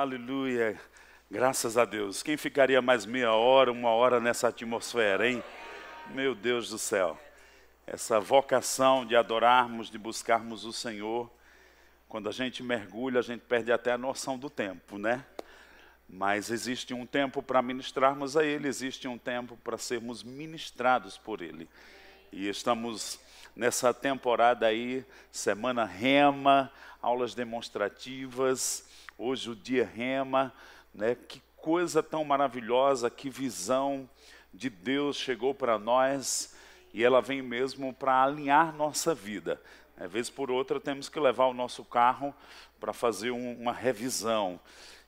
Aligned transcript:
Aleluia. 0.00 0.80
Graças 1.28 1.76
a 1.76 1.84
Deus. 1.84 2.22
Quem 2.22 2.36
ficaria 2.36 2.80
mais 2.80 3.04
meia 3.04 3.32
hora, 3.32 3.72
uma 3.72 3.90
hora 3.90 4.20
nessa 4.20 4.46
atmosfera, 4.46 5.28
hein? 5.28 5.42
Meu 6.10 6.36
Deus 6.36 6.70
do 6.70 6.78
céu. 6.78 7.18
Essa 7.84 8.20
vocação 8.20 9.04
de 9.04 9.16
adorarmos, 9.16 9.90
de 9.90 9.98
buscarmos 9.98 10.64
o 10.64 10.72
Senhor. 10.72 11.28
Quando 12.08 12.28
a 12.28 12.32
gente 12.32 12.62
mergulha, 12.62 13.18
a 13.18 13.22
gente 13.22 13.40
perde 13.40 13.72
até 13.72 13.90
a 13.90 13.98
noção 13.98 14.38
do 14.38 14.48
tempo, 14.48 14.98
né? 14.98 15.26
Mas 16.08 16.48
existe 16.48 16.94
um 16.94 17.04
tempo 17.04 17.42
para 17.42 17.60
ministrarmos 17.60 18.36
a 18.36 18.44
Ele, 18.44 18.68
existe 18.68 19.08
um 19.08 19.18
tempo 19.18 19.56
para 19.64 19.76
sermos 19.76 20.22
ministrados 20.22 21.18
por 21.18 21.42
Ele. 21.42 21.68
E 22.30 22.48
estamos 22.48 23.18
nessa 23.56 23.92
temporada 23.92 24.64
aí, 24.64 25.04
semana 25.32 25.84
rema, 25.84 26.70
aulas 27.02 27.34
demonstrativas, 27.34 28.87
hoje 29.18 29.50
o 29.50 29.56
dia 29.56 29.84
rema, 29.84 30.54
né? 30.94 31.16
Que 31.16 31.42
coisa 31.56 32.02
tão 32.02 32.24
maravilhosa, 32.24 33.10
que 33.10 33.28
visão 33.28 34.08
de 34.54 34.70
Deus 34.70 35.16
chegou 35.16 35.52
para 35.52 35.76
nós 35.76 36.54
e 36.94 37.04
ela 37.04 37.20
vem 37.20 37.42
mesmo 37.42 37.92
para 37.92 38.22
alinhar 38.22 38.74
nossa 38.74 39.14
vida. 39.14 39.60
Às 39.96 40.02
né? 40.02 40.08
vez 40.08 40.30
por 40.30 40.50
outra 40.50 40.80
temos 40.80 41.08
que 41.08 41.18
levar 41.18 41.46
o 41.46 41.52
nosso 41.52 41.84
carro 41.84 42.32
para 42.78 42.92
fazer 42.92 43.32
um, 43.32 43.60
uma 43.60 43.72
revisão. 43.72 44.60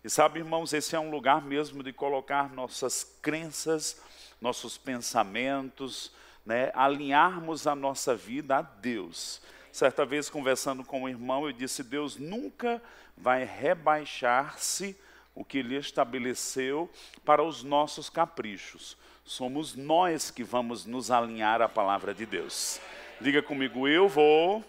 E 0.02 0.10
sabe, 0.10 0.40
irmãos, 0.40 0.72
esse 0.72 0.96
é 0.96 1.00
um 1.00 1.10
lugar 1.10 1.42
mesmo 1.42 1.82
de 1.82 1.92
colocar 1.92 2.52
nossas 2.52 3.04
crenças, 3.22 4.02
nossos 4.40 4.76
pensamentos, 4.76 6.12
né, 6.44 6.72
alinharmos 6.74 7.66
a 7.66 7.74
nossa 7.76 8.16
vida 8.16 8.56
a 8.56 8.62
Deus. 8.62 9.40
Certa 9.72 10.04
vez, 10.04 10.28
conversando 10.28 10.82
com 10.82 11.02
um 11.02 11.08
irmão, 11.08 11.46
eu 11.46 11.52
disse: 11.52 11.84
Deus 11.84 12.16
nunca 12.16 12.82
vai 13.20 13.44
rebaixar-se 13.44 14.98
o 15.34 15.44
que 15.44 15.58
Ele 15.58 15.76
estabeleceu 15.76 16.90
para 17.24 17.42
os 17.42 17.62
nossos 17.62 18.08
caprichos. 18.08 18.96
Somos 19.24 19.76
nós 19.76 20.30
que 20.30 20.42
vamos 20.42 20.86
nos 20.86 21.10
alinhar 21.10 21.62
à 21.62 21.68
palavra 21.68 22.14
de 22.14 22.26
Deus. 22.26 22.80
Diga 23.20 23.42
comigo: 23.42 23.86
eu 23.86 24.08
vou 24.08 24.64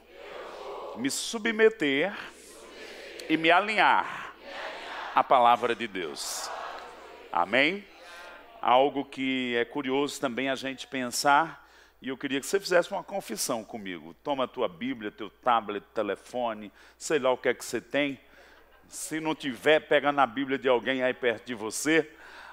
me 0.97 1.09
submeter 1.09 2.13
e 3.29 3.37
me 3.37 3.49
alinhar 3.49 4.33
a 5.15 5.23
palavra 5.23 5.73
de 5.73 5.87
Deus. 5.87 6.49
Amém? 7.31 7.85
Algo 8.61 9.05
que 9.05 9.55
é 9.55 9.65
curioso 9.65 10.19
também 10.19 10.49
a 10.49 10.55
gente 10.55 10.85
pensar, 10.85 11.67
e 12.01 12.09
eu 12.09 12.17
queria 12.17 12.39
que 12.39 12.45
você 12.45 12.59
fizesse 12.59 12.91
uma 12.91 13.03
confissão 13.03 13.63
comigo. 13.63 14.13
Toma 14.23 14.43
a 14.43 14.47
tua 14.47 14.67
Bíblia, 14.67 15.11
teu 15.11 15.29
tablet, 15.29 15.83
telefone, 15.93 16.71
sei 16.97 17.19
lá 17.19 17.31
o 17.31 17.37
que 17.37 17.49
é 17.49 17.53
que 17.53 17.63
você 17.63 17.79
tem. 17.79 18.19
Se 18.91 19.19
não 19.19 19.33
tiver, 19.33 19.79
pega 19.79 20.11
na 20.11 20.27
Bíblia 20.27 20.59
de 20.59 20.67
alguém 20.67 21.01
aí 21.01 21.13
perto 21.13 21.45
de 21.45 21.55
você. 21.55 22.07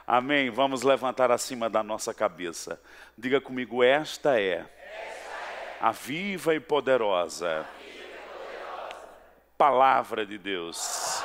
Amém? 0.06 0.48
Vamos 0.48 0.82
levantar 0.82 1.30
acima 1.30 1.68
da 1.68 1.82
nossa 1.82 2.14
cabeça. 2.14 2.80
Diga 3.16 3.40
comigo: 3.40 3.82
esta 3.82 4.40
é 4.40 4.64
a 5.80 5.92
viva 5.92 6.54
e 6.54 6.60
poderosa 6.60 7.66
palavra 9.56 10.24
de 10.24 10.38
Deus 10.38 11.24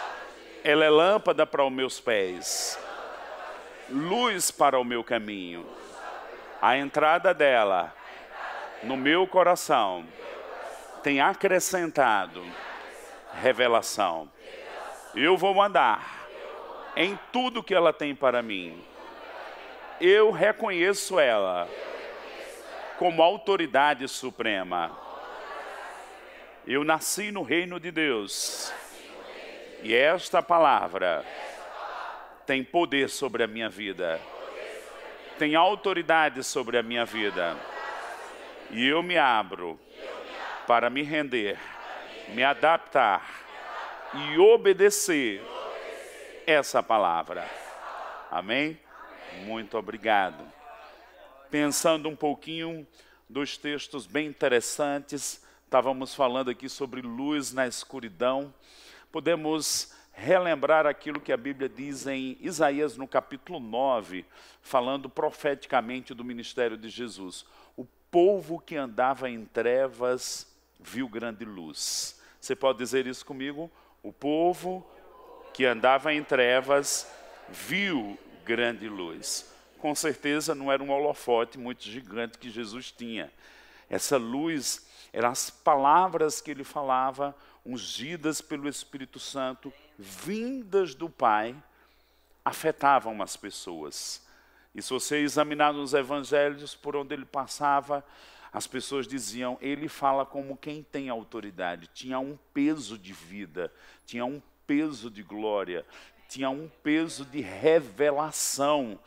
ela 0.63 0.85
é 0.85 0.89
lâmpada 0.89 1.45
para 1.45 1.65
os 1.65 1.71
meus 1.71 1.99
pés, 1.99 2.79
luz 3.89 4.49
para 4.49 4.79
o 4.79 4.83
meu 4.83 5.03
caminho. 5.03 5.65
A 6.61 6.77
entrada 6.77 7.33
dela 7.33 7.93
no 8.81 8.95
meu 8.95 9.27
coração 9.27 10.05
tem 11.03 11.19
acrescentado 11.19 12.41
revelação. 13.41 14.31
Eu 15.15 15.37
vou 15.37 15.61
andar 15.61 16.27
em 16.95 17.17
tudo 17.31 17.61
que 17.61 17.73
ela 17.73 17.93
tem 17.93 18.15
para 18.15 18.41
mim. 18.41 18.83
Eu 20.01 20.31
reconheço 20.31 21.19
ela 21.19 21.69
como 22.97 23.21
autoridade 23.21 24.07
suprema. 24.07 24.97
Eu 26.65 26.83
nasci 26.83 27.31
no 27.31 27.43
reino 27.43 27.79
de 27.79 27.91
Deus 27.91 28.73
e 29.83 29.93
esta 29.93 30.41
palavra 30.41 31.23
tem 32.45 32.63
poder 32.63 33.09
sobre 33.09 33.43
a 33.43 33.47
minha 33.47 33.69
vida, 33.69 34.19
tem 35.37 35.55
autoridade 35.55 36.43
sobre 36.43 36.77
a 36.77 36.83
minha 36.83 37.05
vida. 37.05 37.55
E 38.71 38.87
eu 38.87 39.03
me 39.03 39.17
abro 39.17 39.79
para 40.65 40.89
me 40.89 41.03
render, 41.03 41.59
me 42.29 42.43
adaptar 42.43 43.42
e 44.15 44.37
obedecer 44.37 45.41
essa 46.45 46.81
palavra. 46.83 47.49
Amém? 48.29 48.79
Muito 49.45 49.77
obrigado. 49.77 50.43
Pensando 51.49 52.09
um 52.09 52.15
pouquinho 52.15 52.87
dos 53.29 53.57
textos 53.57 54.05
bem 54.05 54.27
interessantes, 54.27 55.43
estávamos 55.63 56.13
falando 56.13 56.49
aqui 56.49 56.69
sobre 56.69 57.01
luz 57.01 57.51
na 57.51 57.67
escuridão 57.67 58.53
podemos 59.13 59.93
relembrar 60.11 60.87
aquilo 60.87 61.21
que 61.21 61.31
a 61.31 61.37
Bíblia 61.37 61.69
diz 61.69 62.07
em 62.07 62.35
Isaías 62.41 62.97
no 62.97 63.07
capítulo 63.07 63.59
9, 63.59 64.25
falando 64.59 65.07
profeticamente 65.07 66.15
do 66.15 66.23
ministério 66.23 66.75
de 66.75 66.89
Jesus. 66.89 67.45
O 67.77 67.85
povo 68.09 68.59
que 68.59 68.75
andava 68.75 69.29
em 69.29 69.45
trevas 69.45 70.51
viu 70.79 71.07
grande 71.07 71.45
luz. 71.45 72.19
Você 72.41 72.55
pode 72.55 72.79
dizer 72.79 73.05
isso 73.05 73.23
comigo? 73.23 73.69
O 74.03 74.11
povo 74.11 74.85
que 75.53 75.65
andava 75.65 76.13
em 76.13 76.23
trevas 76.23 77.07
viu 77.49 78.19
grande 78.43 78.89
luz. 78.89 79.49
Com 79.79 79.95
certeza 79.95 80.53
não 80.53 80.71
era 80.71 80.83
um 80.83 80.91
holofote 80.91 81.57
muito 81.57 81.83
gigante 81.83 82.37
que 82.37 82.49
Jesus 82.49 82.91
tinha. 82.91 83.31
Essa 83.89 84.17
luz 84.17 84.85
eram 85.13 85.29
as 85.29 85.49
palavras 85.49 86.41
que 86.41 86.51
ele 86.51 86.63
falava, 86.63 87.35
ungidas 87.65 88.41
pelo 88.41 88.67
Espírito 88.67 89.19
Santo, 89.19 89.71
vindas 89.97 90.93
do 90.93 91.09
Pai, 91.09 91.55
afetavam 92.43 93.21
as 93.21 93.37
pessoas. 93.37 94.21
E 94.75 94.81
se 94.81 94.89
você 94.89 95.17
examinar 95.17 95.71
nos 95.71 95.93
evangelhos 95.93 96.75
por 96.75 96.95
onde 96.95 97.13
ele 97.13 97.25
passava, 97.25 98.03
as 98.53 98.67
pessoas 98.67 99.07
diziam, 99.07 99.57
ele 99.59 99.87
fala 99.87 100.25
como 100.25 100.55
quem 100.55 100.83
tem 100.83 101.09
autoridade. 101.09 101.89
Tinha 101.93 102.19
um 102.19 102.37
peso 102.53 102.97
de 102.97 103.11
vida, 103.11 103.73
tinha 104.05 104.25
um 104.25 104.41
peso 104.67 105.09
de 105.09 105.23
glória, 105.23 105.85
tinha 106.29 106.49
um 106.49 106.69
peso 106.83 107.25
de 107.25 107.41
revelação. 107.41 108.99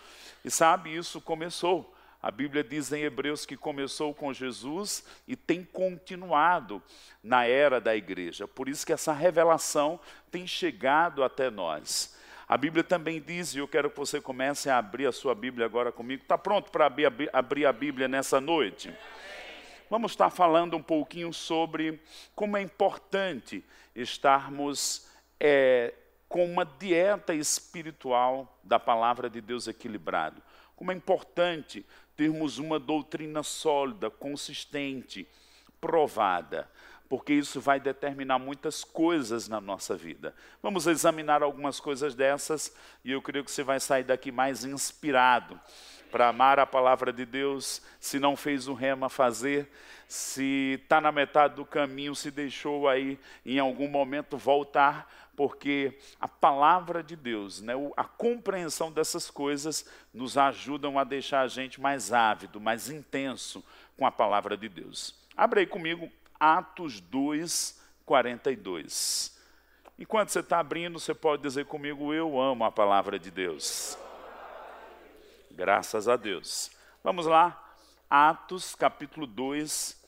E 0.45 0.51
sabe, 0.51 0.95
isso 0.95 1.21
começou 1.21 1.95
a 2.27 2.31
Bíblia 2.33 2.65
diz 2.65 2.91
em 2.91 3.03
Hebreus 3.03 3.47
que 3.47 3.57
começou 3.57 4.13
com 4.13 4.33
Jesus 4.33 5.05
e 5.29 5.37
tem 5.37 5.63
continuado 5.63 6.83
na 7.23 7.47
era 7.47 7.81
da 7.81 7.95
igreja. 7.95 8.49
Por 8.49 8.69
isso 8.69 8.85
que 8.85 8.93
essa 8.93 9.13
revelação 9.13 10.01
tem 10.29 10.45
chegado 10.45 11.23
até 11.23 11.51
nós. 11.51 12.17
A 12.49 12.57
Bíblia 12.57 12.83
também 12.83 13.21
diz, 13.21 13.55
e 13.55 13.59
eu 13.59 13.69
quero 13.69 13.91
que 13.91 13.97
você 13.97 14.21
comece 14.21 14.69
a 14.69 14.79
abrir 14.79 15.07
a 15.07 15.13
sua 15.13 15.37
Bíblia 15.37 15.67
agora 15.67 15.93
comigo. 15.93 16.23
Está 16.25 16.37
pronto 16.37 16.73
para 16.73 16.87
abrir, 16.87 17.65
a 17.65 17.73
Bíblia 17.73 18.09
nessa 18.09 18.41
noite? 18.41 18.93
Vamos 19.89 20.13
estar 20.13 20.31
falando 20.31 20.77
um 20.77 20.83
pouquinho 20.83 21.33
sobre 21.33 22.01
como 22.35 22.57
é 22.57 22.63
importante 22.63 23.65
estarmos 23.95 25.07
é, 25.39 25.95
com 26.29 26.45
uma 26.45 26.65
dieta 26.65 27.33
espiritual 27.33 28.59
da 28.65 28.81
palavra 28.81 29.31
de 29.31 29.41
Deus 29.41 29.69
equilibrado. 29.69 30.43
Como 30.75 30.91
é 30.91 30.95
importante 30.95 31.87
termos 32.17 32.59
uma 32.59 32.81
doutrina 32.81 33.45
sólida, 33.45 34.11
consistente, 34.11 35.27
provada, 35.81 36.69
porque 37.09 37.33
isso 37.33 37.61
vai 37.61 37.79
determinar 37.79 38.41
muitas 38.41 38.83
coisas 38.83 39.47
na 39.47 39.61
nossa 39.61 39.95
vida. 39.97 40.35
Vamos 40.61 40.89
examinar 40.89 41.45
algumas 41.45 41.79
coisas 41.79 42.17
dessas 42.17 42.75
e 43.05 43.13
eu 43.13 43.23
creio 43.23 43.45
que 43.45 43.53
você 43.53 43.63
vai 43.63 43.79
sair 43.79 44.03
daqui 44.03 44.33
mais 44.33 44.65
inspirado 44.65 45.61
para 46.11 46.29
amar 46.29 46.59
a 46.59 46.67
palavra 46.67 47.13
de 47.13 47.25
Deus. 47.25 47.83
Se 48.01 48.19
não 48.19 48.37
fez 48.37 48.69
o 48.69 48.75
rema, 48.75 49.09
fazer. 49.09 49.71
Se 50.09 50.79
está 50.83 51.01
na 51.01 51.11
metade 51.11 51.57
do 51.57 51.65
caminho, 51.65 52.15
se 52.15 52.31
deixou 52.31 52.89
aí 52.89 53.19
em 53.45 53.59
algum 53.59 53.89
momento 53.89 54.37
voltar, 54.39 55.13
porque 55.37 55.99
a 56.21 56.29
palavra 56.29 57.03
de 57.03 57.17
Deus, 57.17 57.61
né, 57.61 57.75
a 57.97 58.05
compreensão 58.05 58.91
dessas 58.91 59.31
coisas, 59.31 59.85
nos 60.15 60.39
ajudam 60.39 60.99
a 60.99 61.05
deixar 61.05 61.43
a 61.43 61.49
gente 61.49 61.81
mais 61.81 62.13
ávido, 62.13 62.61
mais 62.61 62.89
intenso 62.89 63.65
com 63.97 64.07
a 64.07 64.13
palavra 64.13 64.57
de 64.57 64.69
Deus. 64.69 65.15
Abre 65.37 65.61
aí 65.61 65.67
comigo 65.67 66.11
Atos 66.39 67.01
2, 67.01 67.81
42. 68.05 69.37
Enquanto 69.99 70.29
você 70.29 70.41
está 70.41 70.61
abrindo, 70.61 71.01
você 71.01 71.15
pode 71.15 71.43
dizer 71.43 71.65
comigo: 71.65 72.13
Eu 72.13 72.39
amo 72.39 72.65
a 72.65 72.71
palavra 72.71 73.19
de 73.19 73.31
Deus. 73.31 73.99
Graças 75.57 76.07
a 76.07 76.17
Deus. 76.17 76.71
Vamos 77.03 77.25
lá, 77.25 77.75
Atos 78.11 78.75
capítulo 78.75 79.27
2, 79.27 79.99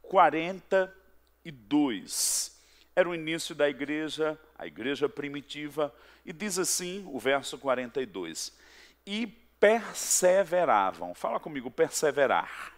42. 0.00 2.56
Era 2.94 3.08
o 3.08 3.14
início 3.14 3.52
da 3.52 3.68
igreja, 3.68 4.38
a 4.56 4.68
igreja 4.68 5.08
primitiva, 5.08 5.92
e 6.24 6.32
diz 6.32 6.56
assim 6.56 7.04
o 7.12 7.18
verso 7.18 7.58
42: 7.58 8.56
E 9.04 9.26
perseveravam. 9.58 11.16
Fala 11.16 11.40
comigo, 11.40 11.68
perseverar. 11.68 12.72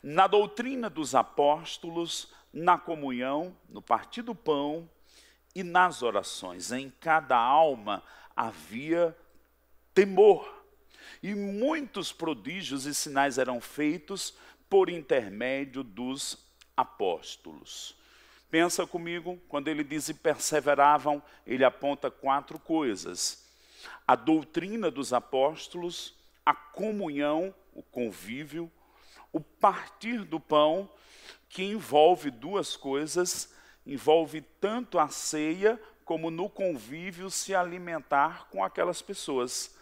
Na 0.00 0.28
doutrina 0.28 0.88
dos 0.88 1.16
apóstolos, 1.16 2.32
na 2.52 2.78
comunhão, 2.78 3.56
no 3.68 3.82
partir 3.82 4.22
do 4.22 4.36
pão 4.36 4.88
e 5.52 5.64
nas 5.64 6.00
orações. 6.00 6.70
Em 6.70 6.90
cada 7.00 7.36
alma 7.36 8.04
havia 8.36 9.16
temor. 9.98 10.48
E 11.20 11.34
muitos 11.34 12.12
prodígios 12.12 12.86
e 12.86 12.94
sinais 12.94 13.36
eram 13.36 13.60
feitos 13.60 14.32
por 14.70 14.88
intermédio 14.88 15.82
dos 15.82 16.38
apóstolos. 16.76 17.96
Pensa 18.48 18.86
comigo, 18.86 19.36
quando 19.48 19.66
ele 19.66 19.82
diz 19.82 20.08
e 20.08 20.14
perseveravam, 20.14 21.20
ele 21.44 21.64
aponta 21.64 22.12
quatro 22.12 22.60
coisas: 22.60 23.44
a 24.06 24.14
doutrina 24.14 24.88
dos 24.88 25.12
apóstolos, 25.12 26.14
a 26.46 26.54
comunhão, 26.54 27.52
o 27.74 27.82
convívio, 27.82 28.70
o 29.32 29.40
partir 29.40 30.24
do 30.24 30.38
pão, 30.38 30.88
que 31.48 31.64
envolve 31.64 32.30
duas 32.30 32.76
coisas, 32.76 33.52
envolve 33.84 34.42
tanto 34.60 34.96
a 34.96 35.08
ceia 35.08 35.80
como 36.04 36.30
no 36.30 36.48
convívio 36.48 37.28
se 37.32 37.52
alimentar 37.52 38.46
com 38.48 38.62
aquelas 38.62 39.02
pessoas. 39.02 39.76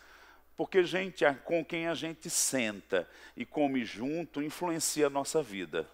Porque, 0.56 0.84
gente, 0.84 1.24
com 1.44 1.64
quem 1.64 1.86
a 1.86 1.94
gente 1.94 2.30
senta 2.30 3.08
e 3.36 3.44
come 3.44 3.84
junto 3.84 4.42
influencia 4.42 5.08
a 5.08 5.10
nossa 5.10 5.42
vida. 5.42 5.88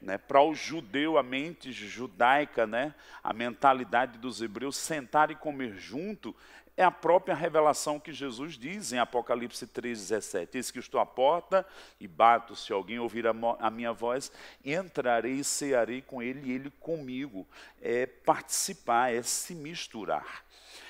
Né? 0.00 0.16
Para 0.16 0.42
o 0.42 0.54
judeu, 0.54 1.18
a 1.18 1.22
mente 1.22 1.72
judaica, 1.72 2.66
né? 2.66 2.94
a 3.22 3.32
mentalidade 3.32 4.18
dos 4.18 4.40
hebreus, 4.40 4.76
sentar 4.76 5.30
e 5.30 5.34
comer 5.34 5.74
junto 5.76 6.34
é 6.78 6.84
a 6.84 6.92
própria 6.92 7.34
revelação 7.34 7.98
que 7.98 8.12
Jesus 8.12 8.56
diz 8.56 8.92
em 8.92 9.00
Apocalipse 9.00 9.66
3,17. 9.66 10.54
Eis 10.54 10.70
que 10.70 10.78
estou 10.78 11.00
à 11.00 11.04
porta 11.04 11.66
e 11.98 12.06
bato, 12.06 12.54
se 12.54 12.72
alguém 12.72 13.00
ouvir 13.00 13.26
a, 13.26 13.34
a, 13.58 13.68
minha 13.68 13.92
voz, 13.92 14.30
entrarei 14.64 15.40
e 15.40 15.44
cearei 15.44 16.00
com 16.00 16.22
ele 16.22 16.48
e 16.48 16.52
ele 16.52 16.70
comigo. 16.78 17.44
É 17.82 18.06
participar, 18.06 19.12
é 19.12 19.20
se 19.24 19.56
misturar. 19.56 20.44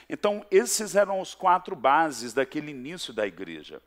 Então, 0.09 0.45
esses 0.51 0.97
eram 0.97 1.21
os 1.21 1.35
quatro 1.35 1.77
bases 1.77 2.33
daquele 2.33 2.71
início 2.71 3.13
da 3.13 3.27
igreja. 3.27 3.81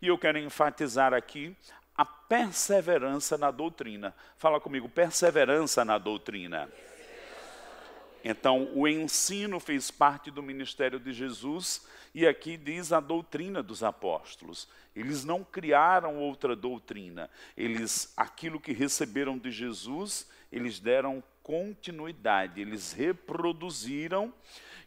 E 0.00 0.08
eu 0.08 0.18
quero 0.18 0.38
enfatizar 0.38 1.14
aqui 1.14 1.56
a 1.96 2.04
perseverança 2.04 3.38
na 3.38 3.50
doutrina. 3.50 4.14
Fala 4.36 4.60
comigo, 4.60 4.88
perseverança 4.88 5.84
na 5.84 5.98
doutrina. 5.98 6.68
Então, 8.28 8.68
o 8.74 8.88
ensino 8.88 9.60
fez 9.60 9.90
parte 9.90 10.32
do 10.32 10.42
ministério 10.42 10.98
de 10.98 11.12
Jesus, 11.12 11.86
e 12.12 12.26
aqui 12.26 12.56
diz 12.56 12.92
a 12.92 12.98
doutrina 12.98 13.62
dos 13.62 13.84
apóstolos. 13.84 14.68
Eles 14.96 15.24
não 15.24 15.44
criaram 15.44 16.18
outra 16.18 16.56
doutrina. 16.56 17.30
Eles, 17.56 18.12
aquilo 18.16 18.58
que 18.58 18.72
receberam 18.72 19.38
de 19.38 19.52
Jesus, 19.52 20.28
eles 20.50 20.80
deram 20.80 21.22
continuidade, 21.42 22.60
eles 22.60 22.92
reproduziram, 22.92 24.34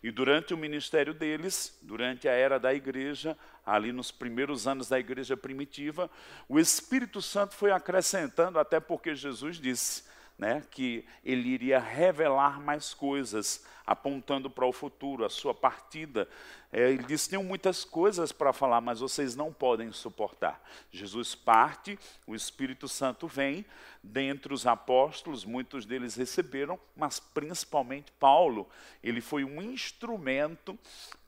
e 0.01 0.11
durante 0.11 0.53
o 0.53 0.57
ministério 0.57 1.13
deles, 1.13 1.77
durante 1.81 2.27
a 2.27 2.31
era 2.31 2.57
da 2.57 2.73
igreja, 2.73 3.37
ali 3.65 3.91
nos 3.91 4.11
primeiros 4.11 4.65
anos 4.65 4.87
da 4.87 4.97
igreja 4.97 5.35
primitiva, 5.35 6.09
o 6.47 6.57
Espírito 6.57 7.21
Santo 7.21 7.53
foi 7.53 7.71
acrescentando, 7.71 8.59
até 8.59 8.79
porque 8.79 9.13
Jesus 9.13 9.57
disse: 9.57 10.03
né, 10.37 10.63
que 10.71 11.05
ele 11.23 11.49
iria 11.49 11.79
revelar 11.79 12.61
mais 12.61 12.93
coisas, 12.93 13.65
apontando 13.85 14.49
para 14.49 14.65
o 14.65 14.71
futuro, 14.71 15.25
a 15.25 15.29
sua 15.29 15.53
partida. 15.53 16.29
É, 16.71 16.91
ele 16.91 17.03
disse: 17.03 17.29
Tenho 17.29 17.43
muitas 17.43 17.83
coisas 17.83 18.31
para 18.31 18.53
falar, 18.53 18.79
mas 18.79 18.99
vocês 18.99 19.35
não 19.35 19.51
podem 19.51 19.91
suportar. 19.91 20.61
Jesus 20.91 21.33
parte, 21.33 21.97
o 22.27 22.35
Espírito 22.35 22.87
Santo 22.87 23.27
vem, 23.27 23.65
dentre 24.03 24.53
os 24.53 24.67
apóstolos, 24.67 25.43
muitos 25.43 25.85
deles 25.85 26.15
receberam, 26.15 26.79
mas 26.95 27.19
principalmente 27.19 28.11
Paulo. 28.19 28.69
Ele 29.03 29.19
foi 29.19 29.43
um 29.43 29.61
instrumento 29.61 30.77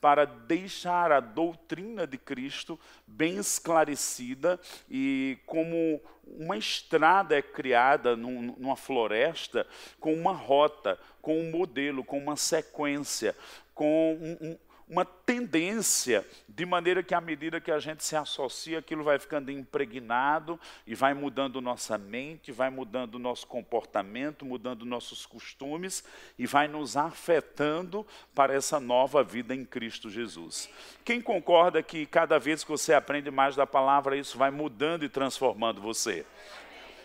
para 0.00 0.24
deixar 0.24 1.10
a 1.10 1.20
doutrina 1.20 2.06
de 2.06 2.18
Cristo 2.18 2.78
bem 3.06 3.36
esclarecida 3.36 4.60
e 4.88 5.38
como 5.44 6.00
uma 6.24 6.56
estrada 6.56 7.36
é 7.36 7.42
criada 7.42 8.16
num, 8.16 8.54
numa 8.56 8.76
floresta 8.76 9.66
com 9.98 10.14
uma 10.14 10.32
rota, 10.32 10.98
com 11.20 11.40
um 11.40 11.50
modelo, 11.50 12.04
com 12.04 12.18
uma 12.18 12.36
sequência, 12.36 13.36
com 13.74 14.14
um, 14.14 14.50
um 14.50 14.58
uma 14.92 15.06
tendência, 15.06 16.22
de 16.46 16.66
maneira 16.66 17.02
que 17.02 17.14
à 17.14 17.20
medida 17.20 17.58
que 17.62 17.70
a 17.70 17.78
gente 17.78 18.04
se 18.04 18.14
associa, 18.14 18.78
aquilo 18.78 19.02
vai 19.02 19.18
ficando 19.18 19.50
impregnado 19.50 20.60
e 20.86 20.94
vai 20.94 21.14
mudando 21.14 21.62
nossa 21.62 21.96
mente, 21.96 22.52
vai 22.52 22.68
mudando 22.68 23.18
nosso 23.18 23.46
comportamento, 23.46 24.44
mudando 24.44 24.84
nossos 24.84 25.24
costumes 25.24 26.04
e 26.38 26.46
vai 26.46 26.68
nos 26.68 26.94
afetando 26.94 28.06
para 28.34 28.52
essa 28.52 28.78
nova 28.78 29.24
vida 29.24 29.54
em 29.54 29.64
Cristo 29.64 30.10
Jesus. 30.10 30.68
Quem 31.02 31.22
concorda 31.22 31.82
que 31.82 32.04
cada 32.04 32.38
vez 32.38 32.62
que 32.62 32.70
você 32.70 32.92
aprende 32.92 33.30
mais 33.30 33.56
da 33.56 33.66
palavra, 33.66 34.14
isso 34.14 34.36
vai 34.36 34.50
mudando 34.50 35.06
e 35.06 35.08
transformando 35.08 35.80
você? 35.80 36.26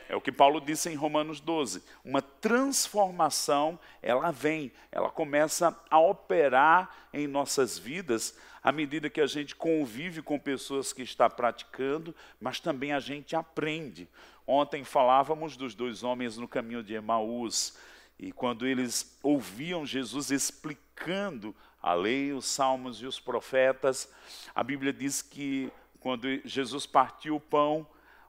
É 0.09 0.15
o 0.15 0.21
que 0.21 0.31
Paulo 0.31 0.61
disse 0.61 0.89
em 0.89 0.95
Romanos 0.95 1.39
12. 1.39 1.83
Uma 2.03 2.21
transformação, 2.21 3.77
ela 4.01 4.31
vem, 4.31 4.71
ela 4.91 5.09
começa 5.09 5.77
a 5.89 5.99
operar 5.99 7.07
em 7.13 7.27
nossas 7.27 7.77
vidas 7.77 8.37
à 8.63 8.71
medida 8.71 9.09
que 9.09 9.21
a 9.21 9.27
gente 9.27 9.55
convive 9.55 10.21
com 10.21 10.39
pessoas 10.39 10.91
que 10.91 11.01
está 11.01 11.29
praticando, 11.29 12.15
mas 12.39 12.59
também 12.59 12.91
a 12.91 12.99
gente 12.99 13.35
aprende. 13.35 14.09
Ontem 14.45 14.83
falávamos 14.83 15.55
dos 15.55 15.75
dois 15.75 16.03
homens 16.03 16.37
no 16.37 16.47
caminho 16.47 16.83
de 16.83 16.93
Emaús, 16.93 17.77
e 18.19 18.31
quando 18.31 18.65
eles 18.65 19.17
ouviam 19.21 19.85
Jesus 19.85 20.31
explicando 20.31 21.55
a 21.81 21.93
lei, 21.93 22.33
os 22.33 22.45
salmos 22.45 23.01
e 23.01 23.05
os 23.05 23.19
profetas, 23.19 24.11
a 24.55 24.63
Bíblia 24.63 24.91
diz 24.91 25.21
que 25.21 25.71
quando 25.99 26.27
Jesus 26.45 26.85
partiu 26.85 27.35
o 27.35 27.39
pão, 27.39 27.87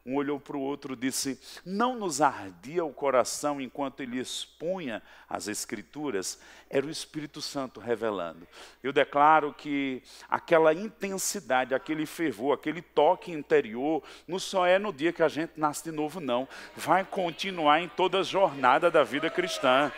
um 0.09 0.17
olhou 0.17 0.41
para 0.41 0.57
o 0.57 0.61
outro 0.61 0.95
e 0.95 0.97
disse: 0.97 1.39
Não 1.65 1.95
nos 1.95 2.23
ardia 2.23 2.83
o 2.83 2.93
coração 2.93 3.61
enquanto 3.61 4.01
ele 4.01 4.19
expunha 4.19 5.03
as 5.29 5.49
Escrituras? 5.49 6.41
Era 6.71 6.87
o 6.87 6.91
Espírito 6.91 7.43
Santo 7.43 7.79
revelando. 7.79 8.49
Eu 8.83 8.91
declaro 8.91 9.53
que 9.53 10.03
aquela 10.29 10.73
intensidade, 10.73 11.75
aquele 11.75 12.07
fervor, 12.07 12.55
aquele 12.55 12.81
toque 12.81 13.31
interior, 13.31 14.03
não 14.27 14.39
só 14.39 14.67
é 14.67 14.79
no 14.79 14.93
dia 14.93 15.13
que 15.13 15.23
a 15.23 15.29
gente 15.29 15.53
nasce 15.57 15.85
de 15.85 15.93
novo, 15.93 16.21
não. 16.21 16.49
Vai 16.75 17.05
continuar 17.05 17.83
em 17.83 17.89
toda 17.89 18.21
a 18.21 18.23
jornada 18.23 18.91
da 18.91 19.05
vida 19.05 19.29
cristã. 19.29 19.93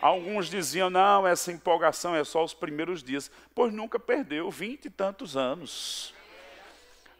Alguns 0.00 0.50
diziam, 0.50 0.90
não, 0.90 1.26
essa 1.26 1.50
empolgação 1.50 2.14
é 2.14 2.22
só 2.22 2.44
os 2.44 2.52
primeiros 2.52 3.02
dias. 3.02 3.30
Pois 3.54 3.72
nunca 3.72 3.98
perdeu, 3.98 4.50
vinte 4.50 4.86
e 4.86 4.90
tantos 4.90 5.36
anos. 5.36 6.15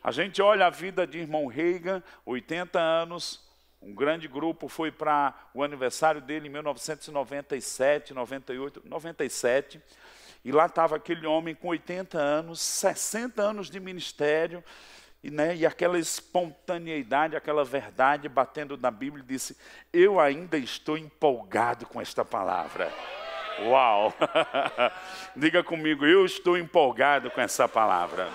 A 0.06 0.12
gente 0.12 0.40
olha 0.40 0.68
a 0.68 0.70
vida 0.70 1.04
de 1.04 1.18
irmão 1.18 1.48
Reagan, 1.48 2.00
80 2.24 2.78
anos, 2.78 3.44
um 3.82 3.92
grande 3.92 4.28
grupo 4.28 4.68
foi 4.68 4.92
para 4.92 5.34
o 5.52 5.64
aniversário 5.64 6.20
dele 6.20 6.46
em 6.46 6.50
1997, 6.52 8.14
98, 8.14 8.82
97, 8.84 9.82
e 10.44 10.52
lá 10.52 10.66
estava 10.66 10.94
aquele 10.94 11.26
homem 11.26 11.56
com 11.56 11.66
80 11.66 12.16
anos, 12.16 12.60
60 12.60 13.42
anos 13.42 13.68
de 13.68 13.80
ministério, 13.80 14.62
e, 15.24 15.28
né, 15.28 15.56
e 15.56 15.66
aquela 15.66 15.98
espontaneidade, 15.98 17.34
aquela 17.34 17.64
verdade 17.64 18.28
batendo 18.28 18.76
na 18.76 18.92
Bíblia, 18.92 19.24
disse: 19.26 19.56
Eu 19.92 20.20
ainda 20.20 20.56
estou 20.56 20.96
empolgado 20.96 21.84
com 21.84 22.00
esta 22.00 22.24
palavra. 22.24 22.94
Uau! 23.62 24.14
Diga 25.34 25.64
comigo, 25.64 26.06
eu 26.06 26.24
estou 26.24 26.56
empolgado 26.56 27.28
com 27.28 27.40
essa 27.40 27.66
palavra. 27.68 28.30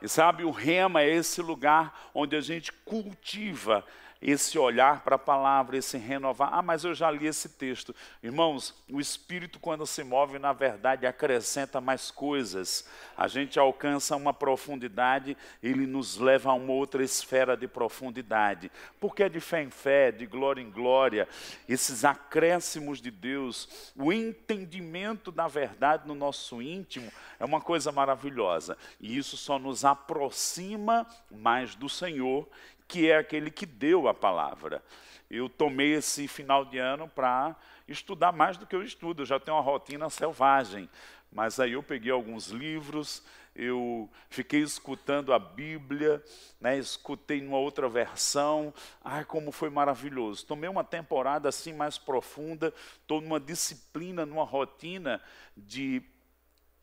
E 0.00 0.08
sabe, 0.08 0.44
o 0.44 0.50
rema 0.50 1.02
é 1.02 1.08
esse 1.08 1.40
lugar 1.40 2.10
onde 2.14 2.36
a 2.36 2.40
gente 2.40 2.72
cultiva 2.72 3.84
esse 4.20 4.58
olhar 4.58 5.02
para 5.02 5.16
a 5.16 5.18
palavra, 5.18 5.76
esse 5.76 5.98
renovar. 5.98 6.50
Ah, 6.52 6.62
mas 6.62 6.84
eu 6.84 6.94
já 6.94 7.10
li 7.10 7.26
esse 7.26 7.50
texto. 7.50 7.94
Irmãos, 8.22 8.74
o 8.90 9.00
Espírito, 9.00 9.58
quando 9.58 9.86
se 9.86 10.02
move, 10.02 10.38
na 10.38 10.52
verdade, 10.52 11.06
acrescenta 11.06 11.80
mais 11.80 12.10
coisas. 12.10 12.88
A 13.16 13.28
gente 13.28 13.58
alcança 13.58 14.16
uma 14.16 14.32
profundidade, 14.32 15.36
ele 15.62 15.86
nos 15.86 16.16
leva 16.16 16.50
a 16.50 16.54
uma 16.54 16.72
outra 16.72 17.04
esfera 17.04 17.56
de 17.56 17.68
profundidade. 17.68 18.70
Porque 18.98 19.22
é 19.22 19.28
de 19.28 19.40
fé 19.40 19.62
em 19.62 19.70
fé, 19.70 20.10
de 20.10 20.26
glória 20.26 20.62
em 20.62 20.70
glória, 20.70 21.28
esses 21.68 22.04
acréscimos 22.04 23.00
de 23.00 23.10
Deus, 23.10 23.92
o 23.96 24.12
entendimento 24.12 25.30
da 25.30 25.46
verdade 25.46 26.06
no 26.06 26.14
nosso 26.14 26.62
íntimo, 26.62 27.12
é 27.38 27.44
uma 27.44 27.60
coisa 27.60 27.92
maravilhosa. 27.92 28.78
E 29.00 29.16
isso 29.16 29.36
só 29.36 29.58
nos 29.58 29.84
aproxima 29.84 31.06
mais 31.30 31.74
do 31.74 31.88
Senhor 31.88 32.48
que 32.88 33.10
é 33.10 33.16
aquele 33.16 33.50
que 33.50 33.66
deu 33.66 34.08
a 34.08 34.14
palavra. 34.14 34.82
eu 35.28 35.48
tomei 35.48 35.94
esse 35.94 36.28
final 36.28 36.64
de 36.64 36.78
ano 36.78 37.08
para 37.08 37.56
estudar 37.88 38.32
mais 38.32 38.56
do 38.56 38.66
que 38.66 38.76
eu 38.76 38.82
estudo. 38.82 39.22
Eu 39.22 39.26
já 39.26 39.40
tenho 39.40 39.56
uma 39.56 39.62
rotina 39.62 40.08
selvagem. 40.08 40.88
Mas 41.30 41.58
aí 41.58 41.72
eu 41.72 41.82
peguei 41.82 42.10
alguns 42.12 42.48
livros, 42.48 43.22
eu 43.54 44.08
fiquei 44.30 44.62
escutando 44.62 45.32
a 45.32 45.38
Bíblia, 45.38 46.22
né, 46.60 46.78
escutei 46.78 47.40
numa 47.40 47.58
outra 47.58 47.88
versão. 47.88 48.72
Ai, 49.02 49.24
como 49.24 49.50
foi 49.50 49.68
maravilhoso. 49.68 50.46
Tomei 50.46 50.70
uma 50.70 50.84
temporada 50.84 51.48
assim 51.48 51.72
mais 51.72 51.98
profunda, 51.98 52.72
estou 53.00 53.20
numa 53.20 53.40
disciplina, 53.40 54.24
numa 54.24 54.44
rotina 54.44 55.20
de 55.56 56.02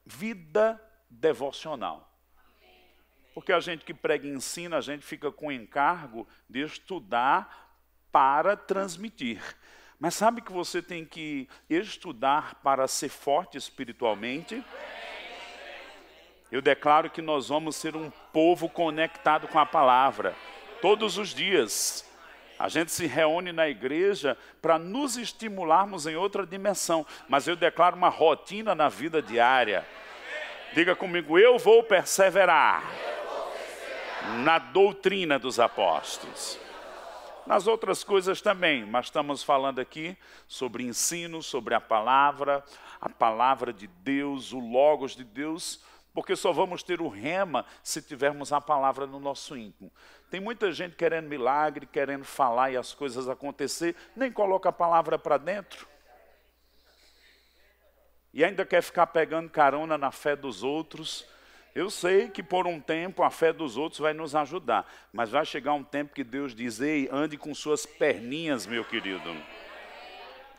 vida 0.05 0.79
devocional. 1.09 2.12
Porque 3.33 3.51
a 3.51 3.59
gente 3.59 3.83
que 3.83 3.93
prega 3.93 4.27
e 4.27 4.31
ensina, 4.31 4.77
a 4.77 4.81
gente 4.81 5.03
fica 5.03 5.31
com 5.31 5.47
o 5.47 5.51
encargo 5.51 6.27
de 6.47 6.61
estudar 6.61 7.71
para 8.11 8.55
transmitir. 8.55 9.41
Mas 9.99 10.13
sabe 10.13 10.41
que 10.41 10.51
você 10.51 10.81
tem 10.81 11.03
que 11.03 11.47
estudar 11.69 12.55
para 12.55 12.87
ser 12.87 13.09
forte 13.09 13.57
espiritualmente? 13.57 14.63
Eu 16.51 16.61
declaro 16.61 17.09
que 17.09 17.21
nós 17.21 17.49
vamos 17.49 17.75
ser 17.75 17.95
um 17.95 18.11
povo 18.31 18.69
conectado 18.69 19.47
com 19.47 19.57
a 19.57 19.65
palavra 19.65 20.35
todos 20.81 21.17
os 21.17 21.29
dias. 21.29 22.07
A 22.59 22.69
gente 22.69 22.91
se 22.91 23.07
reúne 23.07 23.51
na 23.51 23.67
igreja 23.67 24.37
para 24.61 24.77
nos 24.77 25.17
estimularmos 25.17 26.05
em 26.05 26.15
outra 26.15 26.45
dimensão, 26.45 27.07
mas 27.27 27.47
eu 27.47 27.55
declaro 27.55 27.95
uma 27.95 28.09
rotina 28.09 28.75
na 28.75 28.89
vida 28.89 29.21
diária. 29.21 29.83
Diga 30.73 30.95
comigo, 30.95 31.39
eu 31.39 31.57
vou 31.57 31.81
perseverar 31.83 32.83
na 34.43 34.59
doutrina 34.59 35.37
dos 35.37 35.59
apóstolos. 35.59 36.59
Nas 37.45 37.67
outras 37.67 38.03
coisas 38.03 38.41
também, 38.41 38.85
mas 38.85 39.07
estamos 39.07 39.43
falando 39.43 39.79
aqui 39.79 40.17
sobre 40.47 40.83
ensino, 40.83 41.43
sobre 41.43 41.75
a 41.75 41.81
palavra, 41.81 42.63
a 43.01 43.09
palavra 43.09 43.73
de 43.73 43.87
Deus, 43.87 44.53
o 44.53 44.59
Logos 44.59 45.13
de 45.13 45.25
Deus, 45.25 45.81
porque 46.13 46.35
só 46.35 46.53
vamos 46.53 46.83
ter 46.83 47.01
o 47.01 47.09
rema 47.09 47.65
se 47.81 48.01
tivermos 48.01 48.53
a 48.53 48.61
palavra 48.61 49.05
no 49.05 49.19
nosso 49.19 49.57
íntimo. 49.57 49.91
Tem 50.29 50.39
muita 50.39 50.71
gente 50.71 50.95
querendo 50.95 51.27
milagre, 51.27 51.85
querendo 51.85 52.23
falar 52.23 52.71
e 52.71 52.77
as 52.77 52.93
coisas 52.93 53.27
acontecer, 53.27 53.95
nem 54.15 54.31
coloca 54.31 54.69
a 54.69 54.73
palavra 54.73 55.19
para 55.19 55.37
dentro. 55.37 55.87
E 58.33 58.43
ainda 58.43 58.65
quer 58.65 58.81
ficar 58.81 59.07
pegando 59.07 59.49
carona 59.49 59.97
na 59.97 60.11
fé 60.11 60.35
dos 60.35 60.63
outros, 60.63 61.25
eu 61.75 61.89
sei 61.89 62.29
que 62.29 62.43
por 62.43 62.67
um 62.67 62.79
tempo 62.79 63.23
a 63.23 63.31
fé 63.31 63.51
dos 63.51 63.77
outros 63.77 63.99
vai 63.99 64.13
nos 64.13 64.35
ajudar, 64.35 64.91
mas 65.11 65.31
vai 65.31 65.43
chegar 65.43 65.73
um 65.73 65.83
tempo 65.83 66.13
que 66.13 66.23
Deus 66.23 66.53
diz: 66.53 66.79
Ei, 66.79 67.09
ande 67.11 67.37
com 67.37 67.53
suas 67.55 67.85
perninhas, 67.85 68.67
meu 68.67 68.85
querido. 68.85 69.35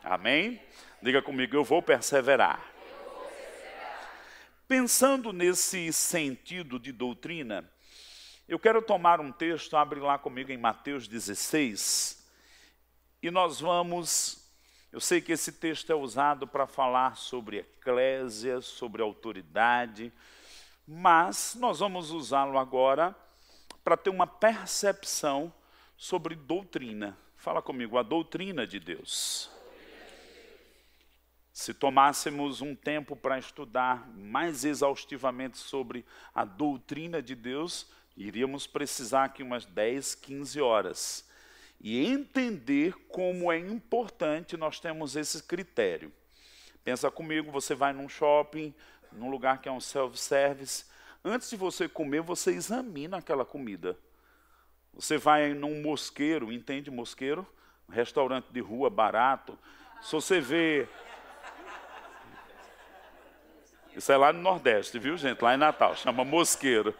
Amém? 0.03 0.61
Diga 1.01 1.21
comigo, 1.21 1.55
eu 1.55 1.63
vou 1.63 1.81
perseverar. 1.81 2.75
Pensando 4.67 5.31
nesse 5.31 5.93
sentido 5.93 6.79
de 6.79 6.91
doutrina, 6.91 7.69
eu 8.47 8.59
quero 8.59 8.81
tomar 8.81 9.21
um 9.21 9.31
texto, 9.31 9.77
abre 9.77 9.99
lá 9.99 10.17
comigo 10.17 10.51
em 10.51 10.57
Mateus 10.57 11.07
16, 11.07 12.27
e 13.21 13.31
nós 13.31 13.61
vamos. 13.61 14.43
Eu 14.91 14.99
sei 14.99 15.21
que 15.21 15.31
esse 15.31 15.51
texto 15.51 15.91
é 15.91 15.95
usado 15.95 16.47
para 16.47 16.67
falar 16.67 17.15
sobre 17.17 17.57
eclésia, 17.57 18.61
sobre 18.61 19.01
autoridade, 19.01 20.11
mas 20.87 21.55
nós 21.59 21.79
vamos 21.79 22.11
usá-lo 22.11 22.57
agora 22.57 23.15
para 23.83 23.97
ter 23.97 24.09
uma 24.09 24.27
percepção 24.27 25.53
sobre 25.97 26.35
doutrina. 26.35 27.17
Fala 27.37 27.61
comigo, 27.61 27.97
a 27.97 28.03
doutrina 28.03 28.65
de 28.65 28.79
Deus. 28.79 29.49
Se 31.53 31.73
tomássemos 31.73 32.61
um 32.61 32.75
tempo 32.75 33.15
para 33.15 33.39
estudar 33.39 34.09
mais 34.09 34.65
exaustivamente 34.65 35.57
sobre 35.57 36.05
a 36.33 36.43
doutrina 36.43 37.21
de 37.21 37.33
Deus, 37.33 37.89
iríamos 38.17 38.67
precisar 38.67 39.25
aqui 39.25 39.41
umas 39.41 39.65
10, 39.65 40.15
15 40.15 40.59
horas. 40.59 41.29
E 41.79 42.05
entender 42.05 42.93
como 43.07 43.51
é 43.51 43.57
importante 43.57 44.57
nós 44.57 44.79
temos 44.79 45.15
esse 45.15 45.43
critério. 45.43 46.11
Pensa 46.83 47.09
comigo, 47.09 47.51
você 47.51 47.73
vai 47.73 47.93
num 47.93 48.09
shopping, 48.09 48.73
num 49.15 49.29
lugar 49.29 49.59
que 49.59 49.69
é 49.69 49.71
um 49.71 49.79
self-service, 49.79 50.85
antes 51.23 51.49
de 51.49 51.55
você 51.55 51.87
comer, 51.87 52.21
você 52.21 52.51
examina 52.51 53.17
aquela 53.17 53.45
comida. 53.45 53.97
Você 54.93 55.17
vai 55.17 55.53
num 55.53 55.81
mosqueiro, 55.81 56.51
entende 56.51 56.91
mosqueiro? 56.91 57.47
Um 57.89 57.93
restaurante 57.93 58.47
de 58.51 58.59
rua 58.59 58.89
barato. 58.89 59.57
Se 60.01 60.11
você 60.11 60.39
vê. 60.39 60.87
Isso 63.95 64.11
é 64.11 64.17
lá 64.17 64.33
no 64.33 64.41
Nordeste, 64.41 64.99
viu, 64.99 65.15
gente? 65.17 65.41
Lá 65.41 65.53
em 65.53 65.57
Natal, 65.57 65.95
chama 65.95 66.23
mosqueiro. 66.25 66.93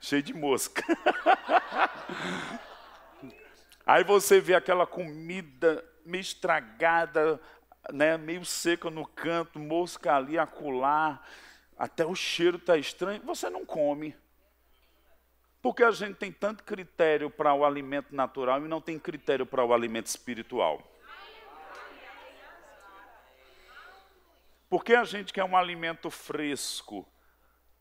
Cheio 0.00 0.22
de 0.22 0.34
mosca. 0.34 0.82
Aí 3.86 4.04
você 4.04 4.40
vê 4.40 4.54
aquela 4.54 4.86
comida 4.86 5.84
meio 6.04 6.20
estragada, 6.20 7.40
né, 7.92 8.16
meio 8.16 8.44
seca 8.44 8.90
no 8.90 9.06
canto, 9.06 9.58
mosca 9.58 10.14
ali, 10.14 10.38
acular 10.38 11.24
até 11.80 12.04
o 12.04 12.14
cheiro 12.14 12.58
está 12.58 12.76
estranho, 12.76 13.22
você 13.22 13.48
não 13.48 13.64
come. 13.64 14.14
Porque 15.62 15.82
a 15.82 15.90
gente 15.90 16.16
tem 16.16 16.30
tanto 16.30 16.62
critério 16.62 17.30
para 17.30 17.54
o 17.54 17.64
alimento 17.64 18.14
natural 18.14 18.62
e 18.62 18.68
não 18.68 18.82
tem 18.82 18.98
critério 18.98 19.46
para 19.46 19.64
o 19.64 19.72
alimento 19.72 20.06
espiritual. 20.06 20.86
Porque 24.68 24.94
a 24.94 25.04
gente 25.04 25.32
quer 25.32 25.42
um 25.42 25.56
alimento 25.56 26.10
fresco, 26.10 27.08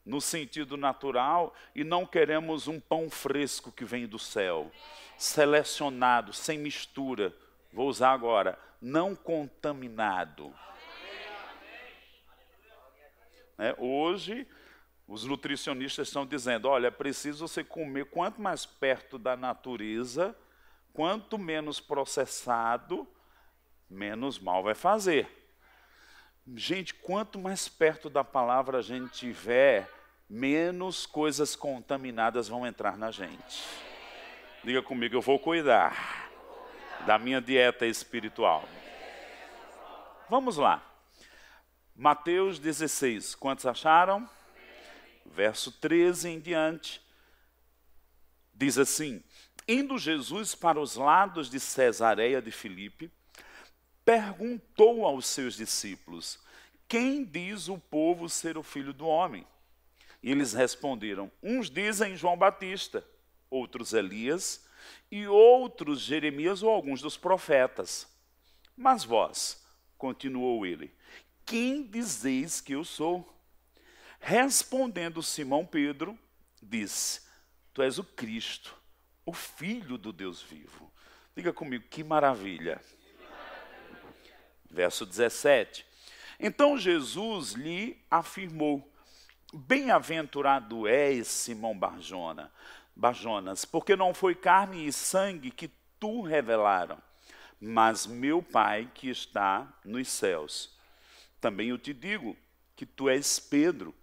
no 0.06 0.22
sentido 0.22 0.78
natural, 0.78 1.54
e 1.76 1.84
não 1.84 2.06
queremos 2.06 2.70
um 2.70 2.80
pão 2.80 3.10
fresco 3.10 3.70
que 3.70 3.84
vem 3.84 4.08
do 4.08 4.18
céu, 4.18 4.72
selecionado, 5.18 6.32
sem 6.32 6.58
mistura. 6.58 7.36
Vou 7.74 7.90
usar 7.90 8.14
agora, 8.14 8.58
não 8.82 9.14
contaminado. 9.14 10.56
Né? 13.60 13.76
Hoje, 13.78 14.48
os 15.06 15.26
nutricionistas 15.26 16.08
estão 16.08 16.26
dizendo: 16.26 16.70
olha, 16.70 16.88
é 16.88 16.92
preciso 16.92 17.46
você 17.46 17.62
comer 17.62 18.06
quanto 18.06 18.42
mais 18.42 18.66
perto 18.66 19.20
da 19.20 19.36
natureza, 19.36 20.34
quanto 20.94 21.38
menos 21.38 21.82
processado, 21.82 23.06
menos 23.90 24.40
mal 24.40 24.64
vai 24.64 24.74
fazer. 24.74 25.28
Gente, 26.56 26.94
quanto 26.94 27.38
mais 27.38 27.68
perto 27.68 28.10
da 28.10 28.24
palavra 28.24 28.78
a 28.78 28.82
gente 28.82 29.12
tiver, 29.12 29.92
menos 30.30 31.06
coisas 31.06 31.54
contaminadas 31.54 32.48
vão 32.48 32.66
entrar 32.66 32.98
na 32.98 33.12
gente. 33.12 33.68
Diga 34.64 34.82
comigo, 34.82 35.16
eu 35.16 35.22
vou 35.22 35.38
cuidar 35.38 36.32
da 37.06 37.20
minha 37.20 37.42
dieta 37.42 37.86
espiritual. 37.86 38.68
Vamos 40.30 40.56
lá. 40.56 40.89
Mateus 42.00 42.60
16, 42.60 43.36
quantos 43.36 43.66
acharam? 43.66 44.26
Verso 45.26 45.70
13 45.70 46.30
em 46.30 46.40
diante, 46.40 47.02
diz 48.54 48.78
assim: 48.78 49.22
Indo 49.68 49.98
Jesus 49.98 50.56
para 50.56 50.80
os 50.80 50.96
lados 50.96 51.50
de 51.50 51.60
Cesareia 51.60 52.42
de 52.42 52.52
Filipe, 52.52 53.12
perguntou 54.06 55.06
aos 55.06 55.26
seus 55.26 55.58
discípulos: 55.58 56.40
Quem 56.88 57.26
diz 57.26 57.68
o 57.68 57.78
povo 57.78 58.30
ser 58.30 58.58
o 58.58 58.64
filho 58.64 58.94
do 58.94 59.06
homem? 59.06 59.46
E 60.24 60.32
eles 60.32 60.54
responderam: 60.54 61.30
Uns 61.44 61.70
dizem 61.70 62.16
João 62.16 62.38
Batista, 62.38 63.06
outros 63.50 63.92
Elias, 63.92 64.66
e 65.12 65.28
outros 65.28 66.00
Jeremias 66.00 66.64
ou 66.64 66.70
alguns 66.70 67.02
dos 67.02 67.18
profetas. 67.18 68.08
Mas 68.78 69.04
vós, 69.04 69.62
continuou 69.98 70.66
ele, 70.66 70.98
quem 71.50 71.82
dizeis 71.82 72.62
que 72.62 72.74
eu 72.74 72.84
sou? 72.84 73.28
Respondendo 74.20 75.24
Simão 75.24 75.66
Pedro, 75.66 76.16
disse: 76.62 77.22
Tu 77.74 77.82
és 77.82 77.98
o 77.98 78.04
Cristo, 78.04 78.76
o 79.26 79.34
Filho 79.34 79.98
do 79.98 80.14
Deus 80.14 80.44
vivo. 80.44 80.94
Diga 81.36 81.52
comigo, 81.52 81.86
que 81.90 82.04
maravilha. 82.04 82.80
Verso 84.70 85.08
17. 85.08 85.84
Então 86.40 86.78
Jesus 86.78 87.54
lhe 87.54 88.00
afirmou: 88.12 88.88
Bem-aventurado 89.52 90.88
és, 90.88 91.28
Simão 91.28 91.76
Barjona, 91.76 92.52
Barjonas, 92.96 93.66
porque 93.66 93.96
não 93.96 94.14
foi 94.14 94.36
carne 94.36 94.86
e 94.86 94.94
sangue 94.94 95.50
que 95.50 95.72
tu 96.00 96.22
revelaram, 96.22 97.02
mas 97.60 98.06
meu 98.06 98.44
Pai 98.44 98.92
que 98.94 99.10
está 99.10 99.68
nos 99.84 100.10
céus. 100.10 100.78
Também 101.40 101.70
eu 101.70 101.78
te 101.78 101.94
digo 101.94 102.36
que 102.76 102.86
tu 102.86 103.10
és 103.10 103.40
Pedro, 103.40 103.94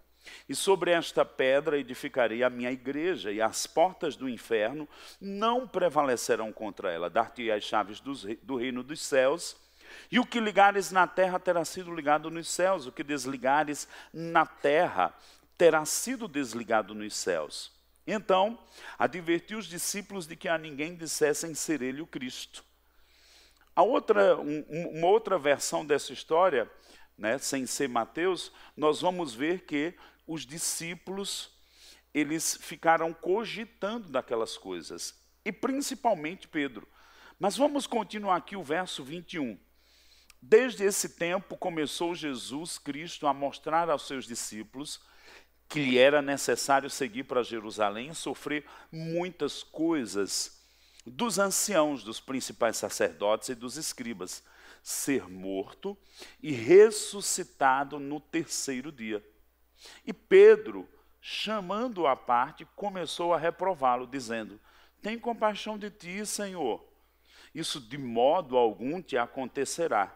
E 0.47 0.55
sobre 0.55 0.91
esta 0.91 1.25
pedra 1.25 1.77
edificarei 1.77 2.43
a 2.43 2.49
minha 2.49 2.71
igreja, 2.71 3.31
e 3.31 3.41
as 3.41 3.67
portas 3.67 4.15
do 4.15 4.29
inferno 4.29 4.87
não 5.19 5.67
prevalecerão 5.67 6.51
contra 6.51 6.91
ela. 6.91 7.09
Dar-te 7.09 7.51
as 7.51 7.63
chaves 7.63 7.99
do 7.99 8.55
reino 8.55 8.83
dos 8.83 9.01
céus, 9.01 9.55
e 10.11 10.19
o 10.19 10.25
que 10.25 10.39
ligares 10.39 10.91
na 10.91 11.07
terra 11.07 11.39
terá 11.39 11.63
sido 11.65 11.93
ligado 11.93 12.29
nos 12.29 12.47
céus, 12.49 12.85
o 12.85 12.91
que 12.91 13.03
desligares 13.03 13.87
na 14.13 14.45
terra 14.45 15.13
terá 15.57 15.85
sido 15.85 16.27
desligado 16.27 16.93
nos 16.93 17.15
céus. 17.15 17.71
Então, 18.05 18.57
advertiu 18.97 19.57
os 19.57 19.65
discípulos 19.65 20.27
de 20.27 20.35
que 20.35 20.47
a 20.47 20.57
ninguém 20.57 20.95
dissessem 20.95 21.53
ser 21.53 21.81
ele 21.81 22.01
o 22.01 22.07
Cristo. 22.07 22.63
A 23.75 23.83
outra, 23.83 24.37
um, 24.37 24.61
uma 24.97 25.07
outra 25.07 25.37
versão 25.37 25.85
dessa 25.85 26.13
história, 26.13 26.69
né, 27.17 27.37
sem 27.37 27.65
ser 27.65 27.89
Mateus, 27.89 28.51
nós 28.75 29.01
vamos 29.01 29.33
ver 29.33 29.65
que 29.65 29.93
os 30.25 30.45
discípulos 30.45 31.51
eles 32.13 32.57
ficaram 32.61 33.13
cogitando 33.13 34.09
daquelas 34.09 34.57
coisas, 34.57 35.13
e 35.43 35.51
principalmente 35.51 36.47
Pedro. 36.47 36.87
Mas 37.39 37.55
vamos 37.55 37.85
continuar 37.85 38.37
aqui 38.37 38.55
o 38.55 38.63
verso 38.63 39.03
21. 39.03 39.59
Desde 40.41 40.83
esse 40.83 41.09
tempo 41.09 41.57
começou 41.57 42.15
Jesus 42.15 42.77
Cristo 42.77 43.27
a 43.27 43.33
mostrar 43.33 43.89
aos 43.89 44.07
seus 44.07 44.25
discípulos 44.25 44.99
que 45.69 45.79
lhe 45.79 45.97
era 45.97 46.21
necessário 46.21 46.89
seguir 46.89 47.23
para 47.23 47.43
Jerusalém 47.43 48.09
e 48.09 48.15
sofrer 48.15 48.65
muitas 48.91 49.63
coisas 49.63 50.63
dos 51.05 51.39
anciãos, 51.39 52.03
dos 52.03 52.19
principais 52.19 52.77
sacerdotes 52.77 53.49
e 53.49 53.55
dos 53.55 53.77
escribas, 53.77 54.43
ser 54.83 55.29
morto 55.29 55.97
e 56.41 56.51
ressuscitado 56.51 57.99
no 57.99 58.19
terceiro 58.19 58.91
dia. 58.91 59.23
E 60.05 60.13
Pedro, 60.13 60.87
chamando-o 61.21 62.07
à 62.07 62.15
parte, 62.15 62.65
começou 62.75 63.33
a 63.33 63.37
reprová-lo, 63.37 64.07
dizendo: 64.07 64.59
Tem 65.01 65.19
compaixão 65.19 65.77
de 65.77 65.89
ti, 65.89 66.25
Senhor. 66.25 66.83
Isso 67.53 67.79
de 67.79 67.97
modo 67.97 68.57
algum 68.57 69.01
te 69.01 69.17
acontecerá. 69.17 70.15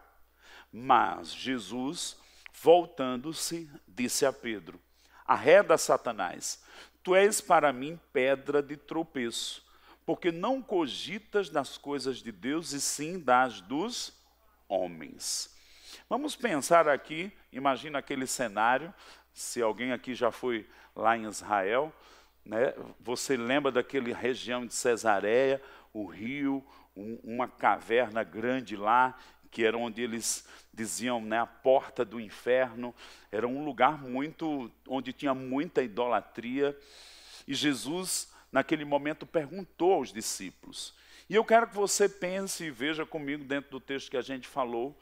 Mas 0.72 1.34
Jesus, 1.34 2.16
voltando-se, 2.52 3.70
disse 3.86 4.24
a 4.24 4.32
Pedro: 4.32 4.80
Arreda 5.26 5.76
Satanás, 5.76 6.62
tu 7.02 7.14
és 7.14 7.40
para 7.40 7.72
mim 7.72 7.98
pedra 8.12 8.62
de 8.62 8.76
tropeço, 8.76 9.64
porque 10.06 10.32
não 10.32 10.62
cogitas 10.62 11.50
das 11.50 11.76
coisas 11.76 12.18
de 12.18 12.32
Deus 12.32 12.72
e 12.72 12.80
sim 12.80 13.18
das 13.18 13.60
dos 13.60 14.21
homens. 14.72 15.54
Vamos 16.08 16.34
pensar 16.34 16.88
aqui, 16.88 17.30
imagina 17.52 17.98
aquele 17.98 18.26
cenário, 18.26 18.92
se 19.34 19.60
alguém 19.60 19.92
aqui 19.92 20.14
já 20.14 20.30
foi 20.30 20.66
lá 20.96 21.16
em 21.16 21.24
Israel, 21.26 21.92
né, 22.44 22.74
você 22.98 23.36
lembra 23.36 23.70
daquela 23.70 24.14
região 24.14 24.66
de 24.66 24.74
Cesareia, 24.74 25.60
o 25.92 26.06
rio, 26.06 26.64
um, 26.96 27.18
uma 27.22 27.46
caverna 27.46 28.24
grande 28.24 28.74
lá, 28.74 29.16
que 29.50 29.64
era 29.64 29.76
onde 29.76 30.00
eles 30.00 30.48
diziam, 30.72 31.20
né, 31.20 31.38
a 31.38 31.46
porta 31.46 32.04
do 32.04 32.18
inferno, 32.18 32.94
era 33.30 33.46
um 33.46 33.64
lugar 33.64 34.02
muito 34.02 34.70
onde 34.88 35.12
tinha 35.12 35.34
muita 35.34 35.82
idolatria. 35.82 36.76
E 37.46 37.52
Jesus, 37.52 38.32
naquele 38.50 38.84
momento, 38.84 39.26
perguntou 39.26 39.92
aos 39.92 40.10
discípulos. 40.10 40.94
E 41.32 41.34
eu 41.34 41.46
quero 41.46 41.66
que 41.66 41.74
você 41.74 42.10
pense 42.10 42.64
e 42.64 42.70
veja 42.70 43.06
comigo 43.06 43.42
dentro 43.42 43.70
do 43.70 43.80
texto 43.80 44.10
que 44.10 44.18
a 44.18 44.20
gente 44.20 44.46
falou 44.46 44.94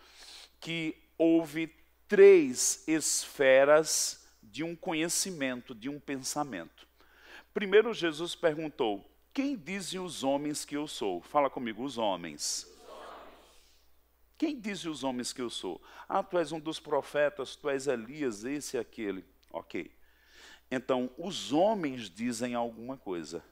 que 0.61 0.97
houve 1.19 1.75
três 2.07 2.87
esferas 2.87 4.25
de 4.41 4.63
um 4.63 4.77
conhecimento, 4.77 5.75
de 5.75 5.89
um 5.89 5.99
pensamento. 5.99 6.87
Primeiro 7.53 7.93
Jesus 7.93 8.37
perguntou: 8.37 9.05
"Quem 9.35 9.57
dizem 9.57 9.99
os 9.99 10.23
homens 10.23 10.65
que 10.65 10.77
eu 10.77 10.87
sou?" 10.87 11.21
Fala 11.21 11.51
comigo, 11.51 11.83
os 11.83 11.99
homens. 11.99 12.65
Quem 14.39 14.61
dizem 14.61 14.89
os 14.89 15.03
homens 15.03 15.33
que 15.33 15.43
eu 15.43 15.51
sou? 15.51 15.83
Ah, 16.09 16.23
tu 16.23 16.39
és 16.39 16.53
um 16.53 16.61
dos 16.61 16.79
profetas, 16.79 17.57
tu 17.57 17.69
és 17.69 17.89
Elias, 17.89 18.45
esse 18.45 18.77
e 18.77 18.79
aquele. 18.79 19.25
Ok. 19.51 19.91
Então, 20.71 21.11
os 21.19 21.53
homens 21.53 22.09
dizem 22.09 22.55
alguma 22.55 22.97
coisa. 22.97 23.43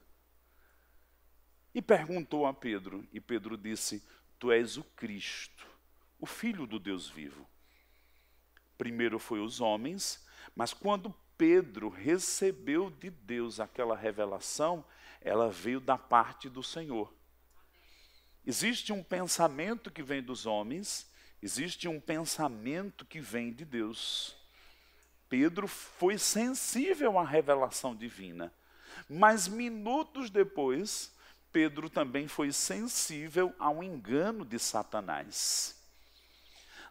E 1.73 1.81
perguntou 1.81 2.45
a 2.45 2.53
Pedro, 2.53 3.07
e 3.13 3.19
Pedro 3.19 3.57
disse: 3.57 4.03
Tu 4.39 4.51
és 4.51 4.77
o 4.77 4.83
Cristo, 4.83 5.67
o 6.19 6.25
Filho 6.25 6.65
do 6.65 6.79
Deus 6.79 7.07
vivo. 7.07 7.47
Primeiro 8.77 9.19
foi 9.19 9.39
os 9.39 9.59
homens, 9.59 10.25
mas 10.55 10.73
quando 10.73 11.13
Pedro 11.37 11.89
recebeu 11.89 12.89
de 12.89 13.09
Deus 13.09 13.59
aquela 13.59 13.95
revelação, 13.95 14.83
ela 15.21 15.49
veio 15.49 15.79
da 15.79 15.97
parte 15.97 16.49
do 16.49 16.63
Senhor. 16.63 17.13
Existe 18.45 18.91
um 18.91 19.03
pensamento 19.03 19.91
que 19.91 20.01
vem 20.01 20.23
dos 20.23 20.45
homens, 20.45 21.09
existe 21.41 21.87
um 21.87 21.99
pensamento 21.99 23.05
que 23.05 23.19
vem 23.19 23.53
de 23.53 23.63
Deus. 23.63 24.35
Pedro 25.27 25.67
foi 25.67 26.17
sensível 26.17 27.19
à 27.19 27.23
revelação 27.23 27.95
divina, 27.95 28.51
mas 29.07 29.47
minutos 29.47 30.29
depois, 30.29 31.13
Pedro 31.51 31.89
também 31.89 32.27
foi 32.27 32.51
sensível 32.51 33.53
ao 33.57 33.83
engano 33.83 34.45
de 34.45 34.59
Satanás. 34.59 35.75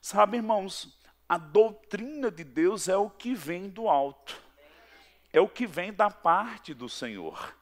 Sabe, 0.01 0.37
irmãos, 0.39 0.99
a 1.29 1.37
doutrina 1.37 2.31
de 2.31 2.45
Deus 2.45 2.89
é 2.89 2.97
o 2.97 3.11
que 3.11 3.35
vem 3.35 3.69
do 3.69 3.89
alto, 3.89 4.41
é 5.33 5.41
o 5.41 5.49
que 5.49 5.67
vem 5.67 5.93
da 5.93 6.11
parte 6.11 6.73
do 6.73 6.89
Senhor. 6.89 7.55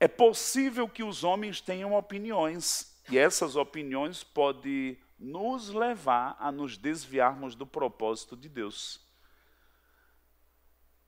É 0.00 0.08
possível 0.08 0.88
que 0.88 1.04
os 1.04 1.22
homens 1.22 1.60
tenham 1.60 1.94
opiniões, 1.94 3.00
e 3.10 3.18
essas 3.18 3.54
opiniões 3.56 4.24
podem 4.24 4.98
nos 5.18 5.68
levar 5.68 6.36
a 6.40 6.50
nos 6.50 6.76
desviarmos 6.76 7.54
do 7.54 7.66
propósito 7.66 8.36
de 8.36 8.48
Deus. 8.48 9.00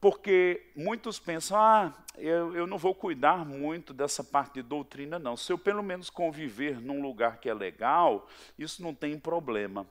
Porque 0.04 0.70
muitos 0.76 1.18
pensam, 1.18 1.58
ah, 1.58 1.90
eu, 2.18 2.54
eu 2.54 2.66
não 2.66 2.76
vou 2.76 2.94
cuidar 2.94 3.42
muito 3.42 3.94
dessa 3.94 4.22
parte 4.22 4.56
de 4.56 4.62
doutrina, 4.62 5.18
não. 5.18 5.34
Se 5.34 5.50
eu 5.50 5.56
pelo 5.56 5.82
menos 5.82 6.10
conviver 6.10 6.78
num 6.78 7.00
lugar 7.00 7.38
que 7.38 7.48
é 7.48 7.54
legal, 7.54 8.28
isso 8.58 8.82
não 8.82 8.94
tem 8.94 9.18
problema. 9.18 9.86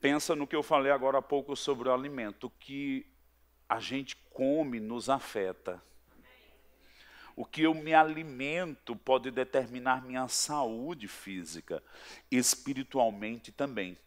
Pensa 0.00 0.34
no 0.34 0.46
que 0.46 0.56
eu 0.56 0.62
falei 0.62 0.90
agora 0.90 1.18
há 1.18 1.20
pouco 1.20 1.54
sobre 1.54 1.90
o 1.90 1.92
alimento, 1.92 2.46
o 2.46 2.50
que 2.50 3.04
a 3.68 3.80
gente 3.80 4.16
come 4.32 4.80
nos 4.80 5.10
afeta. 5.10 5.82
O 7.36 7.44
que 7.44 7.64
eu 7.64 7.74
me 7.74 7.92
alimento 7.92 8.96
pode 8.96 9.30
determinar 9.30 10.02
minha 10.02 10.26
saúde 10.26 11.06
física, 11.06 11.82
espiritualmente 12.30 13.52
também. 13.52 13.98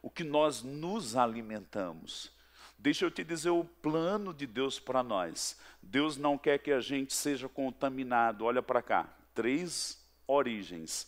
O 0.00 0.08
que 0.08 0.24
nós 0.24 0.62
nos 0.62 1.16
alimentamos. 1.16 2.39
Deixa 2.82 3.04
eu 3.04 3.10
te 3.10 3.22
dizer 3.22 3.50
o 3.50 3.62
plano 3.62 4.32
de 4.32 4.46
Deus 4.46 4.80
para 4.80 5.02
nós. 5.02 5.58
Deus 5.82 6.16
não 6.16 6.38
quer 6.38 6.58
que 6.58 6.72
a 6.72 6.80
gente 6.80 7.12
seja 7.12 7.46
contaminado. 7.46 8.46
Olha 8.46 8.62
para 8.62 8.80
cá. 8.80 9.06
Três 9.34 10.02
origens: 10.26 11.06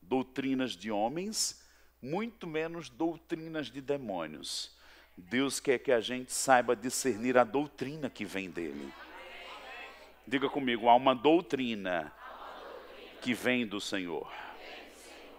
doutrinas 0.00 0.72
de 0.72 0.90
homens, 0.90 1.64
muito 2.02 2.44
menos 2.44 2.90
doutrinas 2.90 3.68
de 3.68 3.80
demônios. 3.80 4.76
Deus 5.16 5.60
quer 5.60 5.78
que 5.78 5.92
a 5.92 6.00
gente 6.00 6.32
saiba 6.32 6.74
discernir 6.74 7.38
a 7.38 7.44
doutrina 7.44 8.10
que 8.10 8.24
vem 8.24 8.50
dele. 8.50 8.92
Diga 10.26 10.48
comigo, 10.48 10.88
há 10.88 10.96
uma 10.96 11.14
doutrina 11.14 12.12
que 13.20 13.32
vem 13.32 13.64
do 13.64 13.80
Senhor. 13.80 14.28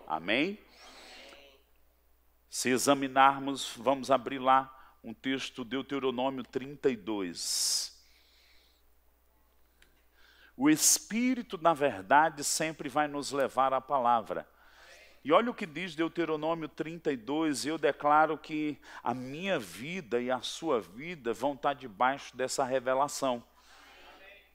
Amém? 0.08 0.58
Se 2.50 2.70
examinarmos, 2.70 3.74
vamos 3.76 4.10
abrir 4.10 4.40
lá 4.40 4.80
um 5.04 5.14
texto, 5.14 5.66
Deuteronômio 5.66 6.44
32. 6.44 7.92
O 10.56 10.70
Espírito, 10.70 11.58
na 11.62 11.74
verdade, 11.74 12.44
sempre 12.44 12.88
vai 12.88 13.08
nos 13.08 13.32
levar 13.32 13.74
à 13.74 13.82
palavra. 13.82 14.48
E 15.26 15.32
olha 15.32 15.52
o 15.52 15.54
que 15.54 15.66
diz 15.66 15.96
Deuteronômio 15.96 16.70
32, 16.70 17.66
eu 17.66 17.78
declaro 17.78 18.38
que 18.38 18.78
a 19.04 19.14
minha 19.14 19.58
vida 19.58 20.22
e 20.22 20.30
a 20.30 20.42
sua 20.42 20.80
vida 20.80 21.34
vão 21.34 21.54
estar 21.54 21.74
debaixo 21.74 22.36
dessa 22.36 22.64
revelação. 22.64 23.44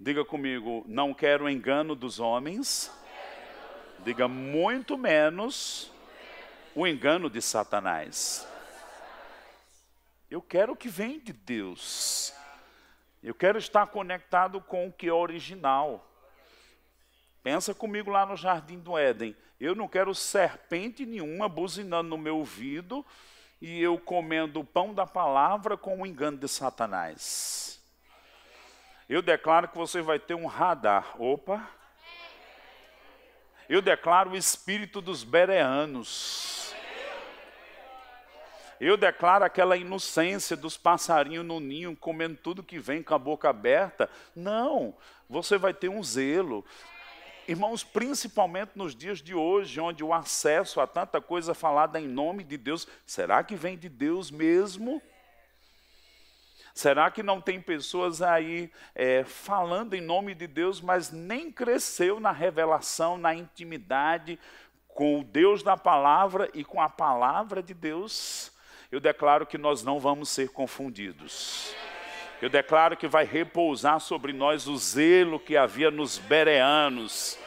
Diga 0.00 0.24
comigo, 0.24 0.84
não 0.87 1.12
quero 1.12 1.48
engano 1.48 1.94
dos 1.94 2.20
homens. 2.20 2.90
Diga 4.04 4.28
muito 4.28 4.96
menos 4.96 5.92
o 6.74 6.87
engano 6.87 7.28
de 7.28 7.42
Satanás. 7.42 8.46
Eu 10.31 10.43
quero 10.43 10.73
o 10.73 10.77
que 10.77 10.88
vem 10.88 11.19
de 11.19 11.33
Deus. 11.33 12.35
Eu 13.23 13.35
quero 13.35 13.59
estar 13.59 13.87
conectado 13.87 14.61
com 14.61 14.87
o 14.87 14.93
que 14.93 15.09
é 15.09 15.12
original. 15.12 16.07
Pensa 17.43 17.75
comigo 17.75 18.11
lá 18.11 18.27
no 18.27 18.37
jardim 18.37 18.79
do 18.79 18.99
Éden. 18.99 19.35
Eu 19.59 19.75
não 19.75 19.88
quero 19.88 20.14
serpente 20.14 21.07
nenhuma 21.07 21.49
buzinando 21.49 22.11
no 22.11 22.19
meu 22.19 22.37
ouvido 22.37 23.05
e 23.61 23.81
eu 23.81 23.99
comendo 23.99 24.61
o 24.61 24.64
pão 24.64 24.95
da 24.95 25.07
palavra 25.07 25.77
com 25.77 26.03
o 26.03 26.07
engano 26.07 26.37
de 26.37 26.47
Satanás. 26.47 27.83
Eu 29.09 29.23
declaro 29.23 29.69
que 29.69 29.77
você 29.77 30.03
vai 30.03 30.19
ter 30.19 30.35
um 30.35 30.47
radar. 30.47 31.21
Opa! 31.21 31.67
Eu 33.69 33.81
declaro 33.81 34.31
o 34.31 34.37
espírito 34.37 35.01
dos 35.01 35.25
bereanos. 35.25 36.58
Eu 38.81 38.97
declaro 38.97 39.45
aquela 39.45 39.77
inocência 39.77 40.57
dos 40.57 40.77
passarinhos 40.77 41.45
no 41.45 41.59
ninho, 41.59 41.97
comendo 41.97 42.37
tudo 42.37 42.62
que 42.62 42.79
vem 42.79 43.03
com 43.03 43.14
a 43.14 43.19
boca 43.19 43.49
aberta. 43.49 44.09
Não, 44.37 44.95
você 45.29 45.59
vai 45.59 45.75
ter 45.75 45.88
um 45.88 46.03
zelo. 46.03 46.64
Irmãos, 47.49 47.83
principalmente 47.83 48.73
nos 48.77 48.95
dias 48.95 49.21
de 49.21 49.35
hoje, 49.35 49.81
onde 49.81 50.05
o 50.05 50.12
acesso 50.12 50.81
a 50.81 50.87
tanta 50.87 51.21
coisa 51.21 51.55
falada 51.55 51.99
em 51.99 52.07
nome 52.07 52.45
de 52.45 52.57
Deus, 52.57 52.87
será 53.05 53.43
que 53.43 53.57
vem 53.57 53.77
de 53.77 53.88
Deus 53.88 54.31
mesmo? 54.31 55.03
Será 56.73 57.11
que 57.11 57.25
não 57.25 57.41
tem 57.41 57.61
pessoas 57.61 58.23
aí 58.23 58.71
é, 58.95 59.25
falando 59.25 59.95
em 59.95 60.01
nome 60.01 60.33
de 60.33 60.47
Deus, 60.47 60.81
mas 60.81 61.11
nem 61.11 61.51
cresceu 61.51 62.21
na 62.21 62.31
revelação, 62.31 63.19
na 63.19 63.35
intimidade 63.35 64.38
com 64.87 65.19
o 65.19 65.25
Deus 65.25 65.62
da 65.62 65.77
palavra 65.77 66.49
e 66.55 66.62
com 66.62 66.81
a 66.81 66.88
palavra 66.88 67.61
de 67.61 67.75
Deus? 67.75 68.53
Eu 68.90 69.01
declaro 69.01 69.44
que 69.44 69.59
nós 69.59 69.83
não 69.83 70.01
vamos 70.01 70.31
ser 70.31 70.48
confundidos. 70.48 71.74
Eu 72.40 72.48
declaro 72.48 72.96
que 72.96 73.07
vai 73.07 73.22
repousar 73.22 74.01
sobre 74.01 74.33
nós 74.33 74.66
o 74.66 74.79
zelo 74.79 75.38
que 75.38 75.59
havia 75.59 75.90
nos 75.90 76.16
bereanos. 76.16 77.38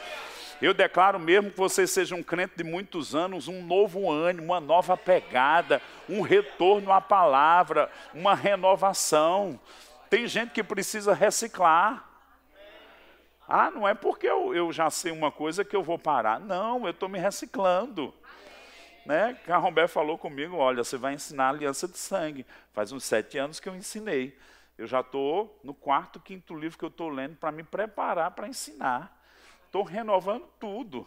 Eu 0.60 0.72
declaro 0.72 1.18
mesmo 1.18 1.50
que 1.50 1.56
você 1.56 1.84
seja 1.84 2.14
um 2.14 2.22
crente 2.22 2.54
de 2.58 2.62
muitos 2.62 3.12
anos, 3.12 3.48
um 3.48 3.60
novo 3.60 4.08
ânimo, 4.08 4.52
uma 4.52 4.60
nova 4.60 4.96
pegada, 4.96 5.82
um 6.08 6.20
retorno 6.20 6.92
à 6.92 7.00
palavra, 7.00 7.90
uma 8.14 8.36
renovação. 8.36 9.58
Tem 10.08 10.28
gente 10.28 10.52
que 10.52 10.62
precisa 10.62 11.12
reciclar. 11.12 12.08
Ah, 13.48 13.68
não 13.68 13.88
é 13.88 13.94
porque 13.94 14.28
eu, 14.28 14.54
eu 14.54 14.72
já 14.72 14.88
sei 14.90 15.10
uma 15.10 15.32
coisa 15.32 15.64
que 15.64 15.74
eu 15.74 15.82
vou 15.82 15.98
parar. 15.98 16.38
Não, 16.38 16.84
eu 16.84 16.90
estou 16.90 17.08
me 17.08 17.18
reciclando. 17.18 18.14
Né? 19.04 19.34
Carrombé 19.44 19.88
falou 19.88 20.16
comigo, 20.16 20.56
olha, 20.56 20.84
você 20.84 20.96
vai 20.96 21.14
ensinar 21.14 21.46
a 21.46 21.50
aliança 21.50 21.88
de 21.88 21.98
sangue. 21.98 22.46
Faz 22.72 22.92
uns 22.92 23.04
sete 23.04 23.36
anos 23.38 23.58
que 23.58 23.68
eu 23.68 23.74
ensinei. 23.74 24.38
Eu 24.78 24.86
já 24.86 25.00
estou 25.00 25.60
no 25.62 25.74
quarto, 25.74 26.20
quinto 26.20 26.54
livro 26.54 26.78
que 26.78 26.84
eu 26.84 26.88
estou 26.88 27.08
lendo 27.08 27.36
para 27.36 27.52
me 27.52 27.62
preparar 27.62 28.30
para 28.30 28.48
ensinar. 28.48 29.20
Estou 29.66 29.82
renovando 29.82 30.46
tudo. 30.58 31.06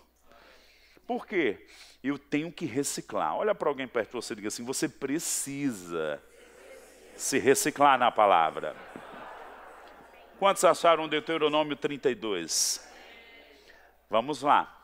Por 1.07 1.25
quê? 1.25 1.67
Eu 2.03 2.17
tenho 2.17 2.51
que 2.51 2.65
reciclar. 2.65 3.35
Olha 3.35 3.55
para 3.55 3.69
alguém 3.69 3.87
perto 3.87 4.09
de 4.09 4.13
você 4.13 4.33
e 4.33 4.35
diga 4.37 4.47
assim: 4.47 4.65
você 4.65 4.89
precisa 4.89 6.21
se 7.15 7.37
reciclar 7.37 7.97
na 7.97 8.11
palavra. 8.11 8.75
Quantos 10.37 10.63
acharam 10.65 11.07
Deuteronômio 11.07 11.75
32? 11.75 12.85
Vamos 14.09 14.41
lá. 14.41 14.74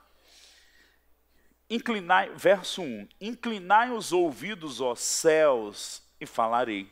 Inclinai, 1.72 2.32
verso 2.36 2.84
1: 2.84 3.08
Inclinai 3.20 3.92
os 3.92 4.12
ouvidos, 4.12 4.80
ó 4.80 4.94
céus, 4.94 6.04
e 6.20 6.26
falarei 6.28 6.92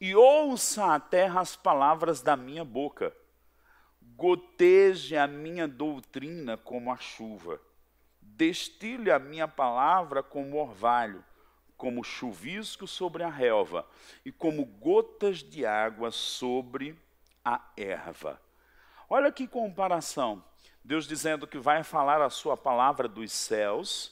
e 0.00 0.14
ouça 0.14 0.94
a 0.94 1.00
terra 1.00 1.40
as 1.40 1.56
palavras 1.56 2.20
da 2.20 2.36
minha 2.36 2.64
boca. 2.64 3.14
Goteje 4.00 5.16
a 5.16 5.26
minha 5.26 5.66
doutrina 5.66 6.56
como 6.56 6.92
a 6.92 6.96
chuva. 6.96 7.60
Destile 8.20 9.10
a 9.10 9.18
minha 9.18 9.48
palavra 9.48 10.22
como 10.22 10.60
orvalho, 10.60 11.24
como 11.76 12.04
chuvisco 12.04 12.86
sobre 12.86 13.22
a 13.22 13.28
relva 13.28 13.86
e 14.24 14.30
como 14.30 14.64
gotas 14.64 15.38
de 15.38 15.66
água 15.66 16.10
sobre 16.10 16.96
a 17.44 17.60
erva. 17.76 18.40
Olha 19.08 19.32
que 19.32 19.48
comparação. 19.48 20.44
Deus 20.88 21.06
dizendo 21.06 21.46
que 21.46 21.58
vai 21.58 21.82
falar 21.82 22.22
a 22.22 22.30
sua 22.30 22.56
palavra 22.56 23.06
dos 23.06 23.30
céus, 23.30 24.10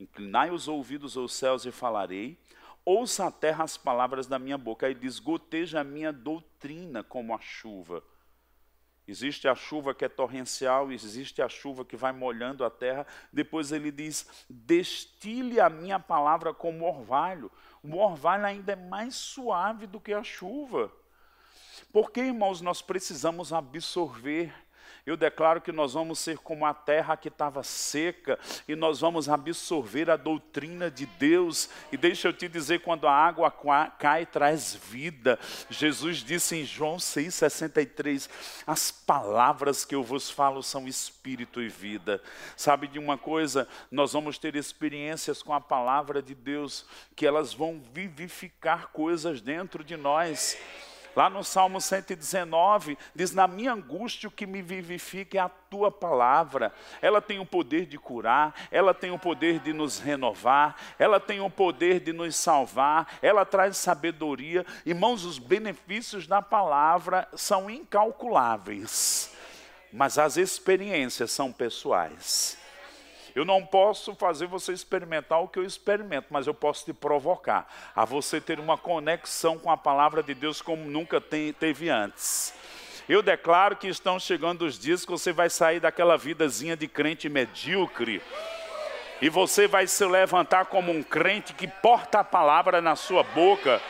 inclinai 0.00 0.50
os 0.50 0.66
ouvidos 0.66 1.16
aos 1.16 1.32
céus 1.32 1.64
e 1.64 1.70
falarei, 1.70 2.36
ouça 2.84 3.28
a 3.28 3.30
terra 3.30 3.62
as 3.62 3.76
palavras 3.76 4.26
da 4.26 4.36
minha 4.36 4.58
boca. 4.58 4.88
Aí 4.88 4.94
diz: 4.96 5.20
goteja 5.20 5.82
a 5.82 5.84
minha 5.84 6.12
doutrina 6.12 7.04
como 7.04 7.32
a 7.32 7.38
chuva. 7.38 8.02
Existe 9.06 9.46
a 9.46 9.54
chuva 9.54 9.94
que 9.94 10.04
é 10.04 10.08
torrencial, 10.08 10.90
existe 10.90 11.40
a 11.40 11.48
chuva 11.48 11.84
que 11.84 11.96
vai 11.96 12.10
molhando 12.10 12.64
a 12.64 12.70
terra. 12.70 13.06
Depois 13.32 13.70
ele 13.70 13.92
diz: 13.92 14.26
destile 14.50 15.60
a 15.60 15.70
minha 15.70 16.00
palavra 16.00 16.52
como 16.52 16.88
orvalho. 16.88 17.52
O 17.84 17.98
orvalho 17.98 18.46
ainda 18.46 18.72
é 18.72 18.76
mais 18.76 19.14
suave 19.14 19.86
do 19.86 20.00
que 20.00 20.12
a 20.12 20.24
chuva. 20.24 20.90
Porque, 21.92 22.20
irmãos, 22.20 22.60
nós 22.60 22.82
precisamos 22.82 23.52
absorver 23.52 24.52
eu 25.06 25.16
declaro 25.16 25.60
que 25.60 25.70
nós 25.70 25.92
vamos 25.92 26.18
ser 26.18 26.36
como 26.38 26.66
a 26.66 26.74
terra 26.74 27.16
que 27.16 27.28
estava 27.28 27.62
seca 27.62 28.36
e 28.66 28.74
nós 28.74 28.98
vamos 29.00 29.28
absorver 29.28 30.10
a 30.10 30.16
doutrina 30.16 30.90
de 30.90 31.06
Deus. 31.06 31.70
E 31.92 31.96
deixa 31.96 32.26
eu 32.26 32.32
te 32.32 32.48
dizer, 32.48 32.80
quando 32.80 33.06
a 33.06 33.12
água 33.12 33.54
cai, 34.00 34.26
traz 34.26 34.74
vida. 34.74 35.38
Jesus 35.70 36.18
disse 36.18 36.56
em 36.56 36.64
João 36.64 36.96
6,63: 36.96 38.28
As 38.66 38.90
palavras 38.90 39.84
que 39.84 39.94
eu 39.94 40.02
vos 40.02 40.28
falo 40.28 40.60
são 40.60 40.88
espírito 40.88 41.62
e 41.62 41.68
vida. 41.68 42.20
Sabe 42.56 42.88
de 42.88 42.98
uma 42.98 43.16
coisa? 43.16 43.68
Nós 43.92 44.12
vamos 44.12 44.38
ter 44.38 44.56
experiências 44.56 45.40
com 45.40 45.54
a 45.54 45.60
palavra 45.60 46.20
de 46.20 46.34
Deus 46.34 46.84
que 47.14 47.24
elas 47.24 47.54
vão 47.54 47.80
vivificar 47.92 48.88
coisas 48.88 49.40
dentro 49.40 49.84
de 49.84 49.96
nós. 49.96 50.58
Lá 51.16 51.30
no 51.30 51.42
Salmo 51.42 51.80
119, 51.80 52.98
diz: 53.14 53.32
Na 53.32 53.48
minha 53.48 53.72
angústia 53.72 54.28
o 54.28 54.30
que 54.30 54.46
me 54.46 54.60
vivifica 54.60 55.38
é 55.38 55.40
a 55.40 55.48
tua 55.48 55.90
palavra. 55.90 56.70
Ela 57.00 57.22
tem 57.22 57.38
o 57.38 57.46
poder 57.46 57.86
de 57.86 57.96
curar, 57.96 58.54
ela 58.70 58.92
tem 58.92 59.10
o 59.10 59.18
poder 59.18 59.58
de 59.60 59.72
nos 59.72 59.98
renovar, 59.98 60.76
ela 60.98 61.18
tem 61.18 61.40
o 61.40 61.48
poder 61.48 62.00
de 62.00 62.12
nos 62.12 62.36
salvar, 62.36 63.16
ela 63.22 63.46
traz 63.46 63.78
sabedoria. 63.78 64.66
Irmãos, 64.84 65.24
os 65.24 65.38
benefícios 65.38 66.26
da 66.26 66.42
palavra 66.42 67.26
são 67.34 67.70
incalculáveis, 67.70 69.34
mas 69.90 70.18
as 70.18 70.36
experiências 70.36 71.30
são 71.30 71.50
pessoais. 71.50 72.65
Eu 73.36 73.44
não 73.44 73.62
posso 73.66 74.14
fazer 74.14 74.46
você 74.46 74.72
experimentar 74.72 75.42
o 75.42 75.48
que 75.48 75.58
eu 75.58 75.62
experimento, 75.62 76.28
mas 76.30 76.46
eu 76.46 76.54
posso 76.54 76.86
te 76.86 76.94
provocar 76.94 77.70
a 77.94 78.02
você 78.02 78.40
ter 78.40 78.58
uma 78.58 78.78
conexão 78.78 79.58
com 79.58 79.70
a 79.70 79.76
palavra 79.76 80.22
de 80.22 80.32
Deus 80.32 80.62
como 80.62 80.86
nunca 80.86 81.20
tem, 81.20 81.52
teve 81.52 81.90
antes. 81.90 82.54
Eu 83.06 83.20
declaro 83.20 83.76
que 83.76 83.88
estão 83.88 84.18
chegando 84.18 84.64
os 84.64 84.78
dias 84.78 85.04
que 85.04 85.10
você 85.10 85.34
vai 85.34 85.50
sair 85.50 85.80
daquela 85.80 86.16
vidazinha 86.16 86.74
de 86.74 86.88
crente 86.88 87.28
medíocre. 87.28 88.22
E 89.20 89.28
você 89.28 89.68
vai 89.68 89.86
se 89.86 90.06
levantar 90.06 90.64
como 90.64 90.90
um 90.90 91.02
crente 91.02 91.52
que 91.52 91.68
porta 91.68 92.20
a 92.20 92.24
palavra 92.24 92.80
na 92.80 92.96
sua 92.96 93.22
boca, 93.22 93.82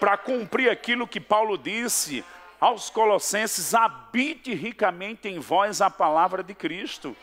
para 0.00 0.16
cumprir 0.16 0.68
aquilo 0.70 1.06
que 1.06 1.20
Paulo 1.20 1.56
disse 1.56 2.24
aos 2.60 2.90
Colossenses: 2.90 3.74
habite 3.74 4.52
ricamente 4.54 5.28
em 5.28 5.38
vós 5.38 5.80
a 5.80 5.88
palavra 5.88 6.42
de 6.42 6.52
Cristo. 6.52 7.16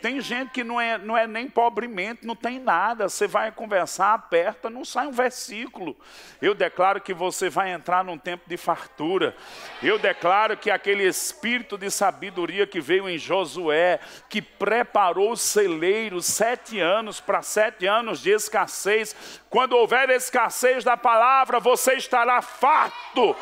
Tem 0.00 0.20
gente 0.20 0.50
que 0.50 0.62
não 0.62 0.80
é, 0.80 0.98
não 0.98 1.16
é 1.16 1.26
nem 1.26 1.48
pobremente, 1.48 2.26
não 2.26 2.36
tem 2.36 2.58
nada. 2.58 3.08
Você 3.08 3.26
vai 3.26 3.50
conversar, 3.50 4.14
aperta, 4.14 4.68
não 4.68 4.84
sai 4.84 5.06
um 5.06 5.12
versículo. 5.12 5.96
Eu 6.40 6.54
declaro 6.54 7.00
que 7.00 7.14
você 7.14 7.48
vai 7.48 7.72
entrar 7.72 8.04
num 8.04 8.18
tempo 8.18 8.44
de 8.46 8.56
fartura. 8.56 9.34
Eu 9.82 9.98
declaro 9.98 10.56
que 10.56 10.70
aquele 10.70 11.04
espírito 11.04 11.78
de 11.78 11.90
sabedoria 11.90 12.66
que 12.66 12.80
veio 12.80 13.08
em 13.08 13.18
Josué, 13.18 13.98
que 14.28 14.42
preparou 14.42 15.32
o 15.32 15.36
celeiro 15.36 16.20
sete 16.20 16.78
anos 16.78 17.20
para 17.20 17.42
sete 17.42 17.86
anos 17.86 18.20
de 18.20 18.30
escassez. 18.30 19.16
Quando 19.48 19.76
houver 19.76 20.10
escassez 20.10 20.84
da 20.84 20.96
palavra, 20.96 21.58
você 21.58 21.94
estará 21.94 22.42
farto. 22.42 23.34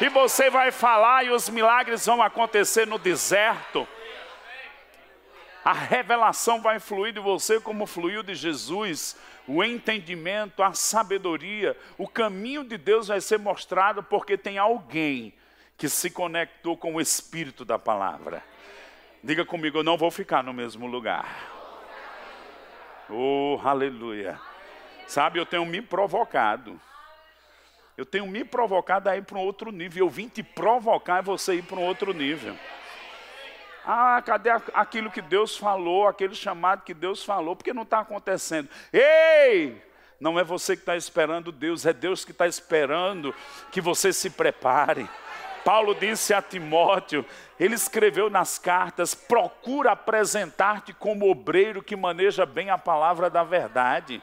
E 0.00 0.08
você 0.08 0.48
vai 0.50 0.70
falar 0.70 1.24
e 1.24 1.30
os 1.30 1.48
milagres 1.48 2.06
vão 2.06 2.22
acontecer 2.22 2.86
no 2.86 2.98
deserto 2.98 3.86
a 5.66 5.72
revelação 5.72 6.62
vai 6.62 6.78
fluir 6.78 7.12
de 7.12 7.18
você 7.18 7.58
como 7.58 7.86
fluiu 7.86 8.22
de 8.22 8.36
Jesus, 8.36 9.16
o 9.48 9.64
entendimento, 9.64 10.62
a 10.62 10.72
sabedoria, 10.72 11.76
o 11.98 12.06
caminho 12.06 12.62
de 12.62 12.78
Deus 12.78 13.08
vai 13.08 13.20
ser 13.20 13.40
mostrado 13.40 14.00
porque 14.00 14.38
tem 14.38 14.58
alguém 14.58 15.34
que 15.76 15.88
se 15.88 16.08
conectou 16.08 16.76
com 16.76 16.94
o 16.94 17.00
Espírito 17.00 17.64
da 17.64 17.80
palavra. 17.80 18.44
Diga 19.24 19.44
comigo, 19.44 19.78
eu 19.78 19.82
não 19.82 19.96
vou 19.96 20.08
ficar 20.08 20.40
no 20.44 20.52
mesmo 20.52 20.86
lugar. 20.86 21.36
Oh, 23.10 23.58
aleluia. 23.64 24.40
Sabe, 25.08 25.40
eu 25.40 25.46
tenho 25.46 25.66
me 25.66 25.82
provocado. 25.82 26.80
Eu 27.96 28.06
tenho 28.06 28.28
me 28.28 28.44
provocado 28.44 29.10
a 29.10 29.16
ir 29.16 29.24
para 29.24 29.36
um 29.36 29.42
outro 29.42 29.72
nível. 29.72 30.06
Eu 30.06 30.10
vim 30.10 30.28
te 30.28 30.44
provocar 30.44 31.24
e 31.24 31.26
você 31.26 31.56
ir 31.56 31.64
para 31.64 31.80
um 31.80 31.84
outro 31.84 32.14
nível. 32.14 32.56
Ah, 33.86 34.20
cadê 34.20 34.50
aquilo 34.74 35.12
que 35.12 35.22
Deus 35.22 35.56
falou, 35.56 36.08
aquele 36.08 36.34
chamado 36.34 36.82
que 36.82 36.92
Deus 36.92 37.24
falou? 37.24 37.54
Porque 37.54 37.72
não 37.72 37.84
está 37.84 38.00
acontecendo. 38.00 38.68
Ei! 38.92 39.80
Não 40.18 40.38
é 40.38 40.42
você 40.42 40.74
que 40.74 40.82
está 40.82 40.96
esperando 40.96 41.52
Deus, 41.52 41.86
é 41.86 41.92
Deus 41.92 42.24
que 42.24 42.32
está 42.32 42.48
esperando 42.48 43.32
que 43.70 43.80
você 43.80 44.12
se 44.12 44.30
prepare. 44.30 45.08
Paulo 45.64 45.94
disse 45.94 46.32
a 46.34 46.42
Timóteo, 46.42 47.24
ele 47.60 47.74
escreveu 47.74 48.28
nas 48.28 48.58
cartas: 48.58 49.14
procura 49.14 49.92
apresentar-te 49.92 50.92
como 50.92 51.30
obreiro 51.30 51.82
que 51.82 51.94
maneja 51.94 52.44
bem 52.44 52.70
a 52.70 52.78
palavra 52.78 53.30
da 53.30 53.44
verdade. 53.44 54.22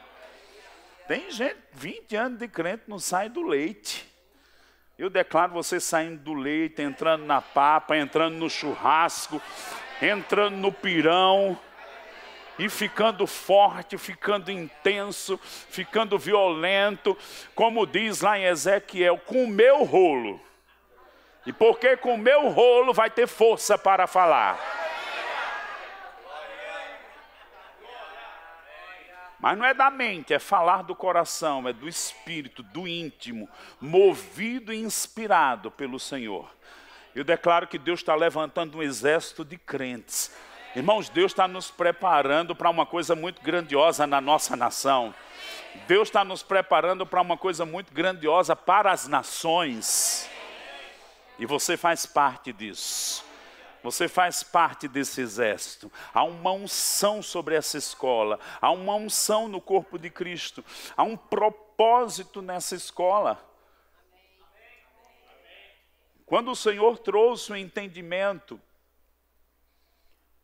Tem 1.06 1.30
gente, 1.30 1.56
20 1.72 2.16
anos 2.16 2.38
de 2.38 2.48
crente, 2.48 2.84
não 2.86 2.98
sai 2.98 3.28
do 3.28 3.42
leite. 3.42 4.13
Eu 4.96 5.10
declaro 5.10 5.52
você 5.52 5.80
saindo 5.80 6.18
do 6.22 6.34
leite, 6.34 6.80
entrando 6.80 7.24
na 7.24 7.42
papa, 7.42 7.96
entrando 7.96 8.36
no 8.36 8.48
churrasco, 8.48 9.42
entrando 10.00 10.56
no 10.56 10.70
pirão 10.70 11.58
e 12.56 12.68
ficando 12.68 13.26
forte, 13.26 13.98
ficando 13.98 14.52
intenso, 14.52 15.36
ficando 15.42 16.16
violento, 16.16 17.18
como 17.56 17.84
diz 17.84 18.20
lá 18.20 18.38
em 18.38 18.44
Ezequiel, 18.44 19.18
com 19.18 19.44
o 19.44 19.48
meu 19.48 19.82
rolo. 19.82 20.40
E 21.44 21.52
porque 21.52 21.96
com 21.96 22.14
o 22.14 22.18
meu 22.18 22.48
rolo 22.50 22.94
vai 22.94 23.10
ter 23.10 23.26
força 23.26 23.76
para 23.76 24.06
falar. 24.06 24.83
Mas 29.44 29.58
não 29.58 29.66
é 29.66 29.74
da 29.74 29.90
mente, 29.90 30.32
é 30.32 30.38
falar 30.38 30.84
do 30.84 30.96
coração, 30.96 31.68
é 31.68 31.72
do 31.74 31.86
espírito, 31.86 32.62
do 32.62 32.88
íntimo, 32.88 33.46
movido 33.78 34.72
e 34.72 34.78
inspirado 34.78 35.70
pelo 35.70 36.00
Senhor. 36.00 36.50
Eu 37.14 37.24
declaro 37.24 37.66
que 37.66 37.76
Deus 37.76 38.00
está 38.00 38.14
levantando 38.14 38.78
um 38.78 38.82
exército 38.82 39.44
de 39.44 39.58
crentes. 39.58 40.34
Irmãos, 40.74 41.10
Deus 41.10 41.32
está 41.32 41.46
nos 41.46 41.70
preparando 41.70 42.56
para 42.56 42.70
uma 42.70 42.86
coisa 42.86 43.14
muito 43.14 43.42
grandiosa 43.42 44.06
na 44.06 44.18
nossa 44.18 44.56
nação. 44.56 45.14
Deus 45.86 46.08
está 46.08 46.24
nos 46.24 46.42
preparando 46.42 47.04
para 47.04 47.20
uma 47.20 47.36
coisa 47.36 47.66
muito 47.66 47.92
grandiosa 47.92 48.56
para 48.56 48.92
as 48.92 49.06
nações. 49.06 50.26
E 51.38 51.44
você 51.44 51.76
faz 51.76 52.06
parte 52.06 52.50
disso. 52.50 53.22
Você 53.84 54.08
faz 54.08 54.42
parte 54.42 54.88
desse 54.88 55.20
exército. 55.20 55.92
Há 56.14 56.24
uma 56.24 56.52
unção 56.52 57.22
sobre 57.22 57.54
essa 57.54 57.76
escola. 57.76 58.40
Há 58.58 58.70
uma 58.70 58.94
unção 58.94 59.46
no 59.46 59.60
corpo 59.60 59.98
de 59.98 60.08
Cristo. 60.08 60.64
Há 60.96 61.02
um 61.02 61.18
propósito 61.18 62.40
nessa 62.40 62.74
escola. 62.74 63.38
Quando 66.24 66.50
o 66.50 66.56
Senhor 66.56 66.96
trouxe 66.96 67.52
o 67.52 67.56
entendimento 67.56 68.58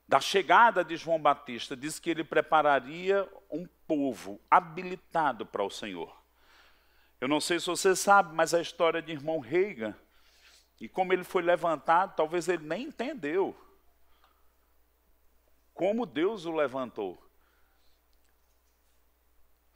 da 0.07 0.21
chegada 0.21 0.85
de 0.85 0.99
João 0.99 1.19
Batista, 1.19 1.75
diz 1.75 1.99
que 1.99 2.11
ele 2.11 2.23
prepararia 2.23 3.27
um 3.51 3.67
povo 3.87 4.39
habilitado 4.51 5.47
para 5.47 5.65
o 5.65 5.71
Senhor. 5.71 6.15
Eu 7.19 7.27
não 7.27 7.41
sei 7.41 7.59
se 7.59 7.69
você 7.69 7.97
sabe, 7.97 8.35
mas 8.35 8.53
a 8.53 8.61
história 8.61 9.01
de 9.01 9.13
irmão 9.13 9.39
Reagan 9.39 9.97
e 10.81 10.89
como 10.89 11.13
ele 11.13 11.25
foi 11.25 11.43
levantado, 11.43 12.17
talvez 12.17 12.49
ele 12.49 12.65
nem 12.65 12.85
entendeu 12.85 13.57
como 15.75 16.05
Deus 16.05 16.45
o 16.45 16.53
levantou. 16.53 17.23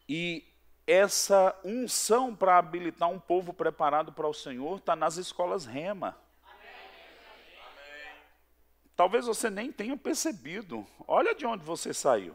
E 0.08 0.46
essa 0.86 1.58
unção 1.64 2.36
para 2.36 2.58
habilitar 2.58 3.08
um 3.08 3.18
povo 3.18 3.54
preparado 3.54 4.12
para 4.12 4.28
o 4.28 4.34
Senhor 4.34 4.78
está 4.78 4.94
nas 4.94 5.16
escolas 5.16 5.64
rema. 5.64 6.18
Talvez 8.96 9.26
você 9.26 9.50
nem 9.50 9.72
tenha 9.72 9.96
percebido. 9.96 10.86
Olha 11.08 11.34
de 11.34 11.46
onde 11.46 11.64
você 11.64 11.92
saiu. 11.92 12.34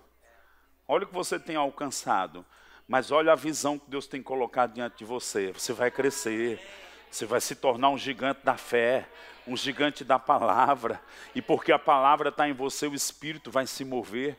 Olha 0.88 1.04
o 1.04 1.08
que 1.08 1.14
você 1.14 1.40
tem 1.40 1.56
alcançado. 1.56 2.46
Mas 2.88 3.12
olha 3.12 3.32
a 3.32 3.36
visão 3.36 3.78
que 3.78 3.90
Deus 3.90 4.08
tem 4.08 4.22
colocado 4.22 4.74
diante 4.74 4.98
de 4.98 5.06
você. 5.06 5.54
Você 5.54 5.74
vai 5.74 5.92
crescer. 5.92 6.60
Você 7.10 7.26
vai 7.26 7.42
se 7.42 7.56
tornar 7.56 7.90
um 7.90 7.98
gigante 7.98 8.42
da 8.44 8.56
fé, 8.56 9.08
um 9.48 9.58
gigante 9.58 10.04
da 10.04 10.20
palavra. 10.20 11.02
E 11.34 11.42
porque 11.42 11.72
a 11.72 11.80
palavra 11.80 12.30
está 12.30 12.48
em 12.48 12.54
você, 12.54 12.88
o 12.88 12.94
Espírito 12.94 13.50
vai 13.50 13.66
se 13.66 13.84
mover. 13.84 14.38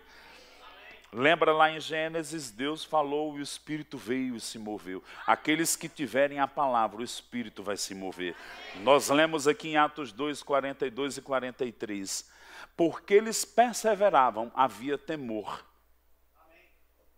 Lembra 1.12 1.52
lá 1.52 1.68
em 1.68 1.80
Gênesis, 1.80 2.52
Deus 2.52 2.84
falou 2.84 3.36
e 3.36 3.40
o 3.40 3.42
Espírito 3.42 3.98
veio 3.98 4.36
e 4.36 4.40
se 4.40 4.60
moveu. 4.60 5.02
Aqueles 5.26 5.74
que 5.74 5.88
tiverem 5.88 6.38
a 6.38 6.46
palavra, 6.46 7.00
o 7.00 7.04
Espírito 7.04 7.64
vai 7.64 7.76
se 7.76 7.96
mover. 7.96 8.36
Nós 8.76 9.08
lemos 9.08 9.48
aqui 9.48 9.70
em 9.70 9.76
Atos 9.76 10.12
2, 10.12 10.44
42 10.44 11.16
e 11.16 11.22
43. 11.22 12.30
Porque 12.76 13.14
eles 13.14 13.44
perseveravam, 13.44 14.52
havia 14.54 14.96
temor. 14.96 15.64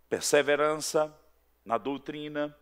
Perseverança 0.09 1.15
na 1.63 1.77
doutrina, 1.77 2.57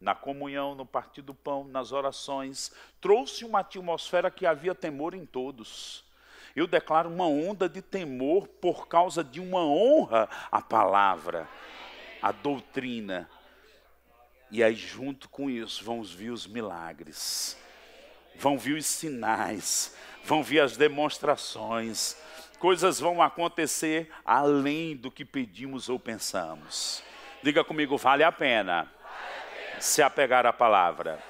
na 0.00 0.14
comunhão, 0.14 0.74
no 0.74 0.86
partir 0.86 1.20
do 1.20 1.34
pão, 1.34 1.64
nas 1.64 1.92
orações, 1.92 2.72
trouxe 3.00 3.44
uma 3.44 3.60
atmosfera 3.60 4.30
que 4.30 4.46
havia 4.46 4.74
temor 4.74 5.14
em 5.14 5.26
todos. 5.26 6.04
Eu 6.56 6.66
declaro 6.66 7.10
uma 7.10 7.26
onda 7.26 7.68
de 7.68 7.82
temor 7.82 8.48
por 8.48 8.88
causa 8.88 9.22
de 9.22 9.40
uma 9.40 9.64
honra 9.64 10.28
à 10.50 10.62
palavra, 10.62 11.46
à 12.22 12.32
doutrina. 12.32 13.28
E 14.50 14.64
aí, 14.64 14.74
junto 14.74 15.28
com 15.28 15.50
isso, 15.50 15.84
vão 15.84 16.02
vir 16.02 16.30
os 16.30 16.46
milagres, 16.46 17.56
vão 18.34 18.58
vir 18.58 18.78
os 18.78 18.86
sinais, 18.86 19.94
vão 20.24 20.42
vir 20.42 20.60
as 20.60 20.76
demonstrações, 20.76 22.16
coisas 22.58 22.98
vão 22.98 23.22
acontecer 23.22 24.10
além 24.24 24.96
do 24.96 25.10
que 25.10 25.24
pedimos 25.24 25.88
ou 25.88 26.00
pensamos. 26.00 27.02
Diga 27.42 27.62
comigo, 27.62 27.96
vale 27.96 28.24
a 28.24 28.32
pena 28.32 28.90
se 29.80 30.02
apegar 30.02 30.44
à 30.44 30.52
palavra. 30.52 31.22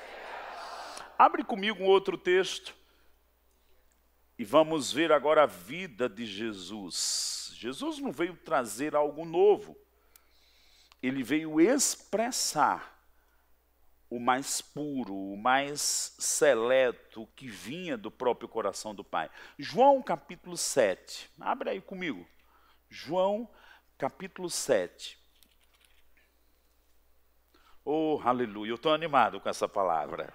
Abre 1.16 1.44
comigo 1.44 1.82
um 1.82 1.86
outro 1.86 2.18
texto 2.18 2.74
e 4.38 4.44
vamos 4.44 4.92
ver 4.92 5.12
agora 5.12 5.44
a 5.44 5.46
vida 5.46 6.08
de 6.08 6.26
Jesus. 6.26 7.52
Jesus 7.54 7.98
não 7.98 8.10
veio 8.10 8.36
trazer 8.36 8.96
algo 8.96 9.24
novo, 9.24 9.76
ele 11.02 11.22
veio 11.22 11.60
expressar 11.60 12.98
o 14.08 14.18
mais 14.18 14.60
puro, 14.60 15.14
o 15.14 15.36
mais 15.36 16.16
seleto 16.18 17.28
que 17.36 17.46
vinha 17.46 17.96
do 17.96 18.10
próprio 18.10 18.48
coração 18.48 18.94
do 18.94 19.04
Pai. 19.04 19.30
João 19.56 20.02
capítulo 20.02 20.56
7, 20.56 21.30
abre 21.38 21.70
aí 21.70 21.80
comigo. 21.80 22.26
João 22.88 23.48
capítulo 23.96 24.50
7. 24.50 25.19
Oh, 27.84 28.20
aleluia. 28.24 28.70
Eu 28.70 28.76
estou 28.76 28.92
animado 28.92 29.40
com 29.40 29.48
essa 29.48 29.68
palavra. 29.68 30.32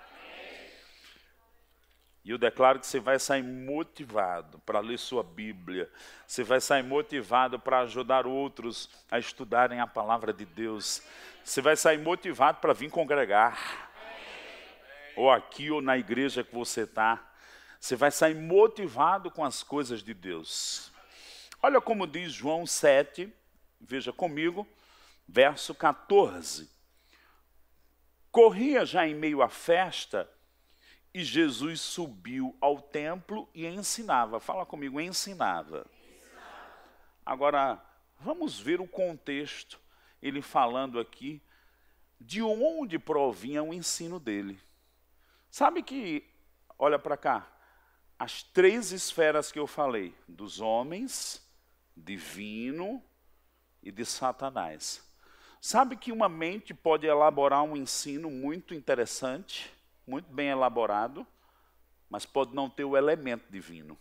E 2.24 2.32
eu 2.32 2.40
declaro 2.40 2.80
que 2.80 2.88
você 2.88 3.00
vai 3.00 3.20
sair 3.20 3.44
motivado 3.44 4.58
para 4.60 4.80
ler 4.80 4.98
sua 4.98 5.22
Bíblia. 5.24 5.88
Você 6.26 6.44
vai 6.44 6.60
sair 6.60 6.82
motivado 6.82 7.60
para 7.60 7.82
ajudar 7.82 8.26
outros 8.26 8.90
a 9.12 9.20
estudarem 9.20 9.80
a 9.80 9.86
palavra 9.86 10.34
de 10.34 10.44
Deus. 10.44 11.04
Você 11.44 11.62
vai 11.62 11.76
sair 11.76 12.00
motivado 12.00 12.60
para 12.60 12.74
vir 12.74 12.90
congregar. 12.90 13.92
Ou 15.16 15.30
aqui 15.30 15.70
ou 15.70 15.84
na 15.84 16.00
igreja 16.00 16.44
que 16.44 16.54
você 16.54 16.82
está. 16.82 17.24
Você 17.80 17.96
vai 17.96 18.10
sair 18.10 18.34
motivado 18.34 19.30
com 19.30 19.46
as 19.46 19.62
coisas 19.62 20.02
de 20.02 20.16
Deus. 20.16 20.92
Olha 21.62 21.80
como 21.80 22.08
diz 22.08 22.34
João 22.34 22.66
7, 22.66 23.32
veja 23.80 24.12
comigo, 24.12 24.68
verso 25.28 25.76
14. 25.76 26.75
Corria 28.36 28.86
já 28.86 29.08
em 29.08 29.16
meio 29.16 29.42
à 29.42 29.48
festa 29.48 30.30
e 31.14 31.24
Jesus 31.24 31.80
subiu 31.80 32.54
ao 32.60 32.82
templo 32.82 33.48
e 33.54 33.66
ensinava. 33.66 34.42
Fala 34.42 34.66
comigo, 34.66 35.00
ensinava. 35.00 35.88
Agora, 37.26 37.82
vamos 38.20 38.60
ver 38.60 38.82
o 38.82 38.88
contexto. 38.90 39.80
Ele 40.22 40.42
falando 40.42 41.00
aqui 41.00 41.42
de 42.20 42.42
onde 42.42 43.00
provinha 43.00 43.64
o 43.64 43.74
ensino 43.74 44.20
dele. 44.20 44.60
Sabe 45.50 45.82
que, 45.82 46.30
olha 46.78 47.00
para 47.00 47.16
cá, 47.16 47.48
as 48.20 48.44
três 48.44 48.92
esferas 48.92 49.50
que 49.50 49.60
eu 49.60 49.66
falei, 49.66 50.14
dos 50.28 50.60
homens, 50.60 51.42
divino 51.96 53.02
e 53.82 53.94
de 53.94 54.04
Satanás. 54.04 55.05
Sabe 55.62 55.96
que 55.96 56.12
uma 56.12 56.30
mente 56.30 56.74
pode 56.74 57.08
elaborar 57.08 57.64
um 57.64 57.76
ensino 57.76 58.30
muito 58.30 58.74
interessante, 58.74 59.72
muito 60.06 60.32
bem 60.32 60.50
elaborado, 60.50 61.26
mas 62.10 62.26
pode 62.26 62.54
não 62.54 62.70
ter 62.70 62.84
o 62.84 62.96
elemento 62.96 63.46
divino. 63.50 63.98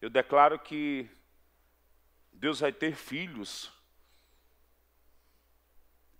Eu 0.00 0.08
declaro 0.08 0.58
que 0.58 1.10
Deus 2.32 2.60
vai 2.60 2.72
ter 2.72 2.94
filhos 2.94 3.70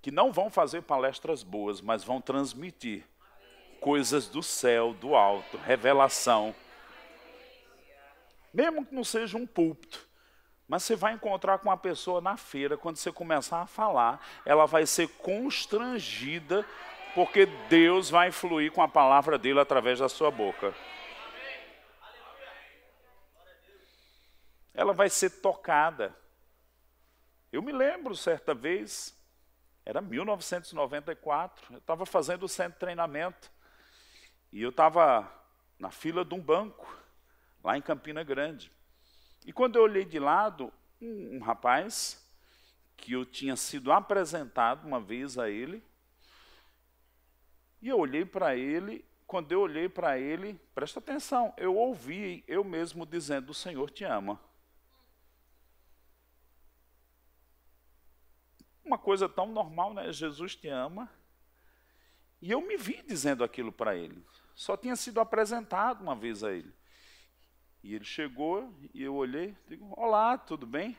que 0.03 0.11
não 0.11 0.33
vão 0.33 0.51
fazer 0.51 0.83
palestras 0.83 1.43
boas, 1.43 1.81
mas 1.81 2.05
vão 2.05 2.21
transmitir 2.21 3.05
coisas 3.81 4.29
do 4.29 4.43
céu, 4.43 4.93
do 4.93 5.15
alto, 5.15 5.57
revelação. 5.57 6.55
Mesmo 8.53 8.85
que 8.85 8.95
não 8.95 9.05
seja 9.05 9.39
um 9.39 9.47
púlpito, 9.47 10.10
Mas 10.71 10.85
você 10.85 10.95
vai 10.95 11.15
encontrar 11.15 11.59
com 11.59 11.69
uma 11.69 11.77
pessoa 11.77 12.21
na 12.21 12.37
feira, 12.37 12.79
quando 12.79 12.95
você 12.95 13.11
começar 13.11 13.61
a 13.61 13.67
falar, 13.67 14.25
ela 14.47 14.67
vai 14.67 14.87
ser 14.87 15.09
constrangida, 15.09 16.65
porque 17.13 17.45
Deus 17.69 18.09
vai 18.09 18.31
fluir 18.31 18.71
com 18.71 18.81
a 18.81 18.87
palavra 18.87 19.37
dele 19.37 19.59
através 19.59 19.99
da 19.99 20.09
sua 20.09 20.31
boca. 20.31 20.73
Ela 24.73 24.93
vai 24.93 25.11
ser 25.11 25.41
tocada. 25.41 26.15
Eu 27.51 27.63
me 27.63 27.73
lembro 27.73 28.15
certa 28.15 28.55
vez, 28.55 29.21
era 29.85 30.01
1994, 30.01 31.75
eu 31.75 31.79
estava 31.79 32.07
fazendo 32.07 32.45
o 32.45 32.49
centro 32.49 32.75
de 32.75 32.79
treinamento 32.79 33.51
e 34.53 34.63
eu 34.63 34.71
estava 34.71 35.29
na 35.81 35.91
fila 35.91 36.25
de 36.25 36.33
um 36.33 36.41
banco, 36.41 36.97
lá 37.61 37.77
em 37.77 37.83
Campina 37.83 38.23
Grande. 38.23 38.71
E 39.45 39.53
quando 39.53 39.77
eu 39.77 39.83
olhei 39.83 40.05
de 40.05 40.19
lado, 40.19 40.73
um, 41.01 41.37
um 41.37 41.39
rapaz 41.41 42.27
que 42.97 43.13
eu 43.13 43.25
tinha 43.25 43.57
sido 43.57 43.91
apresentado 43.91 44.87
uma 44.87 45.01
vez 45.01 45.39
a 45.39 45.49
ele, 45.49 45.83
e 47.81 47.89
eu 47.89 47.99
olhei 47.99 48.25
para 48.25 48.55
ele, 48.55 49.05
quando 49.27 49.53
eu 49.53 49.61
olhei 49.61 49.89
para 49.89 50.19
ele, 50.19 50.61
presta 50.75 50.99
atenção, 50.99 51.55
eu 51.57 51.77
ouvi 51.77 52.45
eu 52.47 52.63
mesmo 52.63 53.07
dizendo: 53.07 53.51
O 53.51 53.55
Senhor 53.55 53.89
te 53.91 54.05
ama. 54.05 54.41
Uma 58.85 58.99
coisa 58.99 59.29
tão 59.29 59.47
normal, 59.47 59.95
né? 59.95 60.13
Jesus 60.13 60.57
te 60.57 60.69
ama. 60.69 61.09
E 62.43 62.51
eu 62.51 62.61
me 62.61 62.77
vi 62.77 63.03
dizendo 63.03 63.45
aquilo 63.45 63.71
para 63.71 63.95
ele. 63.95 64.21
Só 64.55 64.77
tinha 64.77 64.97
sido 64.97 65.21
apresentado 65.21 66.03
uma 66.03 66.17
vez 66.17 66.43
a 66.43 66.53
ele. 66.53 66.75
E 67.83 67.95
ele 67.95 68.05
chegou 68.05 68.73
e 68.93 69.03
eu 69.03 69.15
olhei, 69.15 69.57
digo: 69.67 69.93
Olá, 69.97 70.37
tudo 70.37 70.67
bem? 70.67 70.97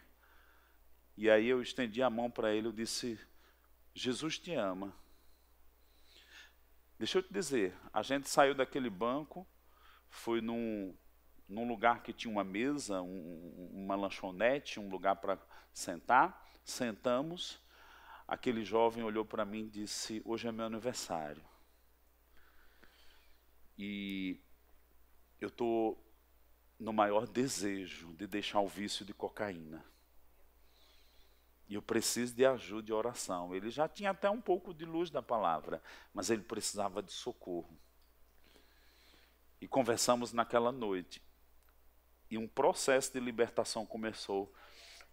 E 1.15 1.29
aí 1.29 1.47
eu 1.47 1.61
estendi 1.61 2.01
a 2.01 2.09
mão 2.09 2.29
para 2.31 2.53
ele, 2.53 2.67
eu 2.67 2.71
disse: 2.71 3.19
Jesus 3.93 4.39
te 4.39 4.53
ama. 4.53 4.95
Deixa 6.97 7.17
eu 7.17 7.23
te 7.23 7.33
dizer, 7.33 7.75
a 7.91 8.01
gente 8.01 8.29
saiu 8.29 8.53
daquele 8.53 8.89
banco, 8.89 9.45
foi 10.09 10.39
num, 10.39 10.95
num 11.49 11.67
lugar 11.67 12.03
que 12.03 12.13
tinha 12.13 12.31
uma 12.31 12.43
mesa, 12.43 13.01
um, 13.01 13.69
uma 13.71 13.95
lanchonete, 13.95 14.79
um 14.79 14.89
lugar 14.89 15.15
para 15.15 15.39
sentar, 15.73 16.47
sentamos. 16.63 17.59
Aquele 18.27 18.63
jovem 18.63 19.03
olhou 19.03 19.25
para 19.25 19.45
mim 19.45 19.65
e 19.65 19.69
disse: 19.69 20.21
Hoje 20.25 20.47
é 20.47 20.51
meu 20.51 20.65
aniversário. 20.65 21.43
E 23.77 24.39
eu 25.39 25.47
estou 25.47 25.99
no 26.81 26.91
maior 26.91 27.27
desejo 27.27 28.11
de 28.15 28.25
deixar 28.25 28.59
o 28.59 28.67
vício 28.67 29.05
de 29.05 29.13
cocaína. 29.13 29.85
E 31.69 31.75
eu 31.75 31.81
preciso 31.81 32.33
de 32.33 32.43
ajuda 32.43 32.89
e 32.89 32.93
oração. 32.93 33.53
Ele 33.55 33.69
já 33.69 33.87
tinha 33.87 34.09
até 34.09 34.27
um 34.31 34.41
pouco 34.41 34.73
de 34.73 34.83
luz 34.83 35.11
da 35.11 35.21
palavra, 35.21 35.81
mas 36.11 36.31
ele 36.31 36.41
precisava 36.41 37.03
de 37.03 37.11
socorro. 37.11 37.77
E 39.61 39.67
conversamos 39.67 40.33
naquela 40.33 40.71
noite. 40.71 41.21
E 42.31 42.37
um 42.37 42.47
processo 42.47 43.13
de 43.13 43.19
libertação 43.19 43.85
começou. 43.85 44.51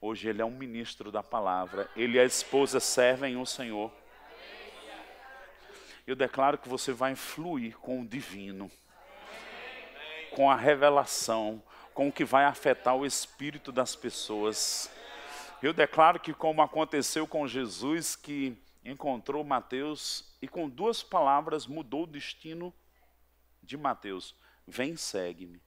Hoje 0.00 0.26
ele 0.26 0.40
é 0.40 0.44
um 0.46 0.56
ministro 0.56 1.12
da 1.12 1.22
palavra. 1.22 1.90
Ele 1.94 2.16
e 2.16 2.20
a 2.20 2.24
esposa 2.24 2.80
servem 2.80 3.36
o 3.36 3.44
Senhor. 3.44 3.92
Eu 6.06 6.16
declaro 6.16 6.56
que 6.56 6.68
você 6.68 6.94
vai 6.94 7.14
fluir 7.14 7.76
com 7.76 8.00
o 8.00 8.08
divino 8.08 8.70
com 10.38 10.48
a 10.48 10.54
revelação, 10.54 11.60
com 11.92 12.06
o 12.06 12.12
que 12.12 12.24
vai 12.24 12.44
afetar 12.44 12.94
o 12.94 13.04
espírito 13.04 13.72
das 13.72 13.96
pessoas. 13.96 14.88
Eu 15.60 15.72
declaro 15.72 16.20
que, 16.20 16.32
como 16.32 16.62
aconteceu 16.62 17.26
com 17.26 17.48
Jesus, 17.48 18.14
que 18.14 18.56
encontrou 18.84 19.42
Mateus 19.42 20.32
e 20.40 20.46
com 20.46 20.68
duas 20.68 21.02
palavras 21.02 21.66
mudou 21.66 22.04
o 22.04 22.06
destino 22.06 22.72
de 23.64 23.76
Mateus: 23.76 24.32
Vem, 24.64 24.96
segue-me. 24.96 25.60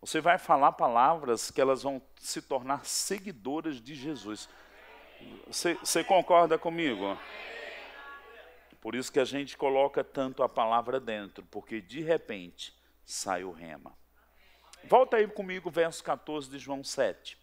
Você 0.00 0.20
vai 0.20 0.36
falar 0.36 0.72
palavras 0.72 1.52
que 1.52 1.60
elas 1.60 1.84
vão 1.84 2.02
se 2.16 2.42
tornar 2.42 2.84
seguidoras 2.84 3.80
de 3.80 3.94
Jesus. 3.94 4.48
Você, 5.46 5.74
você 5.74 6.02
concorda 6.02 6.58
comigo? 6.58 7.16
Por 8.80 8.94
isso 8.94 9.12
que 9.12 9.20
a 9.20 9.24
gente 9.24 9.56
coloca 9.56 10.04
tanto 10.04 10.42
a 10.42 10.48
palavra 10.48 11.00
dentro, 11.00 11.44
porque 11.50 11.80
de 11.80 12.00
repente 12.00 12.76
sai 13.04 13.44
o 13.44 13.50
rema. 13.50 13.96
Volta 14.84 15.16
aí 15.16 15.26
comigo, 15.26 15.70
verso 15.70 16.02
14 16.04 16.48
de 16.48 16.58
João 16.58 16.84
7. 16.84 17.36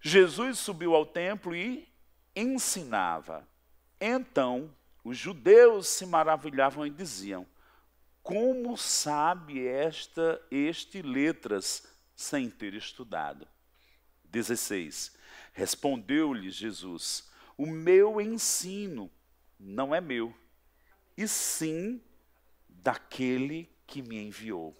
Jesus 0.00 0.58
subiu 0.58 0.94
ao 0.94 1.06
templo 1.06 1.54
e 1.54 1.88
ensinava. 2.34 3.48
Então 4.00 4.74
os 5.04 5.16
judeus 5.16 5.86
se 5.86 6.04
maravilhavam 6.04 6.86
e 6.86 6.90
diziam: 6.90 7.46
Como 8.22 8.76
sabe 8.76 9.66
esta 9.66 10.40
este 10.50 11.00
letras 11.02 11.86
sem 12.16 12.50
ter 12.50 12.74
estudado? 12.74 13.46
16. 14.24 15.16
Respondeu-lhe 15.52 16.50
Jesus: 16.50 17.30
O 17.56 17.66
meu 17.66 18.20
ensino 18.20 19.10
não 19.58 19.94
é 19.94 20.00
meu, 20.00 20.34
e 21.16 21.26
sim 21.28 22.02
daquele 22.68 23.70
que 23.86 24.02
me 24.02 24.16
enviou. 24.16 24.74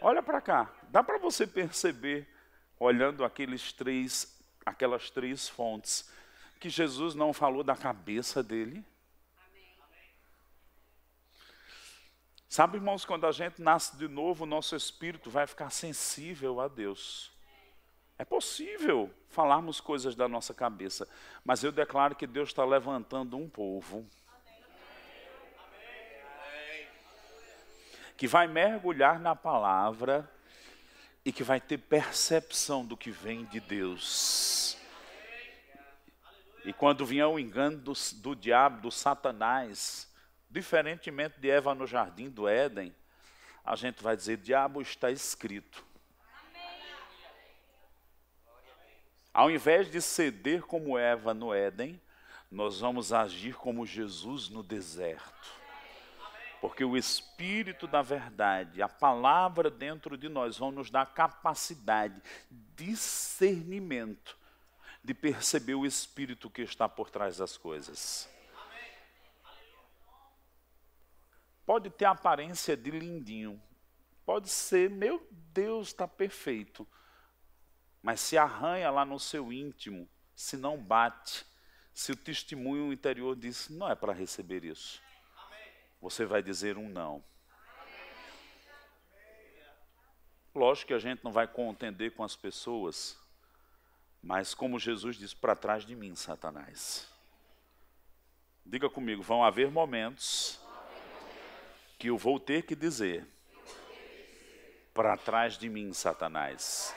Olha 0.00 0.22
para 0.22 0.40
cá, 0.40 0.72
dá 0.90 1.02
para 1.02 1.18
você 1.18 1.46
perceber, 1.46 2.28
olhando 2.78 3.24
aqueles 3.24 3.72
três, 3.72 4.38
aquelas 4.64 5.10
três 5.10 5.48
fontes, 5.48 6.10
que 6.60 6.68
Jesus 6.68 7.14
não 7.14 7.32
falou 7.32 7.64
da 7.64 7.76
cabeça 7.76 8.42
dele? 8.42 8.84
Sabe, 12.48 12.78
irmãos, 12.78 13.04
quando 13.04 13.26
a 13.26 13.32
gente 13.32 13.60
nasce 13.60 13.96
de 13.96 14.08
novo, 14.08 14.44
o 14.44 14.46
nosso 14.46 14.74
espírito 14.74 15.30
vai 15.30 15.46
ficar 15.46 15.70
sensível 15.70 16.60
a 16.60 16.68
Deus. 16.68 17.30
É 18.18 18.24
possível 18.24 19.08
falarmos 19.28 19.80
coisas 19.80 20.16
da 20.16 20.26
nossa 20.26 20.52
cabeça, 20.52 21.08
mas 21.44 21.62
eu 21.62 21.70
declaro 21.70 22.16
que 22.16 22.26
Deus 22.26 22.48
está 22.48 22.64
levantando 22.64 23.36
um 23.36 23.48
povo 23.48 24.04
que 28.16 28.26
vai 28.26 28.48
mergulhar 28.48 29.20
na 29.20 29.36
palavra 29.36 30.28
e 31.24 31.32
que 31.32 31.44
vai 31.44 31.60
ter 31.60 31.78
percepção 31.78 32.84
do 32.84 32.96
que 32.96 33.12
vem 33.12 33.44
de 33.44 33.60
Deus. 33.60 34.76
E 36.64 36.72
quando 36.72 37.06
vier 37.06 37.26
o 37.28 37.38
engano 37.38 37.78
do, 37.78 37.92
do 38.16 38.34
diabo, 38.34 38.80
do 38.80 38.90
Satanás, 38.90 40.12
diferentemente 40.50 41.38
de 41.38 41.48
Eva 41.48 41.76
no 41.76 41.86
jardim 41.86 42.28
do 42.28 42.48
Éden, 42.48 42.92
a 43.64 43.76
gente 43.76 44.02
vai 44.02 44.16
dizer: 44.16 44.38
diabo 44.38 44.82
está 44.82 45.12
escrito. 45.12 45.86
Ao 49.38 49.48
invés 49.48 49.88
de 49.88 50.02
ceder 50.02 50.62
como 50.62 50.98
Eva 50.98 51.32
no 51.32 51.54
Éden, 51.54 52.02
nós 52.50 52.80
vamos 52.80 53.12
agir 53.12 53.54
como 53.54 53.86
Jesus 53.86 54.48
no 54.48 54.64
deserto. 54.64 55.48
Porque 56.60 56.84
o 56.84 56.96
Espírito 56.96 57.86
da 57.86 58.02
verdade, 58.02 58.82
a 58.82 58.88
palavra 58.88 59.70
dentro 59.70 60.16
de 60.18 60.28
nós, 60.28 60.58
vão 60.58 60.72
nos 60.72 60.90
dar 60.90 61.14
capacidade, 61.14 62.20
discernimento, 62.74 64.36
de 65.04 65.14
perceber 65.14 65.76
o 65.76 65.86
Espírito 65.86 66.50
que 66.50 66.62
está 66.62 66.88
por 66.88 67.08
trás 67.08 67.36
das 67.36 67.56
coisas. 67.56 68.28
Pode 71.64 71.90
ter 71.90 72.06
aparência 72.06 72.76
de 72.76 72.90
lindinho, 72.90 73.62
pode 74.26 74.48
ser, 74.48 74.90
meu 74.90 75.24
Deus, 75.30 75.86
está 75.86 76.08
perfeito 76.08 76.84
mas 78.02 78.20
se 78.20 78.38
arranha 78.38 78.90
lá 78.90 79.04
no 79.04 79.18
seu 79.18 79.52
íntimo, 79.52 80.08
se 80.34 80.56
não 80.56 80.76
bate, 80.78 81.44
se 81.92 82.12
o 82.12 82.16
testemunho 82.16 82.92
interior 82.92 83.34
diz, 83.34 83.68
não 83.68 83.90
é 83.90 83.94
para 83.94 84.12
receber 84.12 84.64
isso, 84.64 85.02
você 86.00 86.24
vai 86.24 86.42
dizer 86.42 86.78
um 86.78 86.88
não. 86.88 87.24
Lógico 90.54 90.88
que 90.88 90.94
a 90.94 90.98
gente 90.98 91.22
não 91.22 91.32
vai 91.32 91.46
contender 91.46 92.14
com 92.14 92.24
as 92.24 92.34
pessoas, 92.34 93.18
mas 94.22 94.54
como 94.54 94.78
Jesus 94.78 95.16
diz, 95.16 95.34
para 95.34 95.54
trás 95.54 95.84
de 95.84 95.94
mim, 95.94 96.14
Satanás. 96.14 97.08
Diga 98.64 98.90
comigo, 98.90 99.22
vão 99.22 99.44
haver 99.44 99.70
momentos 99.70 100.60
que 101.98 102.08
eu 102.08 102.16
vou 102.16 102.38
ter 102.38 102.62
que 102.62 102.76
dizer, 102.76 103.26
para 104.94 105.16
trás 105.16 105.56
de 105.56 105.68
mim, 105.68 105.92
Satanás. 105.92 106.94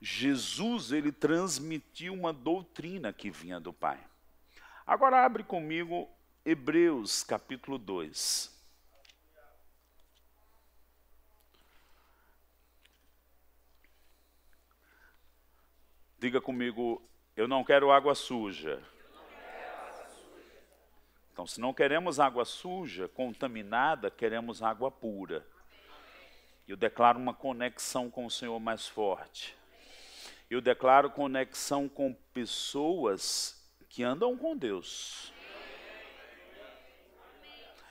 Jesus 0.00 0.92
ele 0.92 1.12
transmitiu 1.12 2.14
uma 2.14 2.32
doutrina 2.32 3.12
que 3.12 3.30
vinha 3.30 3.60
do 3.60 3.72
Pai. 3.72 4.00
Agora 4.86 5.24
abre 5.24 5.44
comigo 5.44 6.08
Hebreus 6.44 7.22
capítulo 7.22 7.76
2. 7.76 8.58
Diga 16.18 16.40
comigo, 16.40 17.02
eu 17.36 17.46
não 17.46 17.62
quero 17.62 17.90
água 17.90 18.14
suja. 18.14 18.82
Então, 21.32 21.46
se 21.46 21.60
não 21.60 21.72
queremos 21.72 22.20
água 22.20 22.44
suja, 22.44 23.08
contaminada, 23.08 24.10
queremos 24.10 24.62
água 24.62 24.90
pura. 24.90 25.46
Eu 26.68 26.76
declaro 26.76 27.18
uma 27.18 27.32
conexão 27.32 28.10
com 28.10 28.26
o 28.26 28.30
Senhor 28.30 28.60
mais 28.60 28.86
forte. 28.86 29.56
Eu 30.50 30.60
declaro 30.60 31.10
conexão 31.10 31.88
com 31.88 32.12
pessoas 32.34 33.64
que 33.88 34.02
andam 34.02 34.36
com 34.36 34.56
Deus. 34.56 35.32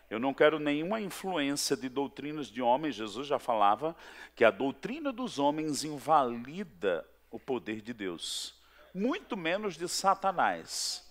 Eu 0.09 0.19
não 0.19 0.33
quero 0.33 0.59
nenhuma 0.59 0.99
influência 0.99 1.77
de 1.77 1.87
doutrinas 1.87 2.47
de 2.47 2.61
homens. 2.61 2.95
Jesus 2.95 3.27
já 3.27 3.39
falava 3.39 3.95
que 4.35 4.43
a 4.43 4.51
doutrina 4.51 5.11
dos 5.11 5.39
homens 5.39 5.83
invalida 5.83 7.07
o 7.31 7.39
poder 7.39 7.79
de 7.81 7.93
Deus, 7.93 8.55
muito 8.93 9.37
menos 9.37 9.75
de 9.77 9.87
Satanás 9.87 11.07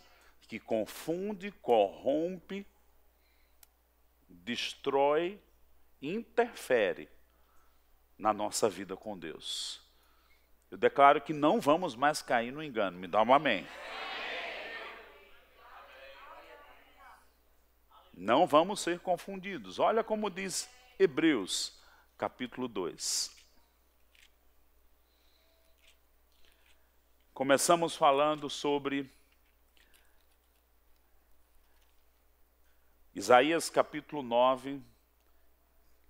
que 0.49 0.59
confunde, 0.59 1.53
corrompe, 1.53 2.67
destrói, 4.27 5.39
interfere 6.01 7.07
na 8.17 8.33
nossa 8.33 8.69
vida 8.69 8.97
com 8.97 9.17
Deus. 9.17 9.88
Eu 10.71 10.77
declaro 10.77 11.21
que 11.21 11.33
não 11.33 11.61
vamos 11.61 11.97
mais 11.97 12.21
cair 12.21 12.53
no 12.53 12.63
engano. 12.63 12.99
Me 12.99 13.07
dá 13.07 13.23
um 13.23 13.33
amém. 13.33 13.67
Não 18.13 18.47
vamos 18.47 18.81
ser 18.81 19.01
confundidos. 19.01 19.79
Olha 19.79 20.05
como 20.05 20.29
diz 20.29 20.69
Hebreus, 20.99 21.81
capítulo 22.19 22.69
2. 22.69 23.37
Começamos 27.33 27.95
falando 27.95 28.51
sobre 28.51 29.09
Isaías 33.15 33.71
capítulo 33.71 34.23
9, 34.23 34.81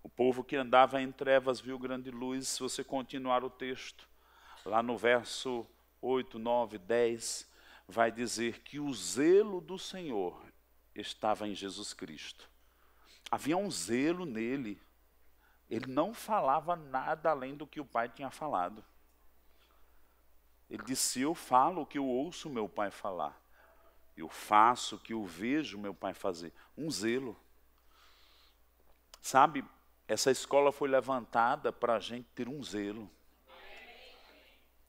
o 0.03 0.09
povo 0.09 0.43
que 0.43 0.57
andava 0.57 1.01
em 1.01 1.13
trevas 1.13 1.61
viu 1.61 1.79
grande 1.79 2.11
luz. 2.11 2.49
Se 2.49 2.61
você 2.61 2.83
continuar 2.83 3.45
o 3.45 3.51
texto, 3.51 4.09
lá 4.65 4.83
no 4.83 4.97
verso 4.97 5.67
8, 6.01 6.39
9, 6.39 6.79
10, 6.79 7.49
vai 7.87 8.11
dizer 8.13 8.61
que 8.61 8.79
o 8.79 8.93
zelo 8.93 9.61
do 9.61 9.79
Senhor 9.79 10.41
estava 10.95 11.49
em 11.49 11.55
Jesus 11.55 11.93
Cristo. 11.93 12.49
Havia 13.31 13.57
um 13.57 13.71
zelo 13.71 14.25
nele. 14.25 14.81
Ele 15.71 15.87
não 15.87 16.15
falava 16.15 16.77
nada 16.77 17.31
além 17.31 17.55
do 17.55 17.67
que 17.67 17.81
o 17.81 17.85
Pai 17.85 18.09
tinha 18.09 18.31
falado. 18.31 18.85
Ele 20.71 20.83
disse: 20.83 21.21
Eu 21.21 21.35
falo 21.35 21.83
o 21.83 21.87
que 21.87 21.99
eu 21.99 22.07
ouço 22.07 22.49
meu 22.49 22.69
Pai 22.69 22.91
falar 22.91 23.39
eu 24.21 24.29
faço 24.29 24.97
o 24.97 24.99
que 24.99 25.13
eu 25.13 25.25
vejo 25.25 25.79
meu 25.79 25.95
pai 25.95 26.13
fazer. 26.13 26.53
Um 26.77 26.91
zelo. 26.91 27.37
Sabe, 29.23 29.65
essa 30.07 30.31
escola 30.31 30.73
foi 30.73 30.89
levantada 30.89 31.73
para 31.73 31.95
a 31.95 32.01
gente 32.01 32.27
ter 32.35 32.49
um 32.49 32.63
zelo. 32.63 33.09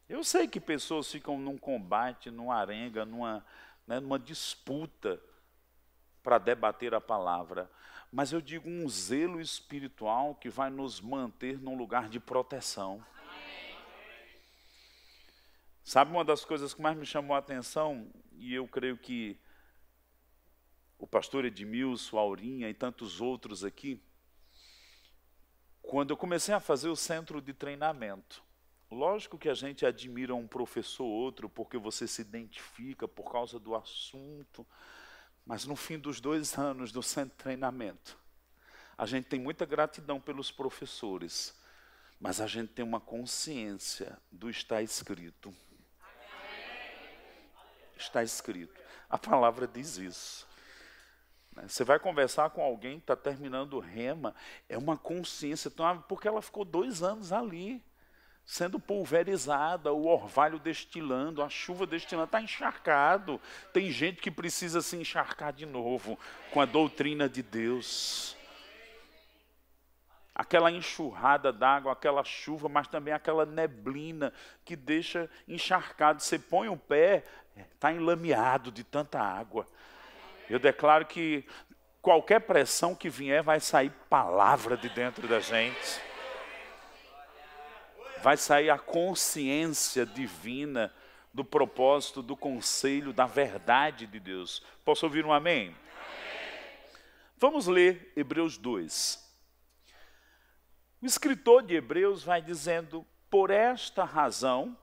Eu 0.09 0.23
sei 0.23 0.47
que 0.47 0.59
pessoas 0.59 1.09
ficam 1.09 1.37
num 1.37 1.57
combate, 1.57 2.31
numa 2.31 2.55
arenga, 2.55 3.05
numa, 3.05 3.45
né, 3.87 3.99
numa 3.99 4.19
disputa 4.19 5.21
para 6.21 6.37
debater 6.37 6.93
a 6.93 6.99
palavra. 6.99 7.71
Mas 8.11 8.33
eu 8.33 8.41
digo 8.41 8.67
um 8.67 8.89
zelo 8.89 9.39
espiritual 9.39 10.33
que 10.33 10.49
vai 10.49 10.69
nos 10.69 10.99
manter 10.99 11.59
num 11.61 11.77
lugar 11.77 12.09
de 12.09 12.19
proteção. 12.19 13.05
Sabe 15.83 16.11
uma 16.11 16.25
das 16.25 16.43
coisas 16.43 16.73
que 16.73 16.81
mais 16.81 16.97
me 16.97 17.05
chamou 17.05 17.35
a 17.35 17.39
atenção? 17.39 18.11
e 18.39 18.53
eu 18.53 18.67
creio 18.67 18.97
que 18.97 19.37
o 20.97 21.05
pastor 21.05 21.45
Edmilson, 21.45 22.17
Aurinha 22.17 22.69
e 22.69 22.73
tantos 22.73 23.21
outros 23.21 23.63
aqui, 23.63 24.01
quando 25.81 26.11
eu 26.11 26.17
comecei 26.17 26.53
a 26.53 26.59
fazer 26.59 26.89
o 26.89 26.95
centro 26.95 27.41
de 27.41 27.53
treinamento, 27.53 28.43
lógico 28.91 29.37
que 29.37 29.49
a 29.49 29.53
gente 29.53 29.85
admira 29.85 30.33
um 30.35 30.47
professor 30.47 31.03
ou 31.03 31.11
outro 31.11 31.49
porque 31.49 31.77
você 31.77 32.07
se 32.07 32.21
identifica 32.21 33.07
por 33.07 33.31
causa 33.31 33.59
do 33.59 33.75
assunto, 33.75 34.65
mas 35.45 35.65
no 35.65 35.75
fim 35.75 35.97
dos 35.97 36.19
dois 36.19 36.57
anos 36.57 36.91
do 36.91 37.01
centro 37.01 37.37
de 37.37 37.43
treinamento, 37.43 38.17
a 38.97 39.05
gente 39.05 39.25
tem 39.25 39.39
muita 39.39 39.65
gratidão 39.65 40.19
pelos 40.19 40.51
professores, 40.51 41.57
mas 42.19 42.41
a 42.41 42.47
gente 42.47 42.73
tem 42.73 42.83
uma 42.83 42.99
consciência 42.99 44.17
do 44.31 44.49
está 44.49 44.81
escrito 44.81 45.53
está 48.03 48.23
escrito. 48.23 48.79
A 49.09 49.17
palavra 49.17 49.67
diz 49.67 49.97
isso. 49.97 50.47
Né? 51.55 51.67
Você 51.67 51.83
vai 51.83 51.99
conversar 51.99 52.49
com 52.51 52.61
alguém 52.61 52.97
que 52.97 53.03
está 53.03 53.15
terminando 53.15 53.73
o 53.73 53.79
rema, 53.79 54.35
é 54.67 54.77
uma 54.77 54.97
consciência, 54.97 55.71
porque 56.07 56.27
ela 56.27 56.41
ficou 56.41 56.63
dois 56.63 57.03
anos 57.03 57.31
ali, 57.31 57.83
sendo 58.49 58.79
pulverizada, 58.79 59.93
o 59.93 60.07
orvalho 60.07 60.57
destilando, 60.57 61.43
a 61.43 61.49
chuva 61.49 61.85
destilando, 61.85 62.25
está 62.25 62.41
encharcado. 62.41 63.39
Tem 63.71 63.91
gente 63.91 64.19
que 64.19 64.31
precisa 64.31 64.81
se 64.81 64.97
encharcar 64.97 65.53
de 65.53 65.67
novo 65.67 66.17
com 66.49 66.59
a 66.59 66.65
doutrina 66.65 67.29
de 67.29 67.43
Deus 67.43 68.35
aquela 70.33 70.71
enxurrada 70.71 71.51
d'água, 71.51 71.91
aquela 71.91 72.23
chuva, 72.23 72.67
mas 72.69 72.87
também 72.87 73.13
aquela 73.13 73.45
neblina 73.45 74.33
que 74.65 74.75
deixa 74.75 75.29
encharcado. 75.47 76.23
Você 76.23 76.39
põe 76.39 76.69
o 76.69 76.77
pé, 76.77 77.25
está 77.55 77.91
enlameado 77.91 78.71
de 78.71 78.83
tanta 78.83 79.19
água. 79.19 79.67
Eu 80.49 80.57
declaro 80.57 81.05
que 81.05 81.45
qualquer 82.01 82.39
pressão 82.39 82.95
que 82.95 83.09
vier 83.09 83.43
vai 83.43 83.59
sair 83.59 83.91
palavra 84.09 84.75
de 84.77 84.87
dentro 84.89 85.27
da 85.27 85.41
gente. 85.41 86.08
Vai 88.21 88.35
sair 88.37 88.69
a 88.69 88.77
consciência 88.77 90.05
divina 90.05 90.93
do 91.33 91.45
propósito, 91.45 92.21
do 92.21 92.35
conselho, 92.35 93.13
da 93.13 93.25
verdade 93.25 94.05
de 94.05 94.19
Deus. 94.19 94.61
Posso 94.83 95.05
ouvir 95.05 95.25
um 95.25 95.31
amém? 95.31 95.67
amém. 95.67 95.75
Vamos 97.37 97.67
ler 97.67 98.11
Hebreus 98.15 98.57
2. 98.57 99.27
O 101.01 101.05
escritor 101.05 101.63
de 101.63 101.75
Hebreus 101.75 102.23
vai 102.23 102.41
dizendo, 102.41 103.05
por 103.29 103.51
esta 103.51 104.03
razão, 104.03 104.77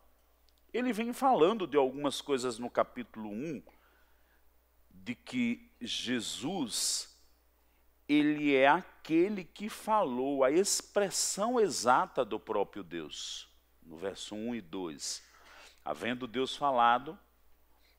ele 0.73 0.93
vem 0.93 1.13
falando 1.13 1.67
de 1.67 1.77
algumas 1.77 2.23
coisas 2.23 2.59
no 2.59 2.71
capítulo 2.71 3.29
1, 3.29 3.63
de 4.91 5.15
que 5.15 5.71
Jesus, 5.81 7.16
ele 8.09 8.55
é 8.55 8.69
aquele 8.69 9.45
que 9.45 9.69
falou 9.69 10.45
a 10.45 10.51
expressão 10.51 11.59
exata 11.59 12.25
do 12.25 12.39
próprio 12.39 12.83
Deus. 12.83 13.49
No 13.83 13.97
verso 13.97 14.35
1 14.35 14.55
e 14.57 14.61
2. 14.61 15.23
Havendo 15.85 16.27
Deus 16.27 16.57
falado, 16.57 17.19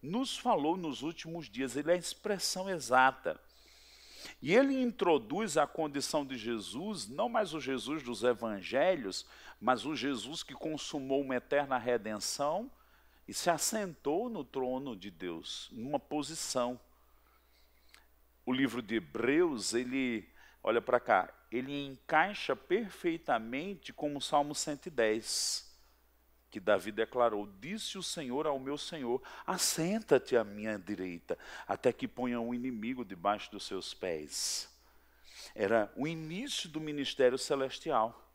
nos 0.01 0.37
falou 0.37 0.77
nos 0.77 1.01
últimos 1.01 1.49
dias, 1.49 1.75
ele 1.75 1.91
é 1.91 1.95
a 1.95 1.97
expressão 1.97 2.69
exata. 2.69 3.39
E 4.41 4.53
ele 4.53 4.81
introduz 4.81 5.57
a 5.57 5.65
condição 5.65 6.25
de 6.25 6.37
Jesus, 6.37 7.07
não 7.07 7.29
mais 7.29 7.53
o 7.53 7.59
Jesus 7.59 8.03
dos 8.03 8.23
evangelhos, 8.23 9.25
mas 9.59 9.85
o 9.85 9.95
Jesus 9.95 10.43
que 10.43 10.53
consumou 10.53 11.21
uma 11.21 11.35
eterna 11.35 11.77
redenção 11.77 12.69
e 13.27 13.33
se 13.33 13.49
assentou 13.49 14.29
no 14.29 14.43
trono 14.43 14.95
de 14.95 15.11
Deus, 15.11 15.69
numa 15.71 15.99
posição. 15.99 16.79
O 18.47 18.53
livro 18.53 18.81
de 18.81 18.95
Hebreus, 18.95 19.73
ele, 19.73 20.25
olha 20.63 20.81
para 20.81 21.01
cá, 21.01 21.29
ele 21.51 21.85
encaixa 21.85 22.55
perfeitamente 22.55 23.91
com 23.91 24.15
o 24.15 24.21
Salmo 24.21 24.55
110 24.55 25.67
que 26.49 26.61
Davi 26.61 26.93
declarou: 26.93 27.45
Disse 27.59 27.97
o 27.97 28.03
Senhor 28.03 28.47
ao 28.47 28.57
meu 28.57 28.77
Senhor: 28.77 29.21
Assenta-te 29.45 30.37
à 30.37 30.45
minha 30.45 30.79
direita, 30.79 31.37
até 31.67 31.91
que 31.91 32.07
ponha 32.07 32.39
um 32.39 32.53
inimigo 32.53 33.03
debaixo 33.03 33.51
dos 33.51 33.65
seus 33.67 33.93
pés. 33.93 34.73
Era 35.53 35.91
o 35.97 36.07
início 36.07 36.69
do 36.69 36.79
ministério 36.79 37.37
celestial. 37.37 38.31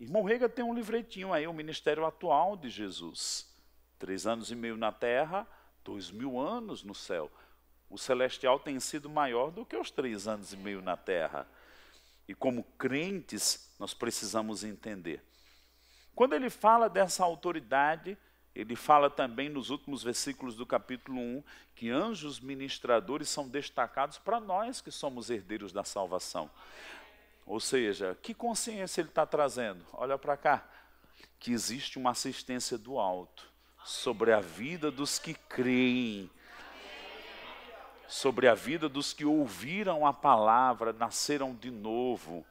Irmão 0.00 0.24
Rega 0.24 0.48
tem 0.48 0.64
um 0.64 0.74
livretinho 0.74 1.32
aí, 1.32 1.46
o 1.46 1.52
ministério 1.52 2.04
atual 2.04 2.56
de 2.56 2.68
Jesus. 2.68 3.48
Três 4.00 4.26
anos 4.26 4.50
e 4.50 4.56
meio 4.56 4.76
na 4.76 4.90
terra, 4.90 5.46
dois 5.84 6.10
mil 6.10 6.40
anos 6.40 6.82
no 6.82 6.92
céu. 6.92 7.30
O 7.94 7.98
celestial 7.98 8.58
tem 8.58 8.80
sido 8.80 9.08
maior 9.08 9.50
do 9.50 9.64
que 9.64 9.76
os 9.76 9.90
três 9.90 10.26
anos 10.26 10.52
e 10.52 10.56
meio 10.56 10.82
na 10.82 10.96
terra. 10.96 11.46
E 12.26 12.34
como 12.34 12.64
crentes, 12.76 13.72
nós 13.78 13.94
precisamos 13.94 14.64
entender 14.64 15.22
quando 16.14 16.34
ele 16.34 16.48
fala 16.48 16.88
dessa 16.88 17.24
autoridade, 17.24 18.16
ele 18.54 18.76
fala 18.76 19.10
também 19.10 19.48
nos 19.48 19.70
últimos 19.70 20.02
versículos 20.02 20.54
do 20.54 20.64
capítulo 20.64 21.18
1 21.18 21.42
que 21.74 21.90
anjos 21.90 22.38
ministradores 22.38 23.28
são 23.28 23.48
destacados 23.48 24.16
para 24.18 24.38
nós 24.38 24.80
que 24.80 24.92
somos 24.92 25.28
herdeiros 25.28 25.72
da 25.72 25.82
salvação. 25.82 26.48
Ou 27.44 27.58
seja, 27.58 28.16
que 28.22 28.32
consciência 28.32 29.00
ele 29.00 29.08
está 29.08 29.26
trazendo? 29.26 29.84
Olha 29.92 30.16
para 30.16 30.36
cá, 30.36 30.64
que 31.40 31.52
existe 31.52 31.98
uma 31.98 32.12
assistência 32.12 32.78
do 32.78 32.98
alto 32.98 33.52
sobre 33.84 34.32
a 34.32 34.40
vida 34.40 34.90
dos 34.90 35.18
que 35.18 35.34
creem, 35.34 36.30
sobre 38.06 38.48
a 38.48 38.54
vida 38.54 38.88
dos 38.88 39.12
que 39.12 39.24
ouviram 39.24 40.06
a 40.06 40.12
palavra, 40.12 40.92
nasceram 40.92 41.54
de 41.54 41.70
novo. 41.70 42.44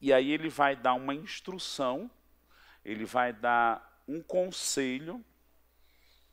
E 0.00 0.12
aí 0.12 0.32
ele 0.32 0.48
vai 0.48 0.74
dar 0.74 0.94
uma 0.94 1.14
instrução, 1.14 2.10
ele 2.84 3.04
vai 3.04 3.32
dar 3.32 4.02
um 4.08 4.22
conselho, 4.22 5.24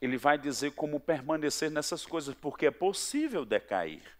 ele 0.02 0.18
vai 0.18 0.38
dizer 0.38 0.72
como 0.72 1.00
permanecer 1.00 1.70
nessas 1.70 2.06
coisas, 2.06 2.34
porque 2.36 2.68
é 2.68 2.72
possível 2.72 3.46
decair. 3.46 4.17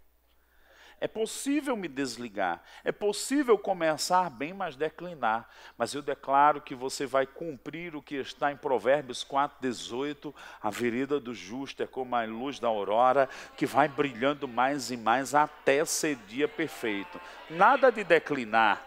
É 1.00 1.08
possível 1.08 1.76
me 1.76 1.88
desligar, 1.88 2.62
é 2.84 2.92
possível 2.92 3.56
começar 3.56 4.32
bem, 4.32 4.52
mas 4.52 4.76
declinar. 4.76 5.48
Mas 5.78 5.94
eu 5.94 6.02
declaro 6.02 6.60
que 6.60 6.74
você 6.74 7.06
vai 7.06 7.28
cumprir 7.28 7.96
o 7.96 8.02
que 8.02 8.16
está 8.16 8.52
em 8.52 8.58
Provérbios 8.58 9.24
4,18: 9.24 10.34
a 10.62 10.72
vereda 10.72 11.20
do 11.20 11.36
justo 11.36 11.84
é 11.84 11.88
como 11.88 12.16
a 12.16 12.26
luz 12.26 12.60
da 12.60 12.68
aurora, 12.68 13.30
que 13.56 13.68
vai 13.68 13.88
brilhando 13.88 14.48
mais 14.48 14.90
e 14.90 14.98
mais 14.98 15.36
até 15.36 15.86
ser 15.86 16.16
dia 16.28 16.48
perfeito. 16.48 17.22
Nada 17.50 17.92
de 17.92 18.04
declinar. 18.04 18.84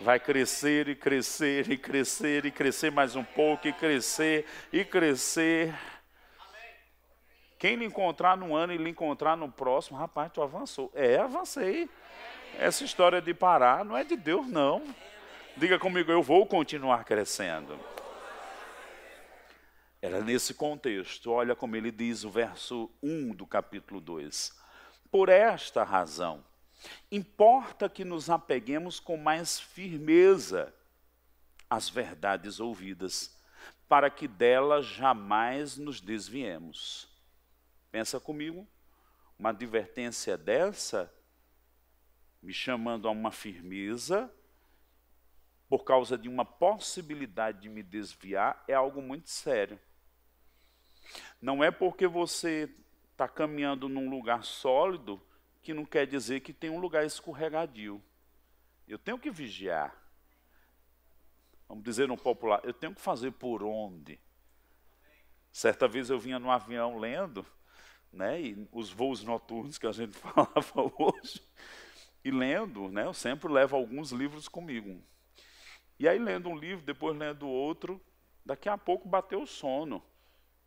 Vai 0.00 0.18
crescer 0.18 0.88
e 0.88 0.96
crescer 0.96 1.70
e 1.70 1.76
crescer 1.76 2.44
e 2.44 2.50
crescer 2.50 2.90
mais 2.90 3.14
um 3.14 3.22
pouco, 3.22 3.68
e 3.68 3.72
crescer 3.72 4.46
e 4.72 4.84
crescer 4.84 5.72
quem 7.62 7.76
lhe 7.76 7.84
encontrar 7.84 8.36
no 8.36 8.56
ano 8.56 8.72
e 8.72 8.76
lhe 8.76 8.90
encontrar 8.90 9.36
no 9.36 9.48
próximo, 9.48 9.96
rapaz, 9.96 10.32
tu 10.32 10.42
avançou. 10.42 10.90
É, 10.92 11.18
avancei. 11.18 11.88
Essa 12.58 12.82
história 12.82 13.22
de 13.22 13.32
parar 13.32 13.84
não 13.84 13.96
é 13.96 14.02
de 14.02 14.16
Deus, 14.16 14.48
não. 14.48 14.82
Diga 15.56 15.78
comigo, 15.78 16.10
eu 16.10 16.20
vou 16.20 16.44
continuar 16.44 17.04
crescendo. 17.04 17.78
Era 20.02 20.20
nesse 20.20 20.54
contexto, 20.54 21.30
olha 21.30 21.54
como 21.54 21.76
ele 21.76 21.92
diz 21.92 22.24
o 22.24 22.30
verso 22.30 22.90
1 23.00 23.32
do 23.32 23.46
capítulo 23.46 24.00
2. 24.00 24.60
Por 25.08 25.28
esta 25.28 25.84
razão, 25.84 26.44
importa 27.12 27.88
que 27.88 28.04
nos 28.04 28.28
apeguemos 28.28 28.98
com 28.98 29.16
mais 29.16 29.60
firmeza 29.60 30.74
às 31.70 31.88
verdades 31.88 32.58
ouvidas, 32.58 33.40
para 33.88 34.10
que 34.10 34.26
delas 34.26 34.84
jamais 34.84 35.76
nos 35.76 36.00
desviemos. 36.00 37.11
Pensa 37.92 38.18
comigo, 38.18 38.66
uma 39.38 39.50
advertência 39.50 40.38
dessa, 40.38 41.12
me 42.42 42.52
chamando 42.52 43.06
a 43.06 43.10
uma 43.10 43.30
firmeza, 43.30 44.32
por 45.68 45.84
causa 45.84 46.16
de 46.16 46.26
uma 46.26 46.44
possibilidade 46.44 47.60
de 47.60 47.68
me 47.68 47.82
desviar, 47.82 48.64
é 48.66 48.72
algo 48.72 49.02
muito 49.02 49.28
sério. 49.28 49.78
Não 51.40 51.62
é 51.62 51.70
porque 51.70 52.06
você 52.06 52.74
está 53.10 53.28
caminhando 53.28 53.90
num 53.90 54.08
lugar 54.08 54.42
sólido 54.42 55.20
que 55.60 55.74
não 55.74 55.84
quer 55.84 56.06
dizer 56.06 56.40
que 56.40 56.52
tem 56.52 56.70
um 56.70 56.80
lugar 56.80 57.04
escorregadio. 57.04 58.02
Eu 58.88 58.98
tenho 58.98 59.18
que 59.18 59.30
vigiar. 59.30 59.94
Vamos 61.68 61.84
dizer 61.84 62.08
no 62.08 62.16
popular, 62.16 62.60
eu 62.64 62.72
tenho 62.72 62.94
que 62.94 63.00
fazer 63.02 63.32
por 63.32 63.62
onde. 63.62 64.18
Certa 65.52 65.86
vez 65.86 66.08
eu 66.08 66.18
vinha 66.18 66.38
no 66.38 66.50
avião 66.50 66.98
lendo, 66.98 67.46
né, 68.12 68.40
e 68.40 68.68
os 68.70 68.90
voos 68.90 69.24
noturnos 69.24 69.78
que 69.78 69.86
a 69.86 69.92
gente 69.92 70.12
falava 70.18 70.92
hoje, 70.98 71.42
e 72.24 72.30
lendo, 72.30 72.88
né, 72.88 73.04
eu 73.04 73.14
sempre 73.14 73.50
levo 73.50 73.76
alguns 73.76 74.12
livros 74.12 74.48
comigo. 74.48 75.02
E 75.98 76.08
aí 76.08 76.18
lendo 76.18 76.48
um 76.48 76.56
livro, 76.56 76.84
depois 76.84 77.16
lendo 77.16 77.48
outro, 77.48 78.00
daqui 78.44 78.68
a 78.68 78.76
pouco 78.76 79.08
bateu 79.08 79.42
o 79.42 79.46
sono. 79.46 80.02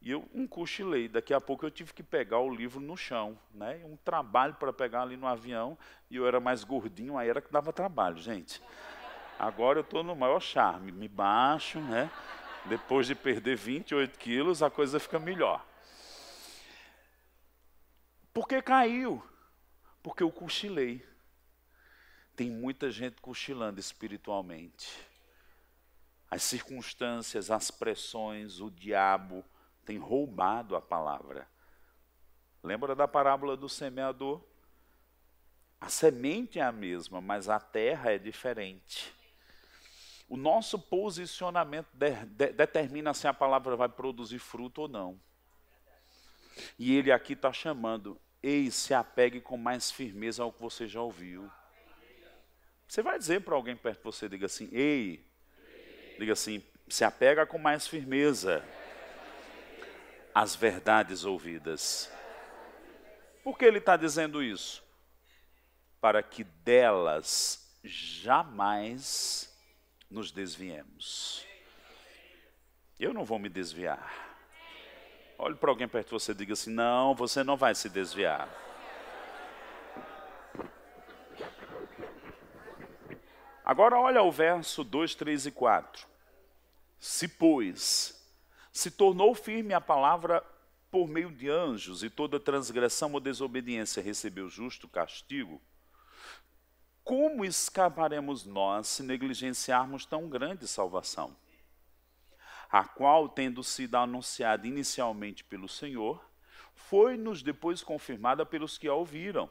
E 0.01 0.11
eu 0.11 0.23
um 0.33 0.45
cochilei, 0.45 1.07
daqui 1.07 1.33
a 1.33 1.41
pouco 1.41 1.65
eu 1.65 1.71
tive 1.71 1.93
que 1.93 2.03
pegar 2.03 2.39
o 2.39 2.53
livro 2.53 2.79
no 2.79 2.95
chão, 2.95 3.37
né? 3.51 3.81
Um 3.85 3.95
trabalho 3.95 4.53
para 4.53 4.71
pegar 4.71 5.01
ali 5.01 5.17
no 5.17 5.25
avião, 5.25 5.77
e 6.11 6.15
eu 6.15 6.27
era 6.27 6.39
mais 6.39 6.63
gordinho, 6.63 7.17
aí 7.17 7.27
era 7.27 7.41
que 7.41 7.51
dava 7.51 7.73
trabalho, 7.73 8.17
gente. 8.17 8.61
Agora 9.39 9.79
eu 9.79 9.81
estou 9.81 10.03
no 10.03 10.15
maior 10.15 10.39
charme, 10.39 10.91
me 10.91 11.07
baixo, 11.07 11.79
né? 11.79 12.09
Depois 12.65 13.07
de 13.07 13.15
perder 13.15 13.55
28 13.57 14.17
quilos, 14.17 14.63
a 14.63 14.69
coisa 14.69 14.99
fica 14.99 15.19
melhor. 15.19 15.65
Por 18.35 18.49
que 18.49 18.61
caiu? 18.61 19.23
Porque 20.03 20.21
eu 20.21 20.29
cochilei. 20.29 21.07
Tem 22.35 22.51
muita 22.51 22.91
gente 22.91 23.21
cochilando 23.21 23.79
espiritualmente. 23.79 24.91
As 26.29 26.43
circunstâncias, 26.43 27.49
as 27.49 27.71
pressões, 27.71 28.59
o 28.59 28.69
diabo 28.69 29.41
tem 29.85 29.97
roubado 29.97 30.75
a 30.75 30.81
palavra. 30.81 31.47
Lembra 32.61 32.93
da 32.93 33.07
parábola 33.07 33.55
do 33.55 33.69
semeador? 33.69 34.43
A 35.79 35.87
semente 35.87 36.59
é 36.59 36.61
a 36.61 36.73
mesma, 36.73 37.21
mas 37.21 37.47
a 37.47 37.57
terra 37.57 38.11
é 38.11 38.17
diferente. 38.17 39.13
O 40.27 40.35
nosso 40.35 40.77
posicionamento 40.77 41.87
de, 41.93 42.11
de, 42.25 42.51
determina 42.51 43.13
se 43.13 43.29
a 43.29 43.33
palavra 43.33 43.77
vai 43.77 43.87
produzir 43.87 44.39
fruto 44.39 44.81
ou 44.81 44.87
não. 44.89 45.17
E 46.77 46.97
ele 46.97 47.13
aqui 47.13 47.31
está 47.31 47.53
chamando 47.53 48.19
Ei, 48.47 48.69
se 48.69 48.93
apegue 48.93 49.41
com 49.41 49.57
mais 49.57 49.89
firmeza 49.89 50.43
ao 50.43 50.53
que 50.53 50.61
você 50.61 50.87
já 50.87 51.01
ouviu. 51.01 51.51
Você 52.87 53.01
vai 53.01 53.17
dizer 53.17 53.41
para 53.41 53.55
alguém 53.55 53.75
perto 53.75 53.97
de 53.97 54.03
você, 54.03 54.29
diga 54.29 54.45
assim, 54.45 54.69
ei, 54.71 55.25
diga 56.19 56.33
assim, 56.33 56.63
se 56.87 57.03
apega 57.03 57.43
com 57.47 57.57
mais 57.57 57.87
firmeza 57.87 58.63
às 60.31 60.55
verdades 60.55 61.25
ouvidas. 61.25 62.07
Por 63.43 63.57
que 63.57 63.65
ele 63.65 63.79
está 63.79 63.97
dizendo 63.97 64.43
isso? 64.43 64.83
Para 65.99 66.21
que 66.21 66.43
delas 66.43 67.75
jamais 67.83 69.51
nos 70.07 70.31
desviemos. 70.31 71.43
Eu 72.99 73.11
não 73.11 73.25
vou 73.25 73.39
me 73.39 73.49
desviar. 73.49 74.24
Olhe 75.37 75.55
para 75.55 75.69
alguém 75.69 75.87
perto 75.87 76.07
de 76.07 76.13
você 76.13 76.31
e 76.31 76.35
diga 76.35 76.53
assim: 76.53 76.71
não, 76.71 77.13
você 77.13 77.43
não 77.43 77.57
vai 77.57 77.75
se 77.75 77.89
desviar. 77.89 78.49
Agora 83.63 83.97
olha 83.97 84.21
o 84.21 84.31
verso 84.31 84.83
2, 84.83 85.15
3 85.15 85.47
e 85.47 85.51
4. 85.51 86.07
Se, 86.99 87.27
pois, 87.27 88.23
se 88.71 88.91
tornou 88.91 89.33
firme 89.33 89.73
a 89.73 89.81
palavra 89.81 90.43
por 90.91 91.07
meio 91.07 91.31
de 91.31 91.49
anjos, 91.49 92.03
e 92.03 92.09
toda 92.09 92.39
transgressão 92.39 93.11
ou 93.11 93.19
desobediência 93.19 94.01
recebeu 94.01 94.47
justo 94.47 94.87
castigo, 94.87 95.61
como 97.03 97.43
escaparemos 97.43 98.45
nós 98.45 98.87
se 98.87 99.03
negligenciarmos 99.03 100.05
tão 100.05 100.29
grande 100.29 100.67
salvação? 100.67 101.35
A 102.75 102.83
qual, 102.83 103.29
tendo 103.29 103.63
sido 103.63 103.95
anunciada 103.95 104.67
inicialmente 104.67 105.45
pelo 105.45 105.65
Senhor, 105.65 106.29
foi-nos 106.73 107.41
depois 107.41 107.81
confirmada 107.81 108.45
pelos 108.45 108.77
que 108.77 108.85
a 108.85 108.93
ouviram, 108.93 109.49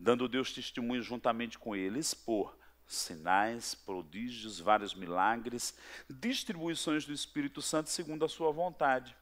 dando 0.00 0.26
Deus 0.26 0.50
testemunho 0.50 1.02
juntamente 1.02 1.58
com 1.58 1.76
eles 1.76 2.14
por 2.14 2.56
sinais, 2.86 3.74
prodígios, 3.74 4.58
vários 4.58 4.94
milagres, 4.94 5.76
distribuições 6.08 7.04
do 7.04 7.12
Espírito 7.12 7.60
Santo 7.60 7.90
segundo 7.90 8.24
a 8.24 8.30
sua 8.30 8.50
vontade. 8.50 9.14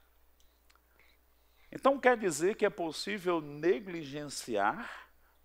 Então 1.72 1.98
quer 1.98 2.16
dizer 2.16 2.54
que 2.54 2.64
é 2.64 2.70
possível 2.70 3.40
negligenciar 3.40 4.88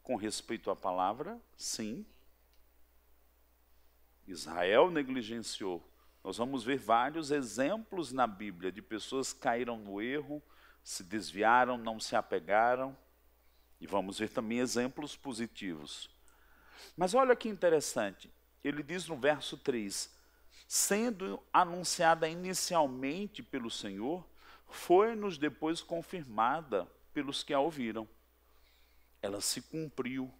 com 0.03 0.15
respeito 0.15 0.69
à 0.69 0.75
palavra? 0.75 1.41
Sim. 1.57 2.05
Israel 4.27 4.91
negligenciou 4.91 5.83
nós 6.25 6.37
vamos 6.37 6.63
ver 6.63 6.79
vários 6.79 7.29
exemplos 7.29 8.11
na 8.11 8.25
Bíblia 8.25 8.71
de 8.71 8.81
pessoas 8.81 9.31
que 9.31 9.41
caíram 9.41 9.77
no 9.77 10.01
erro, 10.01 10.41
se 10.83 11.03
desviaram, 11.03 11.77
não 11.77 11.99
se 11.99 12.15
apegaram. 12.15 12.97
E 13.79 13.85
vamos 13.85 14.17
ver 14.17 14.29
também 14.29 14.57
exemplos 14.57 15.15
positivos. 15.15 16.09
Mas 16.97 17.13
olha 17.13 17.35
que 17.35 17.47
interessante, 17.47 18.33
ele 18.63 18.81
diz 18.81 19.07
no 19.07 19.15
verso 19.15 19.55
3: 19.55 20.11
sendo 20.67 21.39
anunciada 21.53 22.27
inicialmente 22.27 23.43
pelo 23.43 23.69
Senhor, 23.69 24.27
foi-nos 24.67 25.37
depois 25.37 25.79
confirmada 25.79 26.87
pelos 27.13 27.43
que 27.43 27.53
a 27.53 27.59
ouviram. 27.59 28.09
Ela 29.21 29.41
se 29.41 29.61
cumpriu. 29.61 30.33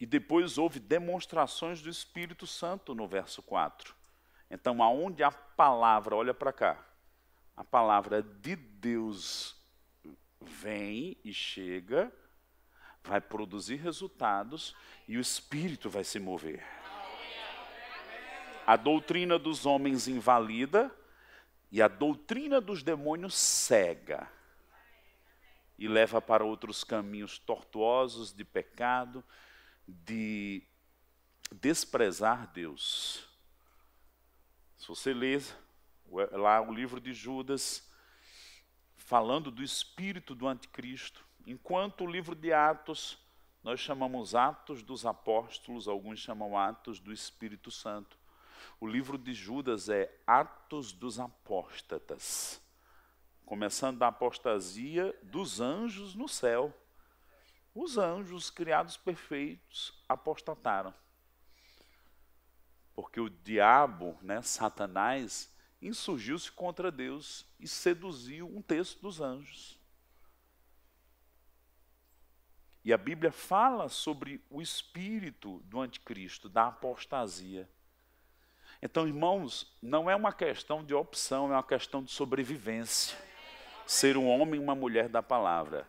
E 0.00 0.06
depois 0.06 0.56
houve 0.56 0.80
demonstrações 0.80 1.82
do 1.82 1.90
Espírito 1.90 2.46
Santo 2.46 2.94
no 2.94 3.06
verso 3.06 3.42
4. 3.42 4.00
Então, 4.54 4.82
aonde 4.82 5.22
a 5.22 5.30
palavra, 5.32 6.14
olha 6.14 6.34
para 6.34 6.52
cá, 6.52 6.78
a 7.56 7.64
palavra 7.64 8.22
de 8.22 8.54
Deus 8.54 9.56
vem 10.42 11.16
e 11.24 11.32
chega, 11.32 12.12
vai 13.02 13.18
produzir 13.18 13.76
resultados 13.76 14.76
e 15.08 15.16
o 15.16 15.20
Espírito 15.22 15.88
vai 15.88 16.04
se 16.04 16.20
mover. 16.20 16.62
A 18.66 18.76
doutrina 18.76 19.38
dos 19.38 19.64
homens 19.64 20.06
invalida 20.06 20.94
E 21.70 21.80
a 21.80 21.88
doutrina 21.88 22.60
dos 22.60 22.82
demônios 22.82 23.34
cega 23.34 24.30
e 25.78 25.88
leva 25.88 26.20
para 26.20 26.44
outros 26.44 26.84
caminhos 26.84 27.38
tortuosos 27.38 28.30
de 28.34 28.44
pecado, 28.44 29.24
de 29.88 30.62
desprezar 31.50 32.46
Deus. 32.48 33.31
Se 34.82 34.88
você 34.88 35.14
ler 35.14 35.40
lá 36.32 36.60
o 36.60 36.74
livro 36.74 37.00
de 37.00 37.12
Judas, 37.12 37.88
falando 38.96 39.48
do 39.48 39.62
espírito 39.62 40.34
do 40.34 40.48
anticristo, 40.48 41.24
enquanto 41.46 42.02
o 42.02 42.10
livro 42.10 42.34
de 42.34 42.52
Atos 42.52 43.16
nós 43.62 43.78
chamamos 43.78 44.34
Atos 44.34 44.82
dos 44.82 45.06
Apóstolos, 45.06 45.86
alguns 45.86 46.18
chamam 46.18 46.58
Atos 46.58 46.98
do 46.98 47.12
Espírito 47.12 47.70
Santo. 47.70 48.18
O 48.80 48.86
livro 48.88 49.16
de 49.16 49.32
Judas 49.32 49.88
é 49.88 50.12
Atos 50.26 50.92
dos 50.92 51.20
Apóstatas, 51.20 52.60
começando 53.46 53.98
da 53.98 54.08
apostasia 54.08 55.16
dos 55.22 55.60
anjos 55.60 56.16
no 56.16 56.26
céu. 56.26 56.76
Os 57.72 57.98
anjos 57.98 58.50
criados 58.50 58.96
perfeitos 58.96 59.94
apostataram. 60.08 60.92
Porque 62.94 63.20
o 63.20 63.30
diabo, 63.30 64.18
né, 64.22 64.42
Satanás, 64.42 65.50
insurgiu-se 65.80 66.50
contra 66.52 66.90
Deus 66.90 67.46
e 67.58 67.66
seduziu 67.66 68.46
um 68.46 68.62
terço 68.62 69.00
dos 69.00 69.20
anjos. 69.20 69.80
E 72.84 72.92
a 72.92 72.98
Bíblia 72.98 73.30
fala 73.30 73.88
sobre 73.88 74.44
o 74.50 74.60
espírito 74.60 75.60
do 75.64 75.80
anticristo, 75.80 76.48
da 76.48 76.66
apostasia. 76.66 77.68
Então, 78.80 79.06
irmãos, 79.06 79.72
não 79.80 80.10
é 80.10 80.16
uma 80.16 80.32
questão 80.32 80.84
de 80.84 80.92
opção, 80.92 81.46
é 81.46 81.54
uma 81.54 81.62
questão 81.62 82.02
de 82.02 82.10
sobrevivência. 82.10 83.16
Ser 83.86 84.16
um 84.16 84.28
homem 84.28 84.60
e 84.60 84.62
uma 84.62 84.74
mulher 84.74 85.08
da 85.08 85.22
palavra. 85.22 85.86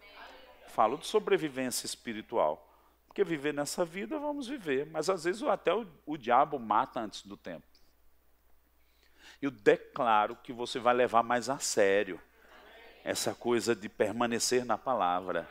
Falo 0.67 0.97
de 0.97 1.07
sobrevivência 1.07 1.85
espiritual. 1.87 2.72
Porque 3.13 3.23
viver 3.23 3.53
nessa 3.53 3.85
vida, 3.85 4.17
vamos 4.17 4.47
viver. 4.47 4.87
Mas 4.87 5.07
às 5.07 5.23
vezes 5.25 5.43
até 5.43 5.71
o, 5.71 5.85
o 6.03 6.17
diabo 6.17 6.57
mata 6.57 6.99
antes 6.99 7.23
do 7.23 7.37
tempo. 7.37 7.67
Eu 9.39 9.51
declaro 9.51 10.35
que 10.35 10.51
você 10.51 10.79
vai 10.79 10.95
levar 10.95 11.21
mais 11.21 11.47
a 11.47 11.59
sério 11.59 12.19
essa 13.03 13.35
coisa 13.35 13.75
de 13.75 13.87
permanecer 13.87 14.65
na 14.65 14.79
palavra 14.79 15.47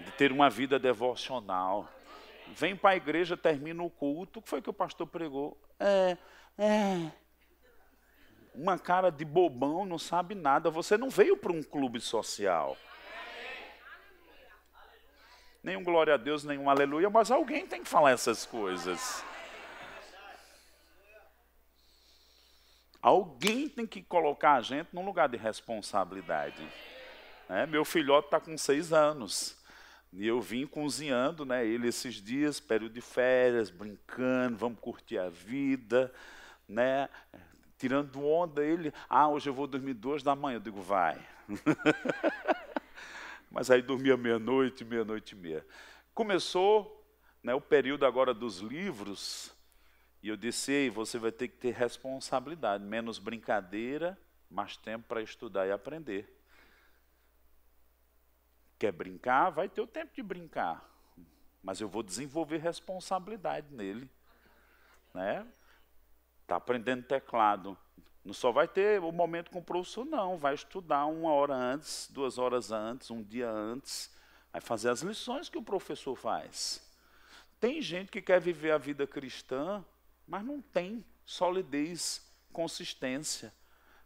de 0.00 0.10
ter 0.12 0.32
uma 0.32 0.50
vida 0.50 0.80
devocional. 0.80 1.88
Vem 2.48 2.74
para 2.74 2.90
a 2.90 2.96
igreja, 2.96 3.36
termina 3.36 3.84
o 3.84 3.90
culto. 3.90 4.40
O 4.40 4.42
que 4.42 4.48
foi 4.48 4.60
que 4.60 4.70
o 4.70 4.74
pastor 4.74 5.06
pregou? 5.06 5.56
É, 5.78 6.16
é. 6.58 7.12
Uma 8.52 8.78
cara 8.78 9.10
de 9.10 9.24
bobão, 9.24 9.86
não 9.86 9.98
sabe 9.98 10.34
nada. 10.34 10.70
Você 10.70 10.96
não 10.96 11.08
veio 11.08 11.36
para 11.36 11.52
um 11.52 11.62
clube 11.62 12.00
social. 12.00 12.76
Nenhum 15.66 15.82
glória 15.82 16.14
a 16.14 16.16
Deus, 16.16 16.44
nenhum 16.44 16.70
aleluia, 16.70 17.10
mas 17.10 17.28
alguém 17.28 17.66
tem 17.66 17.82
que 17.82 17.88
falar 17.88 18.12
essas 18.12 18.46
coisas. 18.46 19.24
Alguém 23.02 23.68
tem 23.68 23.84
que 23.84 24.00
colocar 24.00 24.52
a 24.52 24.60
gente 24.60 24.90
num 24.92 25.04
lugar 25.04 25.28
de 25.28 25.36
responsabilidade. 25.36 26.64
É, 27.48 27.66
meu 27.66 27.84
filhote 27.84 28.28
está 28.28 28.38
com 28.38 28.56
seis 28.56 28.92
anos. 28.92 29.56
E 30.12 30.24
eu 30.24 30.40
vim 30.40 30.68
cozinhando, 30.68 31.44
né, 31.44 31.66
ele 31.66 31.88
esses 31.88 32.22
dias, 32.22 32.60
período 32.60 32.92
de 32.92 33.00
férias, 33.00 33.68
brincando, 33.68 34.56
vamos 34.56 34.78
curtir 34.78 35.18
a 35.18 35.28
vida, 35.28 36.14
né, 36.68 37.08
tirando 37.76 38.24
onda, 38.24 38.64
ele, 38.64 38.94
ah, 39.10 39.28
hoje 39.28 39.50
eu 39.50 39.54
vou 39.54 39.66
dormir 39.66 39.94
duas 39.94 40.22
da 40.22 40.36
manhã, 40.36 40.58
eu 40.58 40.60
digo, 40.60 40.80
vai. 40.80 41.18
Mas 43.50 43.70
aí 43.70 43.82
dormia 43.82 44.16
meia-noite, 44.16 44.84
meia-noite 44.84 45.34
e 45.34 45.38
meia. 45.38 45.66
Começou 46.14 47.04
né, 47.42 47.54
o 47.54 47.60
período 47.60 48.04
agora 48.04 48.34
dos 48.34 48.58
livros, 48.58 49.54
e 50.22 50.28
eu 50.28 50.36
disse, 50.36 50.72
ei, 50.72 50.90
você 50.90 51.18
vai 51.18 51.30
ter 51.30 51.48
que 51.48 51.56
ter 51.56 51.72
responsabilidade, 51.72 52.82
menos 52.82 53.18
brincadeira, 53.18 54.18
mais 54.50 54.76
tempo 54.76 55.06
para 55.06 55.22
estudar 55.22 55.66
e 55.66 55.72
aprender. 55.72 56.36
Quer 58.78 58.92
brincar? 58.92 59.50
Vai 59.50 59.68
ter 59.68 59.80
o 59.80 59.86
tempo 59.86 60.14
de 60.14 60.22
brincar. 60.22 60.84
Mas 61.62 61.80
eu 61.80 61.88
vou 61.88 62.02
desenvolver 62.02 62.58
responsabilidade 62.58 63.72
nele. 63.72 64.10
Né? 65.14 65.46
Está 66.42 66.56
aprendendo 66.56 67.04
teclado. 67.04 67.76
Não 68.26 68.34
só 68.34 68.50
vai 68.50 68.66
ter 68.66 69.00
o 69.00 69.12
momento 69.12 69.52
com 69.52 69.60
o 69.60 69.64
professor, 69.64 70.04
não. 70.04 70.36
Vai 70.36 70.54
estudar 70.54 71.06
uma 71.06 71.32
hora 71.32 71.54
antes, 71.54 72.08
duas 72.10 72.38
horas 72.38 72.72
antes, 72.72 73.08
um 73.08 73.22
dia 73.22 73.48
antes. 73.48 74.10
Vai 74.52 74.60
fazer 74.60 74.90
as 74.90 75.00
lições 75.00 75.48
que 75.48 75.56
o 75.56 75.62
professor 75.62 76.16
faz. 76.16 76.84
Tem 77.60 77.80
gente 77.80 78.10
que 78.10 78.20
quer 78.20 78.40
viver 78.40 78.72
a 78.72 78.78
vida 78.78 79.06
cristã, 79.06 79.84
mas 80.26 80.44
não 80.44 80.60
tem 80.60 81.04
solidez, 81.24 82.28
consistência. 82.52 83.54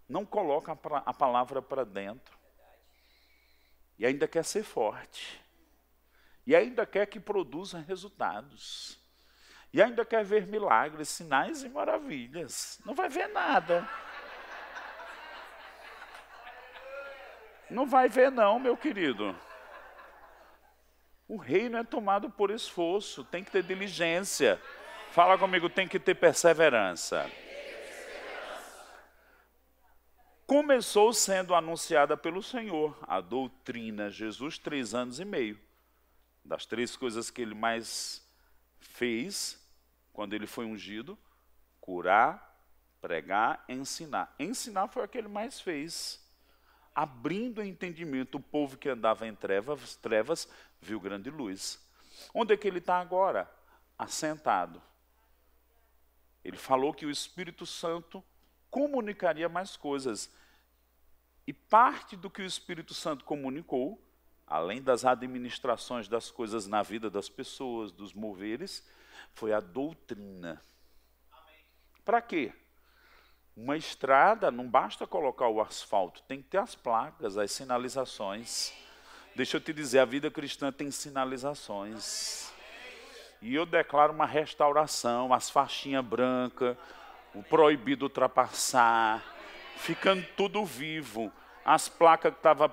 Não 0.07 0.27
coloca 0.27 0.73
a 1.07 1.15
palavra 1.15 1.63
para 1.63 1.85
dentro 1.85 2.39
e 3.99 4.07
ainda 4.07 4.27
quer 4.27 4.45
ser 4.47 4.63
forte, 4.63 5.39
e 6.47 6.57
ainda 6.57 6.87
quer 6.87 7.05
que 7.07 7.21
produza 7.21 7.79
resultados, 7.81 8.99
e 9.75 9.83
ainda 9.83 10.07
quer 10.07 10.25
ver 10.25 10.47
milagres, 10.47 11.11
sinais 11.11 11.63
e 11.63 11.69
maravilhas. 11.69 12.81
Não 12.85 12.95
vai 12.95 13.11
ver 13.11 13.29
nada. 13.29 13.87
Não 17.71 17.87
vai 17.87 18.09
ver, 18.09 18.31
não, 18.31 18.59
meu 18.59 18.77
querido. 18.77 19.35
O 21.29 21.37
reino 21.37 21.77
é 21.77 21.85
tomado 21.85 22.29
por 22.29 22.51
esforço, 22.51 23.25
tem 23.25 23.45
que 23.45 23.51
ter 23.51 23.63
diligência. 23.63 24.61
Fala 25.13 25.39
comigo, 25.39 25.69
tem 25.69 25.87
que 25.87 25.99
ter 25.99 26.15
perseverança 26.15 27.31
começou 30.51 31.13
sendo 31.13 31.55
anunciada 31.55 32.17
pelo 32.17 32.43
Senhor, 32.43 32.99
a 33.07 33.21
doutrina, 33.21 34.11
Jesus, 34.11 34.59
três 34.59 34.95
anos 34.95 35.21
e 35.21 35.25
meio. 35.25 35.57
Das 36.45 36.67
três 36.67 36.97
coisas 36.97 37.31
que 37.31 37.41
ele 37.41 37.55
mais 37.55 38.21
fez 38.81 39.65
quando 40.13 40.35
ele 40.35 40.49
foi 40.49 40.65
ungido: 40.65 41.17
curar, 41.81 42.61
pregar, 43.01 43.65
ensinar. 43.69 44.35
Ensinar 44.41 44.89
foi 44.89 45.05
o 45.05 45.09
que 45.09 45.19
ele 45.19 45.29
mais 45.29 45.61
fez. 45.61 46.20
Abrindo 47.01 47.63
o 47.63 47.65
entendimento, 47.65 48.35
o 48.35 48.41
povo 48.43 48.77
que 48.77 48.87
andava 48.87 49.27
em 49.27 49.35
trevas, 49.35 49.97
trevas 49.97 50.47
viu 50.83 51.01
grande 51.01 51.31
luz. 51.31 51.83
Onde 52.35 52.53
é 52.53 52.59
que 52.59 52.69
ele 52.69 52.77
está 52.77 53.01
agora? 53.01 53.51
Assentado. 53.99 54.83
Ele 56.45 56.59
falou 56.59 56.93
que 56.93 57.07
o 57.07 57.11
Espírito 57.11 57.65
Santo 57.65 58.23
comunicaria 58.71 59.49
mais 59.49 59.79
coisas. 59.79 60.31
E 61.47 61.55
parte 61.55 62.19
do 62.19 62.29
que 62.29 62.43
o 62.43 62.45
Espírito 62.45 62.93
Santo 62.93 63.25
comunicou, 63.25 63.99
além 64.47 64.83
das 64.83 65.03
administrações 65.03 66.07
das 66.07 66.31
coisas 66.31 66.67
na 66.67 66.83
vida 66.83 67.09
das 67.09 67.31
pessoas, 67.31 67.91
dos 67.91 68.13
moveres, 68.13 68.87
foi 69.33 69.55
a 69.55 69.61
doutrina. 69.61 70.63
Para 72.05 72.21
quê? 72.21 72.53
Uma 73.57 73.77
estrada 73.77 74.51
não 74.51 74.67
basta 74.69 75.07
colocar 75.07 75.49
o 75.49 75.61
asfalto, 75.61 76.23
tem 76.23 76.41
que 76.41 76.49
ter 76.49 76.59
as 76.59 76.75
placas, 76.75 77.37
as 77.37 77.51
sinalizações. 77.53 78.73
Deixa 79.35 79.57
eu 79.57 79.61
te 79.61 79.73
dizer, 79.73 79.99
a 79.99 80.05
vida 80.05 80.31
cristã 80.31 80.73
tem 80.73 80.91
sinalizações. 80.91 82.53
E 83.43 83.55
eu 83.55 83.65
declaro 83.65 84.13
uma 84.13 84.27
restauração, 84.27 85.33
as 85.33 85.49
faixinhas 85.49 86.05
brancas, 86.05 86.77
o 87.35 87.43
proibido 87.43 88.05
ultrapassar, 88.05 89.23
ficando 89.77 90.27
tudo 90.37 90.65
vivo. 90.65 91.33
As 91.65 91.89
placas 91.89 92.33
que 92.33 92.39
estavam 92.39 92.73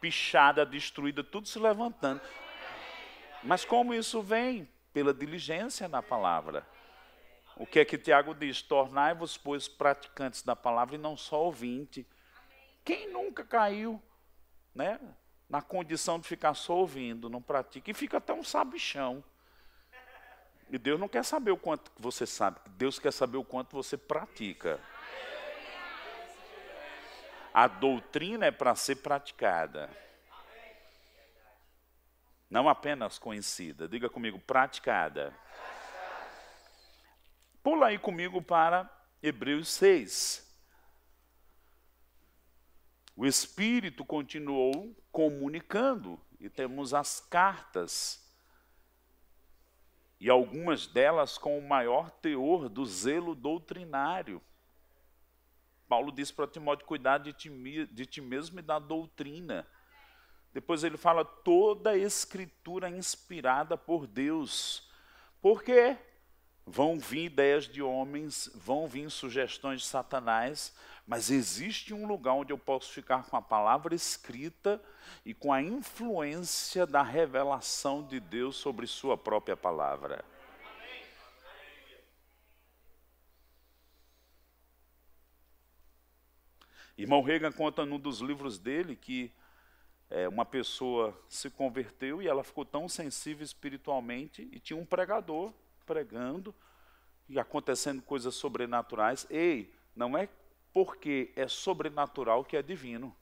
pichadas, 0.00 0.68
destruídas, 0.68 1.26
tudo 1.30 1.46
se 1.46 1.58
levantando. 1.58 2.20
Mas 3.42 3.64
como 3.64 3.94
isso 3.94 4.22
vem? 4.22 4.68
Pela 4.92 5.12
diligência 5.12 5.88
na 5.88 6.02
palavra. 6.02 6.66
O 7.56 7.66
que 7.66 7.80
é 7.80 7.84
que 7.84 7.98
Tiago 7.98 8.34
diz? 8.34 8.62
Tornai-vos, 8.62 9.36
pois, 9.36 9.68
praticantes 9.68 10.42
da 10.42 10.56
palavra 10.56 10.94
e 10.94 10.98
não 10.98 11.16
só 11.16 11.44
ouvinte. 11.44 12.06
Quem 12.84 13.10
nunca 13.10 13.44
caiu 13.44 14.02
né, 14.74 14.98
na 15.48 15.60
condição 15.60 16.18
de 16.18 16.26
ficar 16.26 16.54
só 16.54 16.74
ouvindo, 16.76 17.28
não 17.28 17.42
pratica, 17.42 17.90
e 17.90 17.94
fica 17.94 18.18
até 18.18 18.32
um 18.32 18.42
sabichão. 18.42 19.22
E 20.70 20.78
Deus 20.78 20.98
não 20.98 21.08
quer 21.08 21.22
saber 21.24 21.50
o 21.50 21.56
quanto 21.56 21.92
você 21.98 22.26
sabe, 22.26 22.58
Deus 22.70 22.98
quer 22.98 23.12
saber 23.12 23.36
o 23.36 23.44
quanto 23.44 23.76
você 23.76 23.96
pratica. 23.96 24.80
A 27.52 27.68
doutrina 27.68 28.46
é 28.46 28.50
para 28.50 28.74
ser 28.74 28.96
praticada. 28.96 29.90
Não 32.48 32.68
apenas 32.68 33.18
conhecida. 33.18 33.86
Diga 33.86 34.08
comigo, 34.08 34.38
praticada. 34.38 35.34
Pula 37.62 37.86
aí 37.86 37.98
comigo 37.98 38.42
para 38.42 38.90
Hebreus 39.22 39.68
6. 39.68 40.50
O 43.14 43.24
Espírito 43.24 44.04
continuou 44.04 44.96
comunicando, 45.12 46.20
e 46.40 46.50
temos 46.50 46.92
as 46.92 47.20
cartas, 47.20 48.20
e 50.18 50.28
algumas 50.28 50.88
delas 50.88 51.38
com 51.38 51.56
o 51.56 51.68
maior 51.68 52.10
teor 52.10 52.68
do 52.68 52.84
zelo 52.84 53.34
doutrinário. 53.34 54.42
Paulo 55.88 56.10
diz 56.10 56.32
para 56.32 56.48
Timóteo: 56.48 56.86
cuidar 56.86 57.18
de 57.18 57.32
ti, 57.32 57.50
de 57.86 58.06
ti 58.06 58.20
mesmo 58.20 58.58
e 58.58 58.62
da 58.62 58.78
doutrina. 58.80 59.64
Depois 60.52 60.82
ele 60.82 60.96
fala 60.96 61.24
toda 61.24 61.96
escritura 61.96 62.88
inspirada 62.88 63.76
por 63.76 64.06
Deus. 64.06 64.90
Por 65.40 65.62
quê? 65.62 65.96
Vão 66.64 66.98
vir 66.98 67.24
ideias 67.24 67.66
de 67.66 67.82
homens, 67.82 68.50
vão 68.54 68.86
vir 68.86 69.10
sugestões 69.10 69.82
de 69.82 69.86
Satanás, 69.88 70.72
mas 71.06 71.30
existe 71.30 71.92
um 71.92 72.06
lugar 72.06 72.34
onde 72.34 72.52
eu 72.52 72.58
posso 72.58 72.92
ficar 72.92 73.24
com 73.24 73.36
a 73.36 73.42
palavra 73.42 73.94
escrita 73.94 74.80
e 75.24 75.34
com 75.34 75.52
a 75.52 75.60
influência 75.60 76.86
da 76.86 77.02
revelação 77.02 78.06
de 78.06 78.20
Deus 78.20 78.56
sobre 78.56 78.86
Sua 78.86 79.18
própria 79.18 79.56
palavra. 79.56 80.24
Irmão 86.96 87.22
Reagan 87.22 87.50
conta 87.50 87.84
num 87.84 87.98
dos 87.98 88.20
livros 88.20 88.58
dele 88.58 88.94
que 88.94 89.32
é, 90.08 90.28
uma 90.28 90.44
pessoa 90.44 91.18
se 91.28 91.50
converteu 91.50 92.22
e 92.22 92.28
ela 92.28 92.44
ficou 92.44 92.64
tão 92.64 92.88
sensível 92.88 93.42
espiritualmente 93.42 94.48
e 94.52 94.60
tinha 94.60 94.78
um 94.78 94.84
pregador 94.84 95.52
pregando 95.92 96.54
e 97.28 97.38
acontecendo 97.38 98.00
coisas 98.00 98.34
sobrenaturais. 98.34 99.26
Ei, 99.28 99.74
não 99.94 100.16
é 100.16 100.26
porque 100.72 101.30
é 101.36 101.46
sobrenatural 101.46 102.42
que 102.46 102.56
é 102.56 102.62
divino. 102.62 103.14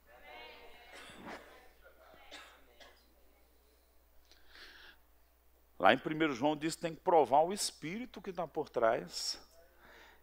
Lá 5.77 5.93
em 5.93 5.97
1 5.97 6.33
João 6.33 6.55
diz 6.55 6.75
que 6.75 6.81
tem 6.81 6.95
que 6.95 7.01
provar 7.01 7.41
o 7.41 7.51
espírito 7.51 8.21
que 8.21 8.29
está 8.29 8.47
por 8.47 8.69
trás. 8.69 9.37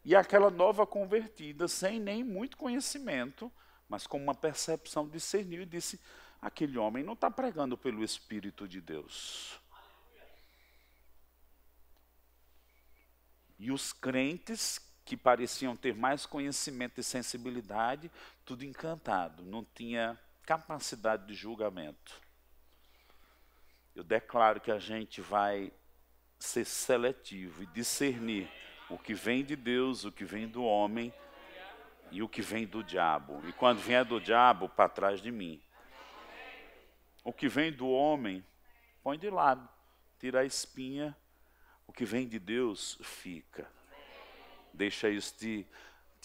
E 0.04 0.16
aquela 0.16 0.48
nova 0.48 0.86
convertida, 0.86 1.68
sem 1.68 2.00
nem 2.00 2.24
muito 2.24 2.56
conhecimento, 2.56 3.52
mas 3.86 4.06
com 4.06 4.16
uma 4.16 4.34
percepção 4.34 5.06
discerniu 5.06 5.62
e 5.62 5.66
disse: 5.66 6.00
aquele 6.40 6.78
homem 6.78 7.04
não 7.04 7.12
está 7.12 7.30
pregando 7.30 7.76
pelo 7.76 8.02
Espírito 8.02 8.66
de 8.66 8.80
Deus. 8.80 9.60
E 13.58 13.70
os 13.72 13.92
crentes 13.92 14.80
que 15.04 15.16
pareciam 15.16 15.74
ter 15.74 15.94
mais 15.94 16.26
conhecimento 16.26 17.00
e 17.00 17.04
sensibilidade, 17.04 18.10
tudo 18.44 18.64
encantado, 18.64 19.42
não 19.42 19.64
tinha 19.64 20.18
capacidade 20.44 21.26
de 21.26 21.34
julgamento. 21.34 22.20
Eu 23.94 24.04
declaro 24.04 24.60
que 24.60 24.70
a 24.70 24.78
gente 24.78 25.20
vai 25.20 25.72
ser 26.38 26.64
seletivo 26.64 27.62
e 27.62 27.66
discernir 27.66 28.48
o 28.88 28.98
que 28.98 29.12
vem 29.12 29.44
de 29.44 29.56
Deus, 29.56 30.04
o 30.04 30.12
que 30.12 30.24
vem 30.24 30.46
do 30.46 30.62
homem 30.62 31.12
e 32.10 32.22
o 32.22 32.28
que 32.28 32.40
vem 32.40 32.66
do 32.66 32.82
diabo. 32.82 33.42
E 33.46 33.52
quando 33.52 33.80
vier 33.80 34.04
do 34.04 34.20
diabo, 34.20 34.68
para 34.68 34.88
trás 34.88 35.20
de 35.20 35.30
mim. 35.30 35.60
O 37.24 37.32
que 37.32 37.48
vem 37.48 37.72
do 37.72 37.88
homem, 37.88 38.44
põe 39.02 39.18
de 39.18 39.28
lado, 39.28 39.68
tira 40.18 40.40
a 40.40 40.44
espinha. 40.44 41.16
O 41.88 41.92
que 41.92 42.04
vem 42.04 42.28
de 42.28 42.38
Deus, 42.38 42.98
fica. 43.02 43.68
Deixa 44.72 45.08
isso 45.08 45.34
de, 45.40 45.66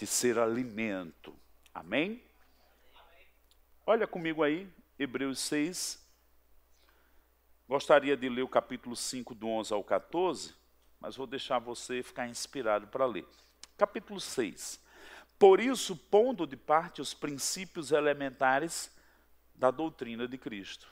ser 0.05 0.37
alimento. 0.37 1.33
Amém? 1.73 2.21
Olha 3.85 4.05
comigo 4.05 4.43
aí, 4.43 4.69
Hebreus 4.99 5.39
6. 5.39 6.05
Gostaria 7.67 8.15
de 8.15 8.27
ler 8.27 8.43
o 8.43 8.47
capítulo 8.47 8.95
5, 8.95 9.33
do 9.33 9.47
11 9.47 9.73
ao 9.73 9.83
14, 9.83 10.53
mas 10.99 11.15
vou 11.15 11.25
deixar 11.25 11.59
você 11.59 12.03
ficar 12.03 12.27
inspirado 12.27 12.87
para 12.87 13.05
ler. 13.05 13.25
Capítulo 13.77 14.19
6. 14.19 14.79
Por 15.39 15.59
isso, 15.59 15.95
pondo 15.95 16.45
de 16.45 16.57
parte 16.57 17.01
os 17.01 17.13
princípios 17.13 17.91
elementares 17.91 18.91
da 19.55 19.71
doutrina 19.71 20.27
de 20.27 20.37
Cristo. 20.37 20.87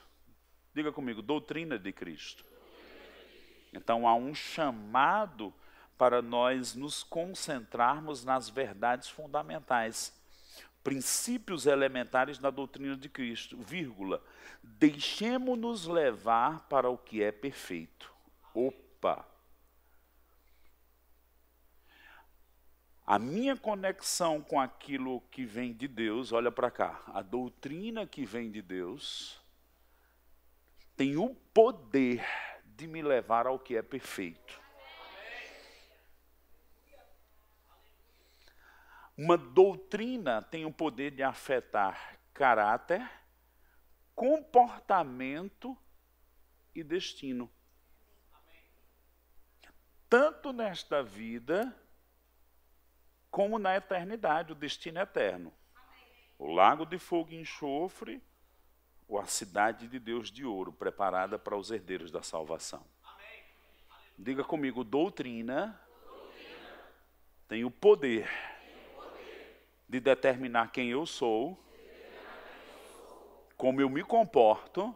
Diga 0.74 0.90
comigo, 0.90 1.20
doutrina 1.20 1.78
de 1.78 1.92
Cristo. 1.92 2.51
Então 3.72 4.06
há 4.06 4.14
um 4.14 4.34
chamado 4.34 5.52
para 5.96 6.20
nós 6.20 6.74
nos 6.74 7.02
concentrarmos 7.02 8.24
nas 8.24 8.48
verdades 8.48 9.08
fundamentais, 9.08 10.12
princípios 10.82 11.66
elementares 11.66 12.38
da 12.38 12.50
doutrina 12.50 12.96
de 12.96 13.08
Cristo, 13.08 13.56
vírgula, 13.56 14.22
deixemos-nos 14.62 15.86
levar 15.86 16.66
para 16.68 16.90
o 16.90 16.98
que 16.98 17.22
é 17.22 17.30
perfeito. 17.30 18.12
Opa! 18.52 19.26
A 23.06 23.18
minha 23.18 23.56
conexão 23.56 24.40
com 24.40 24.60
aquilo 24.60 25.20
que 25.30 25.44
vem 25.44 25.72
de 25.72 25.86
Deus, 25.86 26.32
olha 26.32 26.50
para 26.50 26.70
cá, 26.70 27.00
a 27.08 27.22
doutrina 27.22 28.06
que 28.06 28.24
vem 28.24 28.50
de 28.50 28.62
Deus, 28.62 29.40
tem 30.96 31.16
o 31.16 31.34
poder 31.52 32.24
de 32.82 32.88
me 32.88 33.00
levar 33.00 33.46
ao 33.46 33.60
que 33.60 33.76
é 33.76 33.82
perfeito. 33.82 34.60
Uma 39.16 39.38
doutrina 39.38 40.42
tem 40.42 40.64
o 40.64 40.72
poder 40.72 41.12
de 41.12 41.22
afetar 41.22 42.18
caráter, 42.34 43.08
comportamento 44.16 45.78
e 46.74 46.82
destino. 46.82 47.48
Tanto 50.08 50.52
nesta 50.52 51.04
vida, 51.04 51.72
como 53.30 53.60
na 53.60 53.76
eternidade, 53.76 54.50
o 54.50 54.56
destino 54.56 54.98
é 54.98 55.02
eterno. 55.02 55.54
O 56.36 56.50
lago 56.50 56.84
de 56.84 56.98
fogo 56.98 57.30
e 57.30 57.40
enxofre 57.40 58.20
a 59.18 59.26
cidade 59.26 59.86
de 59.88 59.98
Deus 59.98 60.30
de 60.30 60.44
ouro, 60.44 60.72
preparada 60.72 61.38
para 61.38 61.56
os 61.56 61.70
herdeiros 61.70 62.10
da 62.10 62.22
salvação. 62.22 62.84
Amém. 63.04 63.44
Diga 64.18 64.42
comigo, 64.42 64.82
doutrina, 64.82 65.78
doutrina. 66.06 66.84
tem 67.48 67.64
o 67.64 67.70
poder, 67.70 68.26
tem 68.26 68.74
o 68.74 68.94
poder 68.94 69.62
de 69.88 70.00
determinar 70.00 70.72
quem 70.72 70.90
eu 70.90 71.04
sou, 71.04 71.62
como 73.56 73.80
eu 73.80 73.86
eu 73.86 73.90
me 73.90 74.02
comporto 74.02 74.94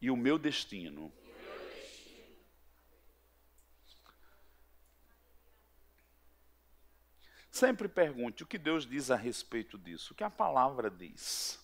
e 0.00 0.10
o 0.10 0.16
meu 0.16 0.36
destino. 0.36 1.12
Sempre 7.48 7.86
pergunte 7.86 8.42
o 8.42 8.46
que 8.46 8.58
Deus 8.58 8.84
diz 8.84 9.10
a 9.10 9.16
respeito 9.16 9.78
disso, 9.78 10.12
o 10.12 10.16
que 10.16 10.24
a 10.24 10.30
palavra 10.30 10.90
diz. 10.90 11.61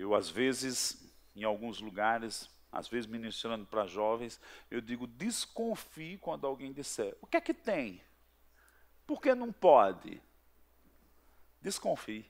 Eu, 0.00 0.14
às 0.14 0.30
vezes, 0.30 1.12
em 1.36 1.44
alguns 1.44 1.78
lugares, 1.78 2.48
às 2.72 2.88
vezes 2.88 3.04
ministrando 3.04 3.66
para 3.66 3.86
jovens, 3.86 4.40
eu 4.70 4.80
digo: 4.80 5.06
desconfie 5.06 6.16
quando 6.16 6.46
alguém 6.46 6.72
disser: 6.72 7.14
o 7.20 7.26
que 7.26 7.36
é 7.36 7.40
que 7.40 7.52
tem? 7.52 8.02
Por 9.06 9.20
que 9.20 9.34
não 9.34 9.52
pode? 9.52 10.18
Desconfie. 11.60 12.24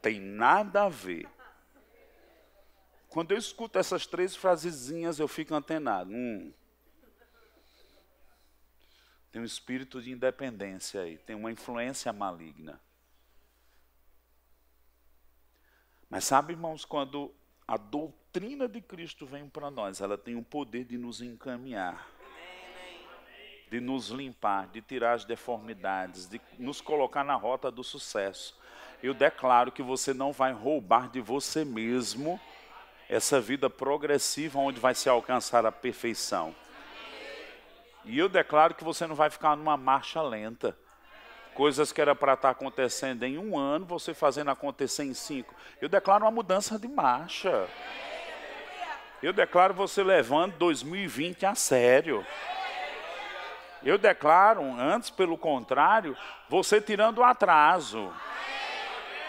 Tem 0.00 0.20
nada 0.20 0.84
a 0.84 0.88
ver. 0.88 1.28
Quando 3.08 3.32
eu 3.32 3.38
escuto 3.38 3.80
essas 3.80 4.06
três 4.06 4.36
frasezinhas, 4.36 5.18
eu 5.18 5.26
fico 5.26 5.56
antenado. 5.56 6.12
Hum. 6.12 6.54
Tem 9.32 9.42
um 9.42 9.44
espírito 9.44 10.00
de 10.00 10.12
independência 10.12 11.00
aí, 11.00 11.18
tem 11.18 11.34
uma 11.34 11.50
influência 11.50 12.12
maligna. 12.12 12.80
Mas 16.08 16.24
sabe, 16.24 16.52
irmãos, 16.52 16.84
quando 16.84 17.34
a 17.66 17.76
doutrina 17.76 18.68
de 18.68 18.80
Cristo 18.80 19.26
vem 19.26 19.48
para 19.48 19.70
nós, 19.70 20.00
ela 20.00 20.16
tem 20.16 20.36
o 20.36 20.42
poder 20.42 20.84
de 20.84 20.96
nos 20.96 21.20
encaminhar, 21.20 22.08
de 23.70 23.80
nos 23.80 24.10
limpar, 24.10 24.68
de 24.68 24.80
tirar 24.80 25.14
as 25.14 25.24
deformidades, 25.24 26.28
de 26.28 26.40
nos 26.58 26.80
colocar 26.80 27.24
na 27.24 27.34
rota 27.34 27.70
do 27.70 27.82
sucesso. 27.82 28.56
Eu 29.02 29.12
declaro 29.12 29.72
que 29.72 29.82
você 29.82 30.14
não 30.14 30.32
vai 30.32 30.52
roubar 30.52 31.10
de 31.10 31.20
você 31.20 31.64
mesmo 31.64 32.40
essa 33.08 33.40
vida 33.40 33.68
progressiva 33.68 34.58
onde 34.58 34.80
vai 34.80 34.94
se 34.94 35.08
alcançar 35.08 35.66
a 35.66 35.72
perfeição. 35.72 36.54
E 38.04 38.16
eu 38.18 38.28
declaro 38.28 38.74
que 38.74 38.84
você 38.84 39.06
não 39.06 39.16
vai 39.16 39.28
ficar 39.28 39.56
numa 39.56 39.76
marcha 39.76 40.22
lenta. 40.22 40.78
Coisas 41.56 41.90
que 41.90 42.02
era 42.02 42.14
para 42.14 42.34
estar 42.34 42.48
tá 42.48 42.52
acontecendo 42.52 43.22
em 43.22 43.38
um 43.38 43.58
ano, 43.58 43.86
você 43.86 44.12
fazendo 44.12 44.50
acontecer 44.50 45.04
em 45.04 45.14
cinco. 45.14 45.54
Eu 45.80 45.88
declaro 45.88 46.24
uma 46.24 46.30
mudança 46.30 46.78
de 46.78 46.86
marcha. 46.86 47.66
Eu 49.22 49.32
declaro 49.32 49.72
você 49.72 50.02
levando 50.02 50.52
2020 50.58 51.46
a 51.46 51.54
sério. 51.54 52.24
Eu 53.82 53.96
declaro, 53.96 54.62
antes, 54.78 55.08
pelo 55.08 55.38
contrário, 55.38 56.14
você 56.46 56.78
tirando 56.78 57.18
o 57.18 57.24
atraso. 57.24 58.12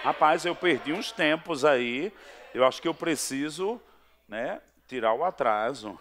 Rapaz, 0.03 0.45
eu 0.45 0.53
perdi 0.53 0.91
uns 0.91 1.13
tempos 1.13 1.63
aí. 1.63 2.11
Eu 2.53 2.65
acho 2.65 2.81
que 2.81 2.89
eu 2.89 2.93
preciso 2.93 3.81
né, 4.27 4.59
tirar 4.85 5.13
o 5.13 5.23
atraso. 5.23 5.97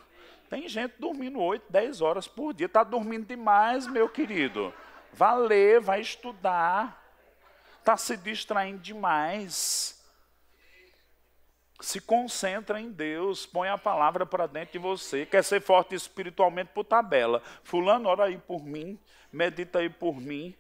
Tem 0.50 0.68
gente 0.68 0.94
dormindo 0.98 1.40
8, 1.40 1.66
10 1.70 2.00
horas 2.00 2.26
por 2.26 2.52
dia. 2.52 2.66
Está 2.66 2.82
dormindo 2.82 3.26
demais, 3.26 3.86
meu 3.86 4.08
querido. 4.08 4.74
Vá 5.12 5.34
ler, 5.34 5.80
vai 5.80 6.00
estudar. 6.00 7.02
Está 7.78 7.96
se 7.96 8.16
distraindo 8.16 8.80
demais. 8.80 10.02
Se 11.80 12.00
concentra 12.00 12.80
em 12.80 12.90
Deus, 12.90 13.44
põe 13.44 13.68
a 13.68 13.78
palavra 13.78 14.24
para 14.24 14.46
dentro 14.46 14.72
de 14.72 14.78
você. 14.78 15.26
Quer 15.26 15.44
ser 15.44 15.60
forte 15.60 15.94
espiritualmente 15.94 16.70
por 16.72 16.84
tabela. 16.84 17.42
Fulano, 17.62 18.08
ora 18.08 18.24
aí 18.24 18.38
por 18.38 18.64
mim. 18.64 18.98
Medita 19.32 19.78
aí 19.78 19.90
por 19.90 20.16
mim. 20.16 20.56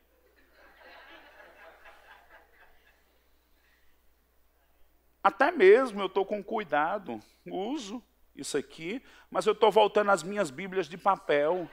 Até 5.26 5.50
mesmo 5.50 6.00
eu 6.00 6.06
estou 6.06 6.24
com 6.24 6.40
cuidado, 6.40 7.20
uso 7.44 8.00
isso 8.36 8.56
aqui, 8.56 9.02
mas 9.28 9.44
eu 9.44 9.54
estou 9.54 9.72
voltando 9.72 10.12
às 10.12 10.22
minhas 10.22 10.52
Bíblias 10.52 10.88
de 10.88 10.96
papel. 10.96 11.68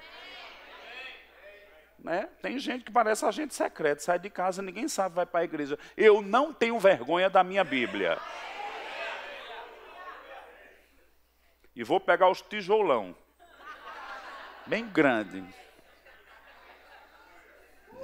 Né? 2.03 2.27
Tem 2.41 2.59
gente 2.59 2.83
que 2.83 2.91
parece 2.91 3.25
agente 3.25 3.55
secreto, 3.55 4.01
sai 4.01 4.19
de 4.19 4.29
casa, 4.29 4.61
ninguém 4.61 4.89
sabe, 4.89 5.15
vai 5.15 5.25
para 5.25 5.39
a 5.39 5.43
igreja. 5.45 5.79
Eu 5.95 6.21
não 6.21 6.53
tenho 6.53 6.77
vergonha 6.77 7.29
da 7.29 7.45
minha 7.45 7.63
Bíblia. 7.63 8.19
E 11.73 11.81
vou 11.81 12.01
pegar 12.01 12.29
os 12.29 12.41
tijolão, 12.41 13.15
bem 14.67 14.85
grande. 14.85 15.43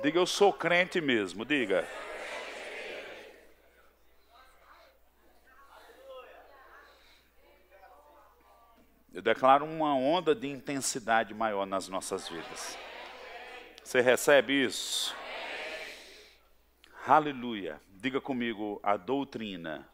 Diga, 0.01 0.17
eu 0.17 0.25
sou 0.25 0.53
crente 0.53 1.01
mesmo, 1.01 1.43
diga. 1.43 1.85
Eu 9.13 9.21
declaro 9.21 9.65
uma 9.65 9.93
onda 9.93 10.33
de 10.33 10.47
intensidade 10.47 11.33
maior 11.33 11.65
nas 11.65 11.89
nossas 11.89 12.29
vidas. 12.29 12.88
Você 13.89 14.01
recebe 14.01 14.53
isso? 14.65 15.15
Aleluia. 17.07 17.81
Diga 17.89 18.21
comigo, 18.21 18.79
a 18.83 18.95
doutrina, 18.95 19.89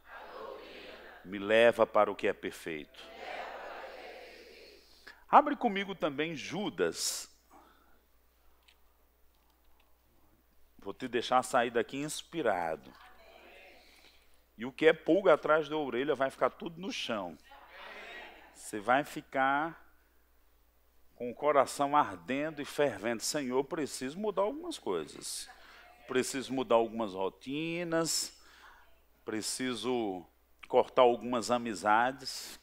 me 1.24 1.40
leva 1.40 1.88
para 1.88 2.12
o 2.12 2.16
que 2.16 2.28
é 2.28 2.34
perfeito. 2.34 3.02
Abre 5.30 5.56
comigo 5.56 5.96
também 5.96 6.36
Judas. 6.36 7.34
Vou 10.78 10.94
te 10.94 11.08
deixar 11.08 11.42
sair 11.42 11.72
daqui 11.72 11.96
inspirado. 11.96 12.92
E 14.58 14.66
o 14.66 14.74
que 14.74 14.88
é 14.88 14.92
pulga 14.92 15.36
atrás 15.36 15.70
da 15.70 15.78
orelha 15.78 16.16
vai 16.16 16.30
ficar 16.30 16.50
tudo 16.50 16.82
no 16.82 16.92
chão. 16.92 17.38
Você 18.54 18.78
vai 18.78 19.06
ficar 19.06 19.85
com 21.16 21.32
o 21.32 21.36
coração 21.36 21.96
ardendo 21.96 22.62
e 22.62 22.66
fervendo. 22.66 23.24
Senhor, 23.24 23.64
preciso 23.64 24.20
mudar 24.20 24.44
algumas 24.44 24.78
coisas. 24.78 25.50
Preciso 26.08 26.54
mudar 26.54 26.76
algumas 26.76 27.14
rotinas. 27.14 28.38
Preciso 29.24 30.26
cortar 30.68 31.04
algumas 31.04 31.50
amizades. 31.50 32.60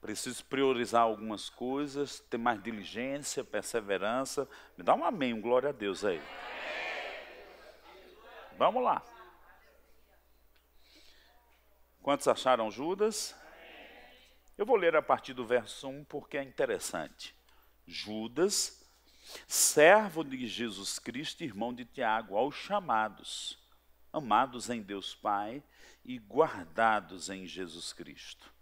Preciso 0.00 0.44
priorizar 0.46 1.02
algumas 1.02 1.48
coisas, 1.48 2.18
ter 2.18 2.36
mais 2.36 2.60
diligência, 2.60 3.44
perseverança. 3.44 4.48
Me 4.76 4.82
dá 4.82 4.96
um 4.96 5.04
amém, 5.04 5.32
um 5.32 5.40
glória 5.40 5.68
a 5.68 5.72
Deus 5.72 6.04
aí. 6.04 6.20
Vamos 8.58 8.82
lá. 8.82 9.00
Quantos 12.02 12.26
acharam 12.26 12.68
Judas? 12.68 13.32
Eu 14.56 14.66
vou 14.66 14.76
ler 14.76 14.94
a 14.94 15.02
partir 15.02 15.32
do 15.32 15.46
verso 15.46 15.88
1 15.88 16.04
porque 16.04 16.36
é 16.36 16.42
interessante. 16.42 17.34
Judas, 17.86 18.84
servo 19.46 20.22
de 20.22 20.46
Jesus 20.46 20.98
Cristo, 20.98 21.42
irmão 21.42 21.72
de 21.72 21.84
Tiago, 21.84 22.36
aos 22.36 22.54
chamados, 22.54 23.58
amados 24.12 24.68
em 24.68 24.82
Deus 24.82 25.14
Pai 25.14 25.62
e 26.04 26.18
guardados 26.18 27.30
em 27.30 27.46
Jesus 27.46 27.92
Cristo. 27.92 28.52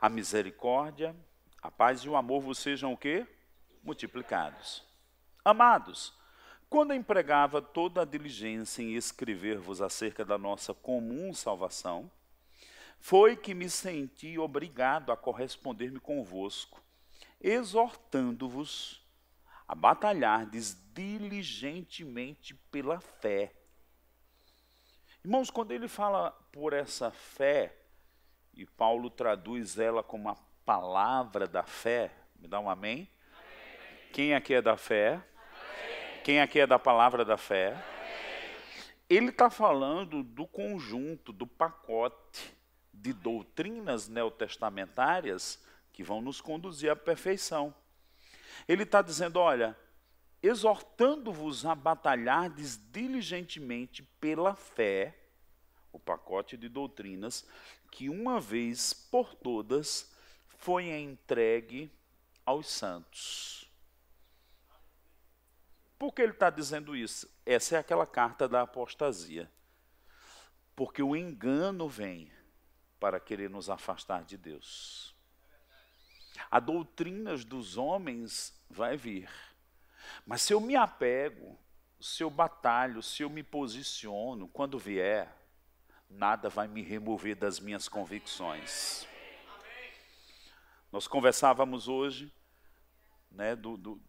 A 0.00 0.08
misericórdia, 0.08 1.16
a 1.62 1.70
paz 1.70 2.00
e 2.00 2.08
o 2.08 2.16
amor 2.16 2.42
vos 2.42 2.58
sejam 2.58 2.92
o 2.92 2.96
quê? 2.96 3.26
Multiplicados. 3.82 4.84
Amados, 5.44 6.12
quando 6.68 6.94
empregava 6.94 7.60
toda 7.60 8.02
a 8.02 8.04
diligência 8.04 8.82
em 8.82 8.94
escrever-vos 8.94 9.80
acerca 9.80 10.24
da 10.24 10.36
nossa 10.38 10.74
comum 10.74 11.32
salvação, 11.32 12.10
foi 13.02 13.34
que 13.34 13.52
me 13.52 13.68
senti 13.68 14.38
obrigado 14.38 15.10
a 15.10 15.16
corresponder-me 15.16 15.98
convosco, 15.98 16.80
exortando-vos 17.40 19.04
a 19.66 19.74
batalhardes 19.74 20.80
diligentemente 20.94 22.54
pela 22.70 23.00
fé. 23.00 23.52
Irmãos, 25.24 25.50
quando 25.50 25.72
ele 25.72 25.88
fala 25.88 26.30
por 26.52 26.72
essa 26.72 27.10
fé, 27.10 27.76
e 28.54 28.64
Paulo 28.64 29.10
traduz 29.10 29.80
ela 29.80 30.04
como 30.04 30.28
a 30.28 30.36
palavra 30.64 31.48
da 31.48 31.64
fé, 31.64 32.12
me 32.36 32.46
dá 32.46 32.60
um 32.60 32.70
amém? 32.70 32.92
amém. 32.92 34.10
Quem 34.12 34.32
aqui 34.32 34.54
é 34.54 34.62
da 34.62 34.76
fé? 34.76 35.14
Amém. 35.14 36.22
Quem 36.22 36.40
aqui 36.40 36.60
é 36.60 36.68
da 36.68 36.78
palavra 36.78 37.24
da 37.24 37.36
fé? 37.36 37.72
Amém. 37.72 37.82
Ele 39.10 39.30
está 39.30 39.50
falando 39.50 40.22
do 40.22 40.46
conjunto, 40.46 41.32
do 41.32 41.48
pacote 41.48 42.61
de 42.92 43.12
doutrinas 43.12 44.08
neotestamentárias 44.08 45.62
que 45.92 46.02
vão 46.02 46.20
nos 46.20 46.40
conduzir 46.40 46.90
à 46.90 46.96
perfeição. 46.96 47.74
Ele 48.68 48.82
está 48.82 49.02
dizendo: 49.02 49.38
olha, 49.38 49.76
exortando-vos 50.42 51.64
a 51.64 51.74
batalhardes 51.74 52.78
diligentemente 52.90 54.02
pela 54.20 54.54
fé, 54.54 55.16
o 55.92 55.98
pacote 55.98 56.56
de 56.56 56.68
doutrinas 56.68 57.46
que 57.90 58.08
uma 58.08 58.40
vez 58.40 58.92
por 58.92 59.34
todas 59.34 60.10
foi 60.46 60.90
entregue 60.90 61.92
aos 62.44 62.66
santos. 62.66 63.70
Por 65.98 66.12
que 66.12 66.22
ele 66.22 66.32
está 66.32 66.50
dizendo 66.50 66.96
isso? 66.96 67.30
Essa 67.46 67.76
é 67.76 67.78
aquela 67.78 68.06
carta 68.06 68.48
da 68.48 68.62
apostasia. 68.62 69.48
Porque 70.74 71.02
o 71.02 71.14
engano 71.14 71.88
vem 71.88 72.32
para 73.02 73.18
querer 73.18 73.50
nos 73.50 73.68
afastar 73.68 74.22
de 74.22 74.38
Deus. 74.38 75.12
A 76.48 76.60
doutrina 76.60 77.36
dos 77.36 77.76
homens 77.76 78.56
vai 78.70 78.96
vir. 78.96 79.28
Mas 80.24 80.42
se 80.42 80.54
eu 80.54 80.60
me 80.60 80.76
apego, 80.76 81.58
se 82.00 82.22
eu 82.22 82.30
batalho, 82.30 83.02
se 83.02 83.24
eu 83.24 83.28
me 83.28 83.42
posiciono, 83.42 84.46
quando 84.46 84.78
vier, 84.78 85.36
nada 86.08 86.48
vai 86.48 86.68
me 86.68 86.80
remover 86.80 87.34
das 87.34 87.58
minhas 87.58 87.88
convicções. 87.88 89.04
Nós 90.92 91.08
conversávamos 91.08 91.88
hoje, 91.88 92.32
né, 93.32 93.56
do, 93.56 93.76
do 93.76 94.00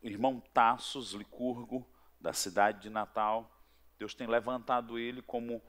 irmão 0.00 0.38
Tassos 0.54 1.14
Licurgo, 1.14 1.84
da 2.20 2.32
cidade 2.32 2.82
de 2.82 2.90
Natal. 2.90 3.52
Deus 3.98 4.14
tem 4.14 4.28
levantado 4.28 5.00
ele 5.00 5.20
como 5.20 5.60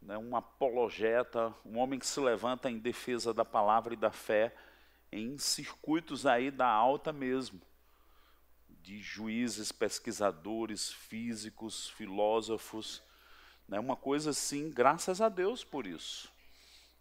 né, 0.00 0.16
um 0.16 0.36
apologeta, 0.36 1.54
um 1.64 1.78
homem 1.78 1.98
que 1.98 2.06
se 2.06 2.20
levanta 2.20 2.70
em 2.70 2.78
defesa 2.78 3.34
da 3.34 3.44
palavra 3.44 3.94
e 3.94 3.96
da 3.96 4.10
fé 4.10 4.54
em 5.10 5.38
circuitos 5.38 6.26
aí 6.26 6.50
da 6.50 6.68
alta 6.68 7.12
mesmo, 7.12 7.60
de 8.82 9.00
juízes, 9.00 9.72
pesquisadores, 9.72 10.92
físicos, 10.92 11.88
filósofos, 11.90 13.02
né, 13.68 13.80
uma 13.80 13.96
coisa 13.96 14.30
assim, 14.30 14.70
graças 14.70 15.20
a 15.20 15.28
Deus 15.28 15.64
por 15.64 15.86
isso. 15.86 16.30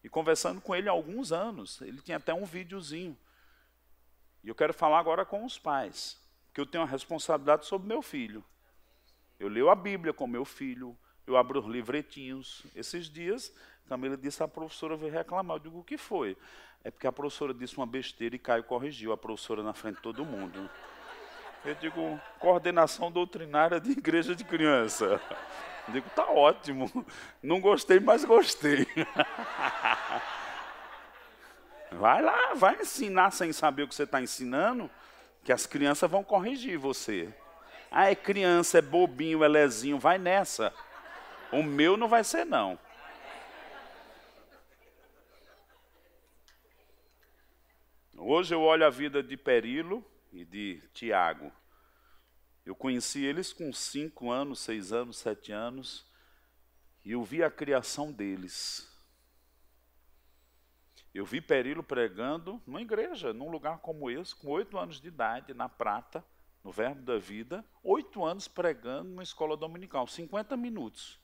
E 0.04 0.10
conversando 0.10 0.62
com 0.62 0.76
ele 0.76 0.88
há 0.88 0.92
alguns 0.92 1.32
anos, 1.32 1.82
ele 1.82 2.02
tinha 2.02 2.18
até 2.18 2.34
um 2.34 2.46
videozinho. 2.46 3.18
E 4.44 4.48
eu 4.48 4.54
quero 4.54 4.74
falar 4.74 5.00
agora 5.00 5.26
com 5.26 5.44
os 5.44 5.58
pais, 5.58 6.20
que 6.54 6.62
eu 6.62 6.66
tenho 6.66 6.84
a 6.84 6.88
responsabilidade 6.88 7.66
sobre 7.66 7.88
meu 7.88 8.02
filho. 8.02 8.44
Eu 9.40 9.48
leio 9.48 9.70
a 9.70 9.76
Bíblia 9.76 10.14
com 10.14 10.28
meu 10.28 10.46
filho, 10.46 10.98
eu 11.28 11.38
abro 11.38 11.60
os 11.60 11.66
livretinhos. 11.66 12.64
Esses 12.76 13.10
dias, 13.10 13.54
Camila 13.88 14.16
disse, 14.18 14.44
a 14.44 14.48
professora 14.48 14.96
veio 14.96 15.12
reclamar. 15.12 15.58
Eu 15.58 15.62
digo, 15.62 15.80
o 15.80 15.84
que 15.84 15.98
foi? 15.98 16.38
É 16.84 16.92
porque 16.92 17.08
a 17.08 17.12
professora 17.12 17.54
disse 17.54 17.78
uma 17.78 17.88
besteira 17.88 18.36
e 18.36 18.40
Caio 18.40 18.64
corrigiu 18.64 19.12
a 19.12 19.18
professora 19.18 19.64
na 19.64 19.74
frente 19.74 19.96
de 19.96 20.02
todo 20.02 20.24
mundo. 20.24 20.70
Eu 21.64 21.74
digo, 21.76 22.22
coordenação 22.40 23.12
doutrinária 23.12 23.80
de 23.80 23.92
igreja 23.92 24.36
de 24.36 24.44
criança. 24.44 25.20
Eu 25.88 25.94
digo, 25.94 26.10
tá 26.12 26.30
ótimo. 26.30 27.06
Não 27.42 27.60
gostei, 27.60 28.00
mas 28.00 28.24
gostei. 28.24 28.88
Vai 31.92 32.22
lá, 32.22 32.54
vai 32.56 32.82
ensinar 32.82 33.32
sem 33.32 33.54
saber 33.54 33.84
o 33.84 33.88
que 33.88 33.96
você 33.96 34.04
está 34.04 34.22
ensinando. 34.22 34.90
Que 35.44 35.54
as 35.54 35.66
crianças 35.66 36.10
vão 36.10 36.24
corrigir 36.24 36.78
você. 36.78 37.34
Ah, 37.90 38.10
é 38.12 38.16
criança, 38.16 38.80
é 38.80 38.82
bobinho, 38.82 39.44
é 39.44 39.48
lezinho, 39.48 39.98
vai 39.98 40.18
nessa. 40.18 40.74
O 41.52 41.64
meu 41.64 41.96
não 41.96 42.08
vai 42.08 42.24
ser, 42.24 42.46
não. 42.46 42.80
Hoje 48.18 48.56
eu 48.56 48.62
olho 48.62 48.86
a 48.86 48.90
vida 48.90 49.22
de 49.22 49.38
Perilo 49.38 50.04
e 50.34 50.44
de 50.44 50.82
Tiago. 50.94 51.52
Eu 52.66 52.76
conheci 52.76 53.24
eles 53.24 53.54
com 53.54 53.72
cinco 53.72 54.32
anos, 54.32 54.60
seis 54.60 54.92
anos, 54.92 55.18
sete 55.18 55.52
anos, 55.52 56.06
e 57.04 57.12
eu 57.12 57.24
vi 57.24 57.44
a 57.44 57.52
criação 57.52 58.12
deles. 58.12 58.92
Eu 61.14 61.24
vi 61.24 61.40
Perilo 61.40 61.84
pregando 61.84 62.62
numa 62.66 62.82
igreja, 62.82 63.32
num 63.32 63.52
lugar 63.52 63.78
como 63.78 64.10
esse, 64.10 64.36
com 64.36 64.50
oito 64.50 64.78
anos 64.78 65.00
de 65.00 65.08
idade, 65.08 65.54
na 65.54 65.70
Prata, 65.70 66.26
no 66.64 66.72
Verbo 66.72 67.04
da 67.04 67.20
Vida, 67.20 67.64
oito 67.84 68.26
anos 68.26 68.48
pregando 68.48 69.10
numa 69.10 69.24
escola 69.24 69.56
dominical, 69.56 70.08
50 70.08 70.58
minutos. 70.58 71.24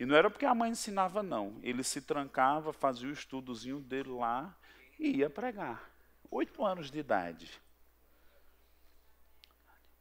E 0.00 0.06
não 0.06 0.16
era 0.16 0.30
porque 0.30 0.46
a 0.46 0.54
mãe 0.54 0.70
ensinava, 0.70 1.22
não. 1.22 1.60
Ele 1.62 1.84
se 1.84 2.00
trancava, 2.00 2.72
fazia 2.72 3.06
o 3.06 3.12
estudozinho 3.12 3.80
dele 3.80 4.08
lá 4.08 4.56
e 4.98 5.18
ia 5.18 5.28
pregar. 5.28 5.92
Oito 6.30 6.64
anos 6.64 6.90
de 6.90 6.98
idade. 6.98 7.60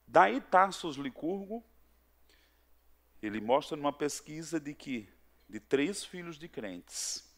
Daí 0.07 0.39
Tarsus 0.39 0.95
Licurgo, 0.95 1.61
ele 3.21 3.41
mostra 3.41 3.75
numa 3.75 3.91
pesquisa 3.91 4.57
de 4.57 4.73
que 4.73 5.09
de 5.49 5.59
três 5.59 6.05
filhos 6.05 6.37
de 6.37 6.47
crentes 6.47 7.29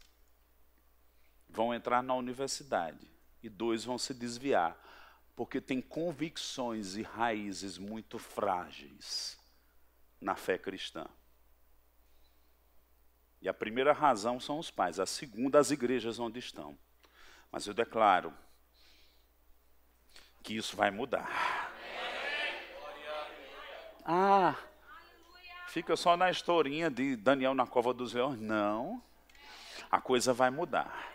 vão 1.49 1.73
entrar 1.73 2.03
na 2.03 2.13
universidade 2.13 3.09
e 3.41 3.49
dois 3.49 3.83
vão 3.83 3.97
se 3.97 4.13
desviar, 4.13 4.77
porque 5.35 5.59
tem 5.59 5.81
convicções 5.81 6.95
e 6.95 7.01
raízes 7.01 7.79
muito 7.79 8.19
frágeis 8.19 9.35
na 10.21 10.35
fé 10.35 10.59
cristã. 10.59 11.07
E 13.41 13.49
a 13.49 13.53
primeira 13.53 13.91
razão 13.91 14.39
são 14.39 14.59
os 14.59 14.69
pais, 14.69 14.99
a 14.99 15.05
segunda, 15.05 15.59
as 15.59 15.71
igrejas 15.71 16.19
onde 16.19 16.39
estão. 16.39 16.77
Mas 17.51 17.65
eu 17.65 17.73
declaro 17.73 18.31
que 20.43 20.55
isso 20.55 20.75
vai 20.75 20.91
mudar. 20.91 21.71
Ah, 24.05 24.55
fica 25.67 25.95
só 25.95 26.15
na 26.15 26.29
historinha 26.29 26.89
de 26.89 27.15
Daniel 27.15 27.53
na 27.53 27.65
cova 27.65 27.93
dos 27.93 28.13
leões. 28.13 28.39
Não, 28.39 29.01
a 29.89 29.99
coisa 29.99 30.33
vai 30.33 30.49
mudar. 30.49 31.09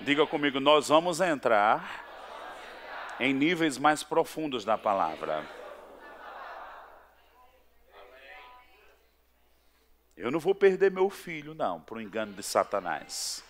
Diga 0.00 0.26
comigo, 0.26 0.58
nós 0.58 0.88
vamos 0.88 1.20
entrar 1.20 2.04
em 3.20 3.34
níveis 3.34 3.78
mais 3.78 4.02
profundos 4.02 4.64
da 4.64 4.78
palavra. 4.78 5.59
Eu 10.20 10.30
não 10.30 10.38
vou 10.38 10.54
perder 10.54 10.90
meu 10.90 11.08
filho, 11.08 11.54
não, 11.54 11.80
por 11.80 11.96
um 11.96 12.00
engano 12.00 12.34
de 12.34 12.42
Satanás. 12.42 13.42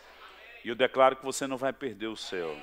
E 0.65 0.69
eu 0.69 0.77
declaro 0.77 1.17
que 1.17 1.25
você 1.25 1.45
não 1.45 1.57
vai 1.57 1.73
perder 1.73 2.07
o 2.07 2.17
seu. 2.17 2.57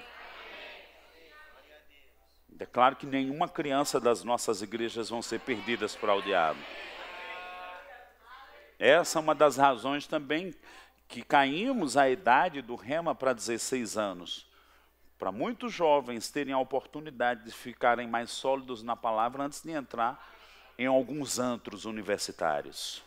Declaro 2.48 2.96
que 2.96 3.06
nenhuma 3.06 3.50
criança 3.50 4.00
das 4.00 4.24
nossas 4.24 4.62
igrejas 4.62 5.10
vão 5.10 5.22
ser 5.22 5.42
perdidas 5.42 5.94
para 5.94 6.16
o 6.16 6.22
diabo. 6.22 6.58
Essa 8.80 9.20
é 9.20 9.22
uma 9.22 9.36
das 9.36 9.58
razões 9.58 10.08
também 10.08 10.56
que 11.10 11.22
caímos 11.22 11.98
à 11.98 12.10
idade 12.10 12.62
do 12.62 12.76
rema 12.76 13.14
para 13.14 13.34
16 13.34 13.98
anos. 13.98 14.48
Para 15.20 15.34
muitos 15.34 15.74
jovens 15.74 16.32
terem 16.32 16.54
a 16.54 16.60
oportunidade 16.60 17.44
de 17.44 17.52
ficarem 17.52 18.08
mais 18.08 18.32
sólidos 18.32 18.82
na 18.82 18.96
palavra 18.96 19.44
antes 19.44 19.62
de 19.62 19.72
entrar 19.72 20.34
em 20.80 20.86
alguns 20.86 21.40
antros 21.40 21.84
universitários. 21.84 23.06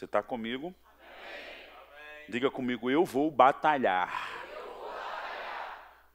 Você 0.00 0.06
está 0.06 0.22
comigo? 0.22 0.74
Diga 2.26 2.50
comigo, 2.50 2.90
eu 2.90 3.04
vou 3.04 3.30
batalhar. 3.30 4.30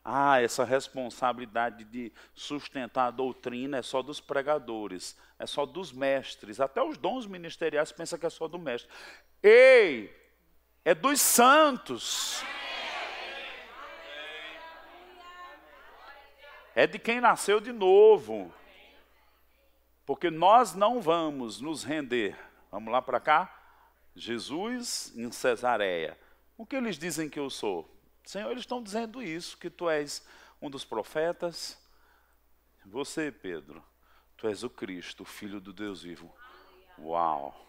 Ah, 0.04 0.42
essa 0.42 0.64
responsabilidade 0.64 1.84
de 1.84 2.12
sustentar 2.34 3.06
a 3.06 3.12
doutrina 3.12 3.78
é 3.78 3.84
só 3.84 4.02
dos 4.02 4.20
pregadores, 4.20 5.16
é 5.38 5.46
só 5.46 5.68
dos 5.68 5.92
mestres. 5.92 6.60
Até 6.60 6.82
os 6.82 6.98
dons 6.98 7.28
ministeriais 7.28 7.92
pensam 7.92 8.18
que 8.18 8.26
é 8.26 8.30
só 8.32 8.48
do 8.48 8.58
mestre. 8.58 8.90
Ei, 9.44 10.12
é 10.84 10.96
dos 10.96 11.22
santos. 11.22 12.44
É 16.74 16.88
de 16.88 16.98
quem 16.98 17.22
nasceu 17.22 17.60
de 17.60 17.72
novo. 17.72 18.52
Porque 20.08 20.32
nós 20.32 20.74
não 20.74 21.00
vamos 21.00 21.62
nos 21.62 21.84
render. 21.84 22.36
Vamos 22.72 22.92
lá 22.92 23.00
para 23.00 23.20
cá? 23.20 23.65
Jesus 24.16 25.12
em 25.16 25.30
Cesareia. 25.32 26.18
O 26.58 26.66
que 26.66 26.76
eles 26.76 26.98
dizem 26.98 27.30
que 27.30 27.40
eu 27.40 27.50
sou? 27.50 27.90
Senhor, 28.24 28.50
eles 28.50 28.64
estão 28.64 28.82
dizendo 28.82 29.22
isso, 29.22 29.58
que 29.58 29.70
tu 29.70 29.90
és 29.90 30.26
um 30.62 30.70
dos 30.70 30.86
profetas. 30.86 31.78
Você, 32.86 33.32
Pedro, 33.32 33.84
tu 34.38 34.48
és 34.48 34.64
o 34.64 34.70
Cristo, 34.70 35.24
o 35.24 35.26
Filho 35.26 35.60
do 35.60 35.74
Deus 35.74 36.02
vivo. 36.02 36.34
Uau! 36.98 37.62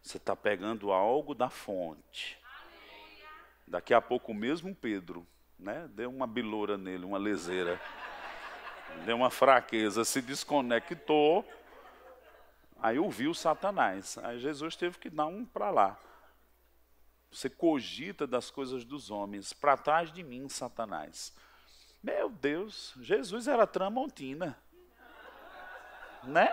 Você 0.00 0.16
está 0.16 0.34
pegando 0.36 0.92
algo 0.92 1.34
da 1.34 1.50
fonte. 1.50 2.38
Daqui 3.66 3.94
a 3.94 4.00
pouco 4.00 4.32
mesmo 4.32 4.74
Pedro, 4.74 5.26
né? 5.58 5.88
Deu 5.92 6.10
uma 6.10 6.26
biloura 6.26 6.76
nele, 6.76 7.04
uma 7.04 7.18
leseira. 7.18 7.80
Deu 9.04 9.16
uma 9.16 9.30
fraqueza, 9.30 10.04
se 10.04 10.20
desconectou 10.20 11.48
Aí 12.82 12.98
ouviu 12.98 13.32
Satanás. 13.32 14.18
Aí 14.18 14.40
Jesus 14.40 14.74
teve 14.74 14.98
que 14.98 15.08
dar 15.08 15.26
um 15.26 15.44
para 15.44 15.70
lá. 15.70 15.96
Você 17.30 17.48
cogita 17.48 18.26
das 18.26 18.50
coisas 18.50 18.84
dos 18.84 19.08
homens, 19.08 19.52
para 19.52 19.76
trás 19.76 20.12
de 20.12 20.24
mim, 20.24 20.48
Satanás. 20.48 21.32
Meu 22.02 22.28
Deus, 22.28 22.92
Jesus 23.00 23.46
era 23.46 23.68
tramontina. 23.68 24.58
Né? 26.24 26.52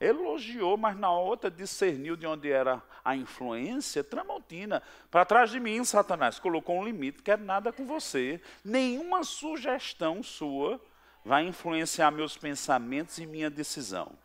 Elogiou, 0.00 0.76
mas 0.76 0.96
na 0.96 1.10
outra 1.10 1.50
discerniu 1.50 2.16
de 2.16 2.24
onde 2.24 2.50
era 2.50 2.80
a 3.04 3.16
influência, 3.16 4.04
tramontina. 4.04 4.80
Para 5.10 5.24
trás 5.24 5.50
de 5.50 5.58
mim, 5.58 5.84
Satanás, 5.84 6.38
colocou 6.38 6.78
um 6.78 6.84
limite, 6.84 7.24
quero 7.24 7.42
nada 7.42 7.72
com 7.72 7.84
você. 7.84 8.40
Nenhuma 8.64 9.24
sugestão 9.24 10.22
sua 10.22 10.80
vai 11.24 11.44
influenciar 11.44 12.12
meus 12.12 12.36
pensamentos 12.36 13.18
e 13.18 13.26
minha 13.26 13.50
decisão. 13.50 14.16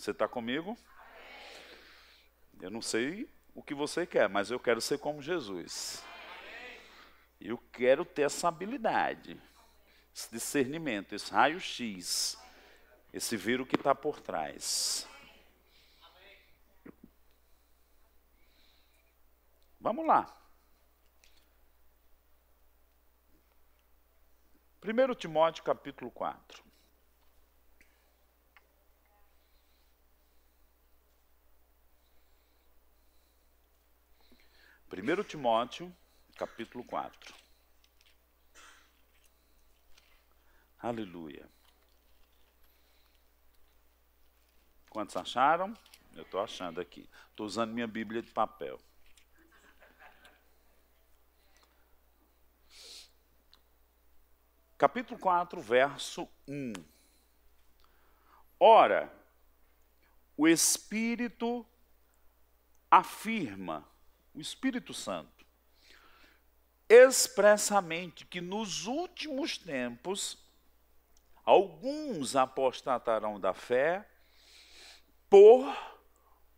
Você 0.00 0.12
está 0.12 0.26
comigo? 0.26 0.78
Eu 2.58 2.70
não 2.70 2.80
sei 2.80 3.30
o 3.54 3.62
que 3.62 3.74
você 3.74 4.06
quer, 4.06 4.30
mas 4.30 4.50
eu 4.50 4.58
quero 4.58 4.80
ser 4.80 4.96
como 4.98 5.20
Jesus. 5.20 6.02
Eu 7.38 7.58
quero 7.70 8.02
ter 8.02 8.22
essa 8.22 8.48
habilidade, 8.48 9.38
esse 10.14 10.30
discernimento, 10.30 11.14
esse 11.14 11.30
raio-x, 11.30 12.38
esse 13.12 13.36
o 13.36 13.66
que 13.66 13.76
está 13.76 13.94
por 13.94 14.22
trás. 14.22 15.06
Vamos 19.78 20.06
lá. 20.06 20.34
1 24.82 25.14
Timóteo 25.14 25.62
capítulo 25.62 26.10
4. 26.10 26.69
1 34.92 35.22
Timóteo, 35.22 35.94
capítulo 36.36 36.82
4. 36.82 37.32
Aleluia. 40.80 41.48
Quantos 44.88 45.16
acharam? 45.16 45.72
Eu 46.12 46.22
estou 46.22 46.40
achando 46.40 46.80
aqui. 46.80 47.08
Estou 47.28 47.46
usando 47.46 47.72
minha 47.72 47.86
Bíblia 47.86 48.20
de 48.20 48.32
papel. 48.32 48.80
Capítulo 54.76 55.20
4, 55.20 55.60
verso 55.60 56.28
1. 56.48 56.72
Ora, 58.58 59.12
o 60.36 60.48
Espírito 60.48 61.64
afirma 62.90 63.88
o 64.34 64.40
Espírito 64.40 64.94
Santo, 64.94 65.46
expressamente 66.88 68.24
que 68.24 68.40
nos 68.40 68.86
últimos 68.86 69.58
tempos 69.58 70.38
alguns 71.44 72.36
apostatarão 72.36 73.38
da 73.40 73.54
fé 73.54 74.08
por 75.28 75.76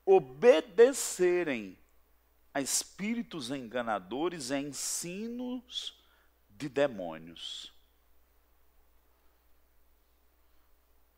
obedecerem 0.05 1.79
a 2.55 2.61
espíritos 2.61 3.51
enganadores 3.51 4.51
e 4.51 4.57
ensinos 4.57 5.99
de 6.51 6.69
demônios. 6.69 7.73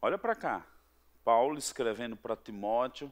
Olha 0.00 0.18
para 0.18 0.34
cá. 0.34 0.66
Paulo 1.24 1.58
escrevendo 1.58 2.14
para 2.14 2.36
Timóteo, 2.36 3.10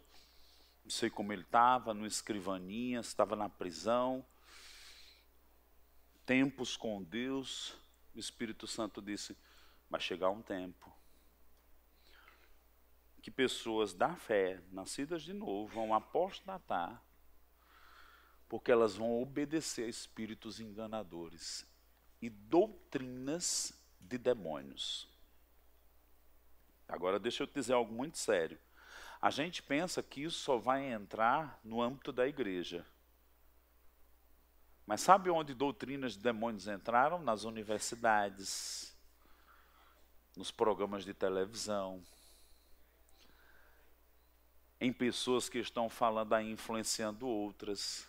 não 0.84 0.90
sei 0.90 1.08
como 1.08 1.32
ele 1.32 1.42
estava, 1.42 1.94
no 1.94 2.06
escrivaninha, 2.06 3.00
estava 3.00 3.36
na 3.36 3.48
prisão, 3.48 4.24
tempos 6.26 6.76
com 6.76 7.02
Deus, 7.02 7.76
o 8.14 8.18
Espírito 8.18 8.66
Santo 8.66 9.00
disse: 9.00 9.36
vai 9.88 10.00
chegar 10.00 10.30
um 10.30 10.42
tempo 10.42 10.92
que 13.22 13.30
pessoas 13.30 13.94
da 13.94 14.16
fé, 14.16 14.60
nascidas 14.72 15.22
de 15.22 15.32
novo, 15.32 15.72
vão 15.72 15.94
apostatar, 15.94 17.00
porque 18.48 18.72
elas 18.72 18.96
vão 18.96 19.22
obedecer 19.22 19.84
a 19.84 19.88
espíritos 19.88 20.58
enganadores 20.58 21.64
e 22.20 22.28
doutrinas 22.28 23.72
de 24.00 24.18
demônios. 24.18 25.08
Agora, 26.88 27.20
deixa 27.20 27.44
eu 27.44 27.46
te 27.46 27.54
dizer 27.54 27.74
algo 27.74 27.94
muito 27.94 28.18
sério. 28.18 28.58
A 29.22 29.30
gente 29.30 29.62
pensa 29.62 30.02
que 30.02 30.24
isso 30.24 30.40
só 30.40 30.58
vai 30.58 30.92
entrar 30.92 31.60
no 31.62 31.80
âmbito 31.80 32.10
da 32.10 32.26
igreja. 32.26 32.84
Mas 34.84 35.00
sabe 35.00 35.30
onde 35.30 35.54
doutrinas 35.54 36.14
de 36.14 36.18
demônios 36.18 36.66
entraram? 36.66 37.22
Nas 37.22 37.44
universidades, 37.44 38.92
nos 40.36 40.50
programas 40.50 41.04
de 41.04 41.14
televisão, 41.14 42.02
em 44.80 44.92
pessoas 44.92 45.48
que 45.48 45.60
estão 45.60 45.88
falando 45.88 46.32
aí, 46.32 46.50
influenciando 46.50 47.28
outras. 47.28 48.08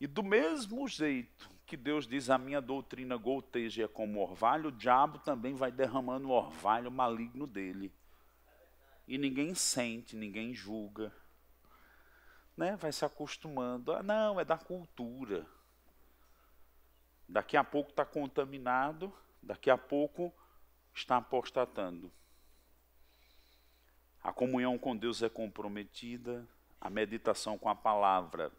E 0.00 0.06
do 0.06 0.22
mesmo 0.22 0.86
jeito 0.86 1.50
que 1.66 1.76
Deus 1.76 2.06
diz, 2.06 2.30
a 2.30 2.38
minha 2.38 2.60
doutrina 2.60 3.16
goteja 3.16 3.88
como 3.88 4.20
orvalho, 4.20 4.68
o 4.68 4.72
diabo 4.72 5.18
também 5.18 5.54
vai 5.54 5.72
derramando 5.72 6.28
o 6.28 6.32
orvalho 6.32 6.92
maligno 6.92 7.44
dele. 7.44 7.92
E 9.10 9.18
ninguém 9.18 9.56
sente, 9.56 10.14
ninguém 10.14 10.54
julga. 10.54 11.12
Né? 12.56 12.76
Vai 12.76 12.92
se 12.92 13.04
acostumando. 13.04 13.92
Ah, 13.92 14.04
não, 14.04 14.38
é 14.38 14.44
da 14.44 14.56
cultura. 14.56 15.44
Daqui 17.28 17.56
a 17.56 17.64
pouco 17.64 17.90
está 17.90 18.04
contaminado, 18.04 19.12
daqui 19.42 19.68
a 19.68 19.76
pouco 19.76 20.32
está 20.94 21.16
apostatando. 21.16 22.12
A 24.22 24.32
comunhão 24.32 24.78
com 24.78 24.96
Deus 24.96 25.24
é 25.24 25.28
comprometida, 25.28 26.46
a 26.80 26.88
meditação 26.88 27.58
com 27.58 27.68
a 27.68 27.74
palavra, 27.74 28.52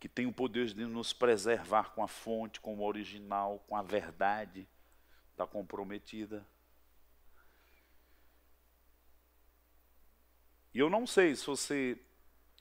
que 0.00 0.08
tem 0.08 0.24
o 0.24 0.32
poder 0.32 0.68
de 0.68 0.86
nos 0.86 1.12
preservar 1.12 1.90
com 1.90 2.02
a 2.02 2.08
fonte, 2.08 2.62
com 2.62 2.78
o 2.78 2.82
original, 2.82 3.62
com 3.68 3.76
a 3.76 3.82
verdade, 3.82 4.66
está 5.32 5.46
comprometida. 5.46 6.46
E 10.74 10.80
eu 10.80 10.90
não 10.90 11.06
sei 11.06 11.36
se 11.36 11.46
você 11.46 11.96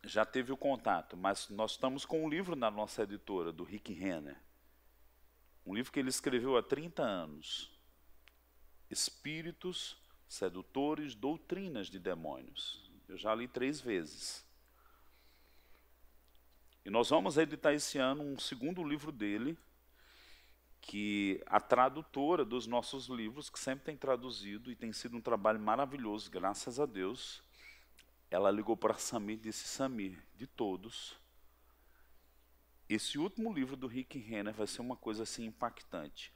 já 0.03 0.23
teve 0.23 0.51
o 0.51 0.57
contato, 0.57 1.17
mas 1.17 1.49
nós 1.49 1.71
estamos 1.71 2.05
com 2.05 2.23
um 2.23 2.29
livro 2.29 2.55
na 2.55 2.69
nossa 2.69 3.01
editora, 3.01 3.51
do 3.51 3.63
Rick 3.63 3.91
Renner. 3.91 4.37
Um 5.65 5.73
livro 5.73 5.91
que 5.91 5.99
ele 5.99 6.09
escreveu 6.09 6.55
há 6.55 6.61
30 6.61 7.01
anos. 7.01 7.71
Espíritos 8.87 9.97
sedutores, 10.27 11.15
doutrinas 11.15 11.87
de 11.87 11.97
demônios. 11.97 12.91
Eu 13.07 13.17
já 13.17 13.33
li 13.33 13.47
três 13.47 13.81
vezes. 13.81 14.45
E 16.85 16.91
nós 16.91 17.09
vamos 17.09 17.37
editar 17.37 17.73
esse 17.73 17.97
ano 17.97 18.23
um 18.23 18.37
segundo 18.37 18.83
livro 18.83 19.11
dele, 19.11 19.57
que 20.81 21.41
a 21.47 21.59
tradutora 21.59 22.45
dos 22.45 22.67
nossos 22.67 23.07
livros, 23.07 23.49
que 23.49 23.57
sempre 23.57 23.85
tem 23.85 23.97
traduzido 23.97 24.69
e 24.69 24.75
tem 24.75 24.93
sido 24.93 25.17
um 25.17 25.21
trabalho 25.21 25.59
maravilhoso, 25.59 26.29
graças 26.29 26.79
a 26.79 26.85
Deus, 26.85 27.41
ela 28.33 28.49
ligou 28.49 28.75
para 28.75 28.95
Samir 28.95 29.37
e 29.37 29.41
disse: 29.41 29.67
Samir, 29.67 30.17
de 30.35 30.47
todos, 30.47 31.15
esse 32.89 33.19
último 33.19 33.53
livro 33.53 33.75
do 33.77 33.85
Rick 33.85 34.17
Renner 34.17 34.55
vai 34.55 34.65
ser 34.65 34.81
uma 34.81 34.97
coisa 34.97 35.21
assim 35.21 35.45
impactante. 35.45 36.33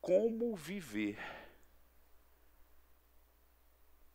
Como 0.00 0.56
viver 0.56 1.18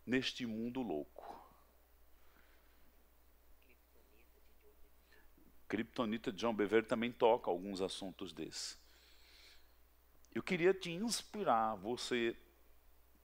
neste 0.04 0.48
mundo 0.48 0.82
louco. 0.82 1.40
Kryptonita 5.68 6.32
de 6.32 6.40
John 6.40 6.56
Bever 6.56 6.88
também 6.88 7.12
toca 7.12 7.52
alguns 7.52 7.82
assuntos 7.82 8.34
desses. 8.34 8.80
Eu 10.34 10.42
queria 10.42 10.74
te 10.74 10.90
inspirar, 10.90 11.76
você 11.76 12.36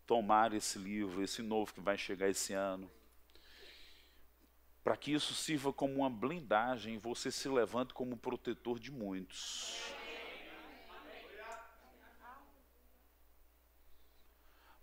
tomar 0.05 0.53
esse 0.53 0.77
livro, 0.77 1.23
esse 1.23 1.41
novo 1.41 1.73
que 1.73 1.81
vai 1.81 1.97
chegar 1.97 2.29
esse 2.29 2.53
ano, 2.53 2.89
para 4.88 4.95
que 4.95 5.11
isso 5.11 5.33
sirva 5.33 5.73
como 5.73 5.95
uma 5.95 6.09
blindagem 6.09 6.93
e 6.93 6.97
você 6.97 7.29
se 7.29 7.49
levante 7.49 7.93
como 7.93 8.15
protetor 8.15 8.79
de 8.79 8.89
muitos. 8.89 9.77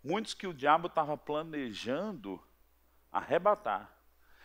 Muitos 0.03 0.35
que 0.35 0.47
o 0.47 0.53
diabo 0.53 0.89
estava 0.89 1.17
planejando 1.17 2.39
arrebatar. 3.11 3.91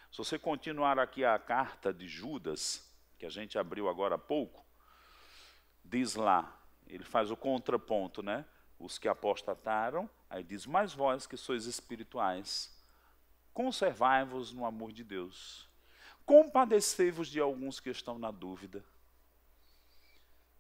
Se 0.10 0.20
você 0.20 0.39
continuar 0.39 0.97
aqui 0.97 1.26
a 1.26 1.38
carta 1.38 1.93
de 1.93 2.07
Judas, 2.07 2.89
que 3.18 3.26
a 3.26 3.30
gente 3.30 3.60
abriu 3.60 3.89
agora 3.89 4.16
há 4.16 4.18
pouco, 4.18 4.66
diz 5.84 6.16
lá, 6.16 6.57
ele 6.88 7.03
faz 7.03 7.32
o 7.32 7.36
contraponto, 7.36 8.24
né? 8.24 8.45
Os 8.80 8.97
que 8.97 9.10
apostataram, 9.10 10.10
aí 10.30 10.41
diz, 10.41 10.66
mas 10.66 10.93
vós 10.93 11.28
que 11.28 11.36
sois 11.36 11.66
espirituais, 11.66 12.78
conservai-vos 13.60 14.53
no 14.53 14.66
amor 14.66 14.93
de 14.93 15.03
Deus. 15.03 15.68
Compadecei-vos 16.26 17.28
de 17.28 17.41
alguns 17.41 17.82
que 17.82 17.89
estão 17.89 18.18
na 18.18 18.32
dúvida. 18.32 18.86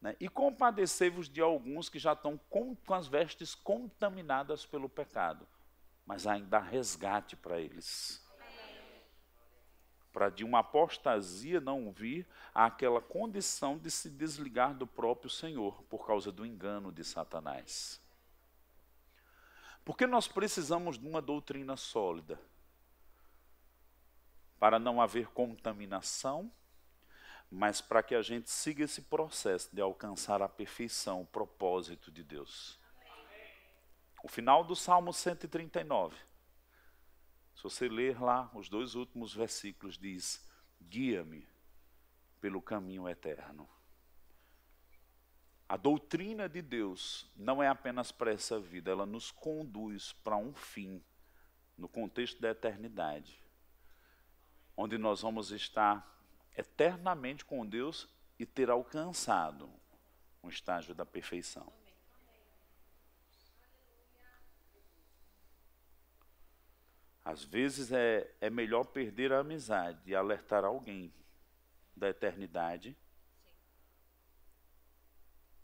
Né? 0.01 0.17
E 0.19 0.27
compadecei-vos 0.27 1.29
de 1.29 1.39
alguns 1.39 1.87
que 1.87 1.97
já 1.97 2.11
estão 2.11 2.37
com, 2.49 2.75
com 2.75 2.93
as 2.93 3.07
vestes 3.07 3.55
contaminadas 3.55 4.65
pelo 4.65 4.89
pecado, 4.89 5.47
mas 6.05 6.27
ainda 6.27 6.57
há 6.57 6.59
resgate 6.59 7.37
para 7.37 7.57
eles. 7.57 8.21
Para 10.11 10.29
de 10.29 10.43
uma 10.43 10.59
apostasia 10.59 11.61
não 11.61 11.93
vir 11.93 12.27
àquela 12.53 12.99
condição 12.99 13.77
de 13.77 13.89
se 13.89 14.09
desligar 14.09 14.75
do 14.75 14.85
próprio 14.85 15.29
Senhor 15.29 15.81
por 15.83 16.05
causa 16.05 16.33
do 16.33 16.45
engano 16.45 16.91
de 16.91 17.05
Satanás. 17.05 18.01
Porque 19.85 20.05
nós 20.05 20.27
precisamos 20.27 20.99
de 20.99 21.07
uma 21.07 21.21
doutrina 21.21 21.77
sólida 21.77 22.37
para 24.59 24.77
não 24.77 25.01
haver 25.01 25.27
contaminação 25.27 26.51
mas 27.51 27.81
para 27.81 28.03
que 28.03 28.13
a 28.13 28.21
gente 28.21 28.49
siga 28.49 28.83
esse 28.83 29.01
processo 29.01 29.73
de 29.73 29.81
alcançar 29.81 30.41
a 30.41 30.47
perfeição, 30.47 31.21
o 31.21 31.25
propósito 31.25 32.11
de 32.11 32.23
Deus. 32.23 32.79
O 34.23 34.27
final 34.27 34.63
do 34.63 34.75
Salmo 34.75 35.11
139, 35.11 36.15
se 37.55 37.63
você 37.63 37.87
ler 37.87 38.21
lá 38.21 38.51
os 38.53 38.69
dois 38.69 38.93
últimos 38.93 39.33
versículos, 39.33 39.97
diz: 39.97 40.45
Guia-me 40.81 41.47
pelo 42.39 42.61
caminho 42.61 43.07
eterno. 43.07 43.67
A 45.67 45.77
doutrina 45.77 46.49
de 46.49 46.61
Deus 46.61 47.31
não 47.35 47.61
é 47.61 47.67
apenas 47.67 48.11
para 48.11 48.31
essa 48.31 48.59
vida, 48.59 48.91
ela 48.91 49.05
nos 49.05 49.31
conduz 49.31 50.13
para 50.13 50.35
um 50.35 50.53
fim, 50.53 51.01
no 51.77 51.87
contexto 51.87 52.41
da 52.41 52.49
eternidade, 52.49 53.41
onde 54.81 54.97
nós 54.97 55.23
vamos 55.23 55.51
estar 55.51 56.09
eternamente 56.55 57.43
com 57.43 57.67
Deus 57.67 58.07
e 58.39 58.45
ter 58.45 58.69
alcançado 58.69 59.69
um 60.41 60.47
estágio 60.47 60.95
da 60.95 61.05
perfeição. 61.05 61.69
Às 67.25 67.43
vezes 67.43 67.91
é, 67.91 68.33
é 68.39 68.49
melhor 68.49 68.85
perder 68.85 69.33
a 69.33 69.39
amizade 69.39 69.99
e 70.09 70.15
alertar 70.15 70.63
alguém 70.63 71.13
da 71.93 72.07
eternidade 72.07 72.95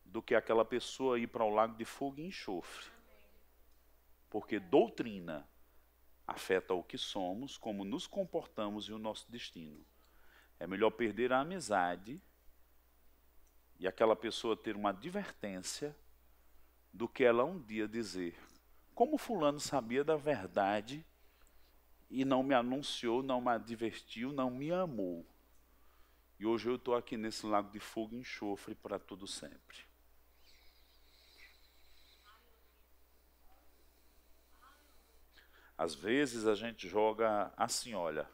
do 0.03 0.21
que 0.21 0.35
aquela 0.35 0.65
pessoa 0.65 1.17
ir 1.17 1.27
para 1.27 1.45
o 1.45 1.49
lago 1.49 1.77
de 1.77 1.85
fogo 1.85 2.19
e 2.19 2.25
enxofre. 2.25 2.91
Porque 4.29 4.59
doutrina 4.59 5.47
afeta 6.27 6.73
o 6.73 6.83
que 6.83 6.97
somos, 6.97 7.57
como 7.57 7.83
nos 7.83 8.07
comportamos 8.07 8.85
e 8.85 8.93
o 8.93 8.99
nosso 8.99 9.29
destino. 9.31 9.85
É 10.59 10.65
melhor 10.65 10.91
perder 10.91 11.31
a 11.31 11.41
amizade 11.41 12.21
e 13.79 13.87
aquela 13.87 14.15
pessoa 14.15 14.55
ter 14.55 14.75
uma 14.75 14.89
advertência 14.89 15.95
do 16.93 17.07
que 17.07 17.23
ela 17.23 17.43
um 17.43 17.61
dia 17.61 17.87
dizer: 17.87 18.37
Como 18.93 19.17
Fulano 19.17 19.59
sabia 19.59 20.03
da 20.03 20.15
verdade 20.15 21.05
e 22.09 22.23
não 22.23 22.41
me 22.41 22.53
anunciou, 22.53 23.21
não 23.21 23.41
me 23.41 23.49
advertiu, 23.49 24.31
não 24.31 24.49
me 24.49 24.71
amou. 24.71 25.25
E 26.39 26.45
hoje 26.45 26.69
eu 26.69 26.75
estou 26.75 26.95
aqui 26.95 27.17
nesse 27.17 27.45
lago 27.45 27.71
de 27.71 27.79
fogo 27.79 28.15
e 28.15 28.19
enxofre 28.19 28.75
para 28.75 28.99
tudo 28.99 29.27
sempre. 29.27 29.77
Às 35.77 35.93
vezes 35.93 36.47
a 36.47 36.55
gente 36.55 36.87
joga 36.87 37.53
assim, 37.57 37.93
olha. 37.93 38.29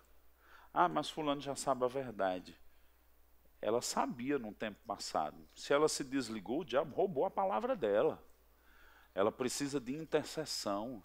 Ah, 0.73 0.87
mas 0.87 1.09
fulano 1.09 1.41
já 1.41 1.55
sabe 1.55 1.83
a 1.83 1.87
verdade. 1.87 2.57
Ela 3.61 3.81
sabia 3.81 4.39
no 4.39 4.53
tempo 4.53 4.79
passado. 4.85 5.37
Se 5.55 5.73
ela 5.73 5.87
se 5.87 6.03
desligou, 6.03 6.61
o 6.61 6.65
diabo 6.65 6.95
roubou 6.95 7.25
a 7.25 7.31
palavra 7.31 7.75
dela. 7.75 8.23
Ela 9.13 9.31
precisa 9.31 9.79
de 9.79 9.93
intercessão. 9.93 11.03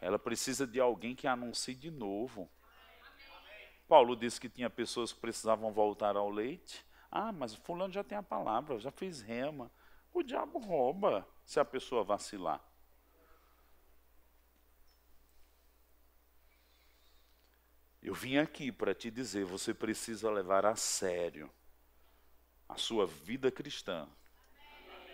Ela 0.00 0.18
precisa 0.18 0.66
de 0.66 0.80
alguém 0.80 1.14
que 1.14 1.26
anuncie 1.26 1.74
de 1.74 1.90
novo. 1.90 2.50
Paulo 3.88 4.16
disse 4.16 4.40
que 4.40 4.48
tinha 4.48 4.68
pessoas 4.68 5.12
que 5.12 5.20
precisavam 5.20 5.72
voltar 5.72 6.16
ao 6.16 6.30
leite. 6.30 6.84
Ah, 7.10 7.32
mas 7.32 7.54
fulano 7.54 7.92
já 7.92 8.02
tem 8.02 8.18
a 8.18 8.22
palavra, 8.22 8.78
já 8.78 8.90
fez 8.90 9.20
rema. 9.20 9.70
O 10.12 10.22
diabo 10.22 10.58
rouba 10.58 11.26
se 11.44 11.60
a 11.60 11.64
pessoa 11.64 12.02
vacilar. 12.02 12.60
Eu 18.06 18.14
vim 18.14 18.36
aqui 18.36 18.70
para 18.70 18.94
te 18.94 19.10
dizer, 19.10 19.44
você 19.44 19.74
precisa 19.74 20.30
levar 20.30 20.64
a 20.64 20.76
sério 20.76 21.50
a 22.68 22.76
sua 22.76 23.04
vida 23.04 23.50
cristã, 23.50 24.08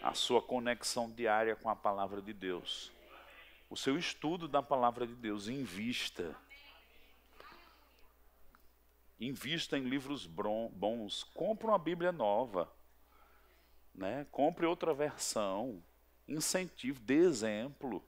a 0.02 0.12
sua 0.12 0.42
conexão 0.42 1.10
diária 1.10 1.56
com 1.56 1.70
a 1.70 1.74
palavra 1.74 2.20
de 2.20 2.34
Deus, 2.34 2.92
o 3.70 3.78
seu 3.78 3.96
estudo 3.96 4.46
da 4.46 4.62
palavra 4.62 5.06
de 5.06 5.14
Deus, 5.14 5.48
invista. 5.48 6.36
Invista 9.18 9.78
em 9.78 9.84
livros 9.84 10.26
bons, 10.26 11.24
compre 11.32 11.68
uma 11.68 11.78
Bíblia 11.78 12.12
nova, 12.12 12.70
né? 13.94 14.26
compre 14.30 14.66
outra 14.66 14.92
versão, 14.92 15.82
incentive, 16.28 17.00
dê 17.00 17.24
exemplo. 17.24 18.06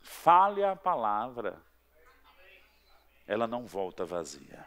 Fale 0.00 0.64
a 0.64 0.74
palavra. 0.74 1.65
Ela 3.26 3.46
não 3.46 3.66
volta 3.66 4.04
vazia. 4.04 4.66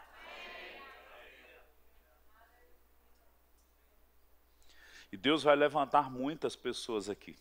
E 5.12 5.16
Deus 5.16 5.42
vai 5.42 5.56
levantar 5.56 6.10
muitas 6.10 6.54
pessoas 6.54 7.08
aqui 7.08 7.36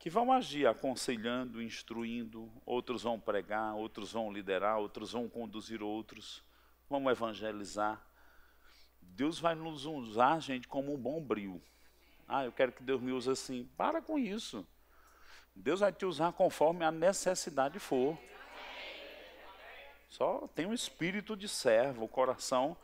que 0.00 0.08
vão 0.08 0.32
agir 0.32 0.66
aconselhando, 0.66 1.62
instruindo, 1.62 2.50
outros 2.64 3.02
vão 3.02 3.20
pregar, 3.20 3.74
outros 3.74 4.10
vão 4.10 4.32
liderar, 4.32 4.78
outros 4.78 5.12
vão 5.12 5.28
conduzir 5.28 5.82
outros, 5.82 6.42
vão 6.88 7.10
evangelizar. 7.10 8.02
Deus 9.02 9.38
vai 9.38 9.54
nos 9.54 9.84
usar, 9.84 10.40
gente, 10.40 10.66
como 10.66 10.94
um 10.94 10.96
bom 10.96 11.22
brilho. 11.22 11.60
Ah, 12.26 12.46
eu 12.46 12.50
quero 12.50 12.72
que 12.72 12.82
Deus 12.82 13.02
me 13.02 13.12
use 13.12 13.28
assim. 13.28 13.68
Para 13.76 14.00
com 14.00 14.18
isso. 14.18 14.66
Deus 15.54 15.80
vai 15.80 15.92
te 15.92 16.06
usar 16.06 16.32
conforme 16.32 16.82
a 16.82 16.90
necessidade 16.90 17.78
for. 17.78 18.18
Só 20.10 20.48
tem 20.48 20.66
um 20.66 20.74
espírito 20.74 21.36
de 21.36 21.48
servo, 21.48 22.04
o 22.04 22.08
coração 22.08 22.76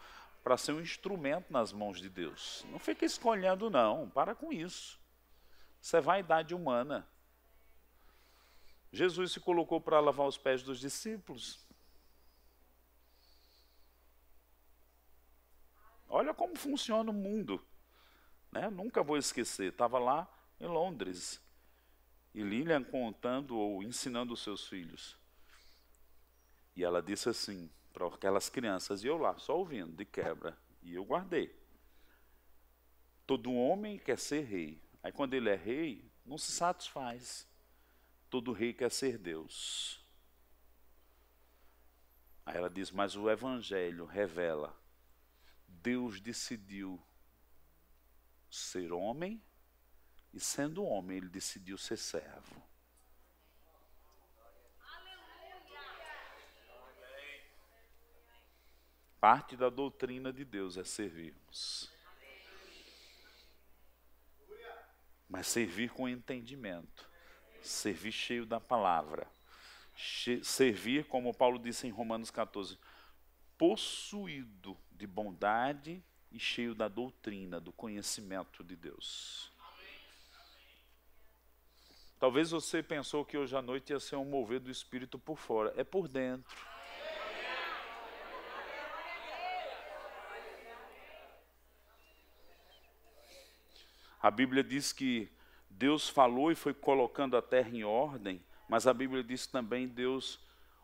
para 0.42 0.56
ser 0.56 0.72
um 0.72 0.80
instrumento 0.80 1.52
nas 1.52 1.72
mãos 1.72 2.00
de 2.00 2.08
Deus. 2.08 2.64
Não 2.70 2.78
fica 2.78 3.04
escolhendo, 3.04 3.68
não. 3.68 4.08
Para 4.10 4.32
com 4.32 4.52
isso. 4.52 4.96
Isso 5.82 5.96
é 5.96 6.00
vaidade 6.00 6.54
humana. 6.54 7.06
Jesus 8.92 9.32
se 9.32 9.40
colocou 9.40 9.80
para 9.80 9.98
lavar 9.98 10.26
os 10.26 10.38
pés 10.38 10.62
dos 10.62 10.78
discípulos. 10.78 11.58
Olha 16.08 16.32
como 16.32 16.56
funciona 16.56 17.10
o 17.10 17.14
mundo. 17.14 17.60
Né? 18.52 18.70
Nunca 18.70 19.02
vou 19.02 19.16
esquecer. 19.16 19.72
Estava 19.72 19.98
lá 19.98 20.28
em 20.60 20.66
Londres. 20.66 21.40
E 22.32 22.40
Lilian 22.40 22.84
contando 22.84 23.58
ou 23.58 23.82
ensinando 23.82 24.32
os 24.32 24.42
seus 24.42 24.68
filhos. 24.68 25.16
E 26.76 26.84
ela 26.84 27.02
disse 27.02 27.28
assim 27.28 27.70
para 27.92 28.06
aquelas 28.06 28.50
crianças, 28.50 29.02
e 29.02 29.06
eu 29.06 29.16
lá, 29.16 29.38
só 29.38 29.56
ouvindo, 29.56 29.96
de 29.96 30.04
quebra. 30.04 30.56
E 30.82 30.94
eu 30.94 31.04
guardei. 31.04 31.58
Todo 33.26 33.52
homem 33.52 33.98
quer 33.98 34.18
ser 34.18 34.42
rei. 34.44 34.80
Aí 35.02 35.10
quando 35.10 35.34
ele 35.34 35.48
é 35.48 35.56
rei, 35.56 36.12
não 36.24 36.36
se 36.36 36.52
satisfaz. 36.52 37.48
Todo 38.28 38.52
rei 38.52 38.74
quer 38.74 38.90
ser 38.90 39.16
Deus. 39.16 40.04
Aí 42.44 42.56
ela 42.56 42.68
diz, 42.68 42.90
mas 42.90 43.16
o 43.16 43.30
Evangelho 43.30 44.04
revela: 44.04 44.78
Deus 45.66 46.20
decidiu 46.20 47.02
ser 48.50 48.92
homem 48.92 49.42
e 50.32 50.38
sendo 50.38 50.84
homem, 50.84 51.16
ele 51.16 51.28
decidiu 51.28 51.78
ser 51.78 51.96
servo. 51.96 52.62
Parte 59.20 59.56
da 59.56 59.68
doutrina 59.68 60.32
de 60.32 60.44
Deus 60.44 60.76
é 60.76 60.84
servirmos. 60.84 61.90
Mas 65.28 65.46
servir 65.46 65.90
com 65.90 66.08
entendimento. 66.08 67.08
Servir 67.62 68.12
cheio 68.12 68.46
da 68.46 68.60
palavra. 68.60 69.26
Servir, 70.42 71.06
como 71.06 71.34
Paulo 71.34 71.58
disse 71.58 71.86
em 71.86 71.90
Romanos 71.90 72.30
14, 72.30 72.78
possuído 73.56 74.76
de 74.92 75.06
bondade 75.06 76.04
e 76.30 76.38
cheio 76.38 76.74
da 76.74 76.86
doutrina, 76.86 77.58
do 77.58 77.72
conhecimento 77.72 78.62
de 78.62 78.76
Deus. 78.76 79.50
Talvez 82.18 82.50
você 82.50 82.82
pensou 82.82 83.24
que 83.24 83.36
hoje 83.36 83.56
à 83.56 83.62
noite 83.62 83.90
ia 83.90 84.00
ser 84.00 84.16
um 84.16 84.24
mover 84.24 84.60
do 84.60 84.70
Espírito 84.70 85.18
por 85.18 85.36
fora. 85.36 85.72
É 85.76 85.84
por 85.84 86.08
dentro. 86.08 86.75
A 94.26 94.30
Bíblia 94.32 94.64
diz 94.64 94.92
que 94.92 95.30
Deus 95.70 96.08
falou 96.08 96.50
e 96.50 96.56
foi 96.56 96.74
colocando 96.74 97.36
a 97.36 97.42
terra 97.42 97.68
em 97.68 97.84
ordem, 97.84 98.44
mas 98.68 98.84
a 98.88 98.92
Bíblia 98.92 99.22
diz 99.22 99.46
também 99.46 99.86
Deus 99.86 100.40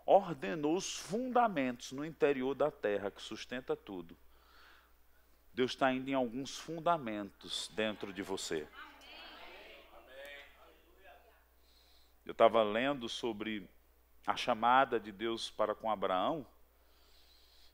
ordenou 0.06 0.76
os 0.76 0.96
fundamentos 0.96 1.90
no 1.90 2.04
interior 2.04 2.54
da 2.54 2.70
terra 2.70 3.10
que 3.10 3.20
sustenta 3.20 3.74
tudo. 3.74 4.16
Deus 5.52 5.72
está 5.72 5.92
indo 5.92 6.08
em 6.08 6.14
alguns 6.14 6.56
fundamentos 6.56 7.68
dentro 7.74 8.12
de 8.12 8.22
você. 8.22 8.64
Eu 12.24 12.30
estava 12.30 12.62
lendo 12.62 13.08
sobre 13.08 13.68
a 14.24 14.36
chamada 14.36 15.00
de 15.00 15.10
Deus 15.10 15.50
para 15.50 15.74
com 15.74 15.90
Abraão. 15.90 16.46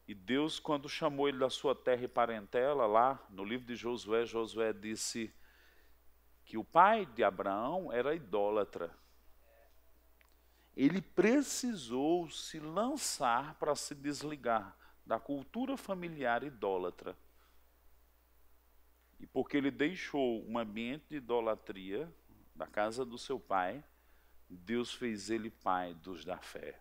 E 0.07 0.15
Deus, 0.15 0.59
quando 0.59 0.89
chamou 0.89 1.28
ele 1.28 1.36
da 1.36 1.51
sua 1.51 1.74
terra 1.74 2.05
e 2.05 2.09
parentela, 2.09 2.86
lá 2.86 3.23
no 3.28 3.45
livro 3.45 3.66
de 3.66 3.77
Josué, 3.77 4.24
Josué 4.24 4.73
disse 4.73 5.31
que 6.49 6.57
o 6.57 6.65
pai 6.65 7.05
de 7.05 7.23
Abraão 7.23 7.93
era 7.93 8.15
idólatra. 8.15 8.91
Ele 10.75 11.03
precisou 11.03 12.31
se 12.31 12.59
lançar 12.59 13.57
para 13.57 13.77
se 13.77 13.95
desligar 13.95 14.75
da 15.05 15.20
cultura 15.20 15.77
familiar 15.77 16.43
idólatra. 16.43 17.15
E 19.20 19.27
porque 19.27 19.59
ele 19.59 19.70
deixou 19.70 20.43
um 20.49 20.57
ambiente 20.57 21.05
de 21.11 21.16
idolatria 21.16 22.11
da 22.55 22.66
casa 22.66 23.05
do 23.05 23.19
seu 23.19 23.39
pai, 23.39 23.85
Deus 24.49 24.95
fez 24.95 25.29
ele 25.29 25.51
pai 25.51 25.93
dos 25.97 26.25
da 26.25 26.39
fé. 26.39 26.81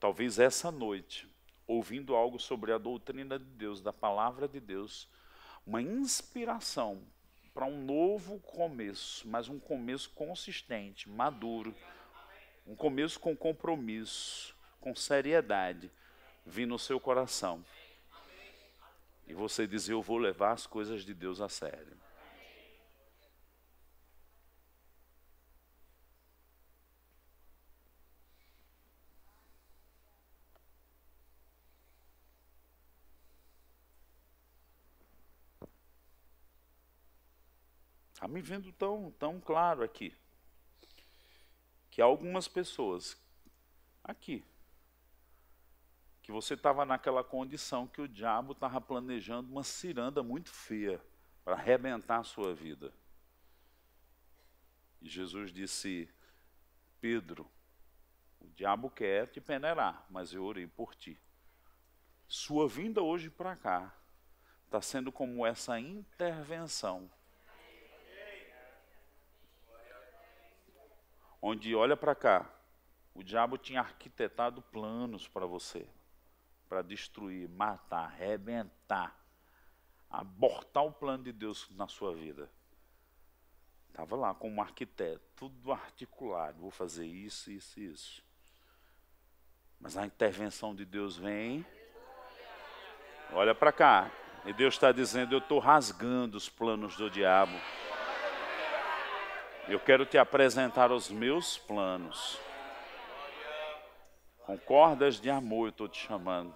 Talvez 0.00 0.38
essa 0.38 0.70
noite, 0.70 1.28
ouvindo 1.66 2.16
algo 2.16 2.38
sobre 2.38 2.72
a 2.72 2.78
doutrina 2.78 3.38
de 3.38 3.44
Deus, 3.44 3.82
da 3.82 3.92
palavra 3.92 4.48
de 4.48 4.60
Deus, 4.60 5.06
uma 5.66 5.82
inspiração 5.82 7.06
para 7.54 7.66
um 7.66 7.84
novo 7.84 8.40
começo, 8.40 9.26
mas 9.28 9.48
um 9.48 9.60
começo 9.60 10.10
consistente, 10.10 11.08
maduro, 11.08 11.72
um 12.66 12.74
começo 12.74 13.20
com 13.20 13.36
compromisso, 13.36 14.56
com 14.80 14.94
seriedade, 14.94 15.88
vir 16.44 16.66
no 16.66 16.78
seu 16.78 16.98
coração. 16.98 17.64
E 19.26 19.32
você 19.32 19.66
dizer: 19.66 19.92
Eu 19.92 20.02
vou 20.02 20.18
levar 20.18 20.50
as 20.50 20.66
coisas 20.66 21.04
de 21.04 21.14
Deus 21.14 21.40
a 21.40 21.48
sério. 21.48 21.96
Está 38.24 38.32
me 38.32 38.40
vendo 38.40 38.72
tão, 38.72 39.10
tão 39.18 39.38
claro 39.38 39.84
aqui. 39.84 40.16
Que 41.90 42.00
algumas 42.00 42.48
pessoas, 42.48 43.22
aqui, 44.02 44.42
que 46.22 46.32
você 46.32 46.54
estava 46.54 46.86
naquela 46.86 47.22
condição 47.22 47.86
que 47.86 48.00
o 48.00 48.08
diabo 48.08 48.52
estava 48.52 48.80
planejando 48.80 49.52
uma 49.52 49.62
ciranda 49.62 50.22
muito 50.22 50.48
feia 50.48 50.98
para 51.44 51.56
arrebentar 51.56 52.20
a 52.20 52.24
sua 52.24 52.54
vida. 52.54 52.94
E 55.02 55.08
Jesus 55.10 55.52
disse: 55.52 56.08
Pedro, 57.02 57.46
o 58.40 58.48
diabo 58.56 58.88
quer 58.88 59.26
te 59.26 59.38
peneirar, 59.38 60.06
mas 60.08 60.32
eu 60.32 60.42
orei 60.42 60.66
por 60.66 60.94
ti. 60.94 61.20
Sua 62.26 62.66
vinda 62.66 63.02
hoje 63.02 63.28
para 63.28 63.54
cá 63.54 63.94
está 64.64 64.80
sendo 64.80 65.12
como 65.12 65.44
essa 65.44 65.78
intervenção. 65.78 67.10
Onde 71.46 71.74
olha 71.74 71.94
para 71.94 72.14
cá, 72.14 72.50
o 73.12 73.22
diabo 73.22 73.58
tinha 73.58 73.80
arquitetado 73.80 74.62
planos 74.62 75.28
para 75.28 75.44
você 75.44 75.86
para 76.70 76.80
destruir, 76.80 77.46
matar, 77.50 78.06
arrebentar, 78.06 79.14
abortar 80.08 80.86
o 80.86 80.90
plano 80.90 81.24
de 81.24 81.32
Deus 81.32 81.68
na 81.76 81.86
sua 81.86 82.14
vida. 82.14 82.50
Estava 83.90 84.16
lá 84.16 84.34
como 84.34 84.62
arquiteto, 84.62 85.20
tudo 85.36 85.70
articulado, 85.70 86.62
vou 86.62 86.70
fazer 86.70 87.04
isso, 87.04 87.50
isso, 87.52 87.78
isso. 87.78 88.24
Mas 89.78 89.98
a 89.98 90.06
intervenção 90.06 90.74
de 90.74 90.86
Deus 90.86 91.14
vem. 91.18 91.62
Olha 93.34 93.54
para 93.54 93.70
cá. 93.70 94.10
E 94.46 94.52
Deus 94.54 94.74
está 94.74 94.92
dizendo: 94.92 95.34
Eu 95.34 95.40
estou 95.40 95.58
rasgando 95.58 96.38
os 96.38 96.48
planos 96.48 96.96
do 96.96 97.10
diabo. 97.10 97.52
Eu 99.66 99.80
quero 99.80 100.04
te 100.04 100.18
apresentar 100.18 100.92
os 100.92 101.08
meus 101.08 101.56
planos. 101.56 102.38
Com 104.44 104.58
cordas 104.58 105.18
de 105.18 105.30
amor 105.30 105.68
eu 105.68 105.70
estou 105.70 105.88
te 105.88 106.06
chamando. 106.06 106.54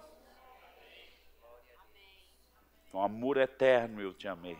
Com 2.91 3.01
amor 3.01 3.37
eterno 3.37 3.99
eu 3.99 4.13
te 4.13 4.27
amei. 4.27 4.57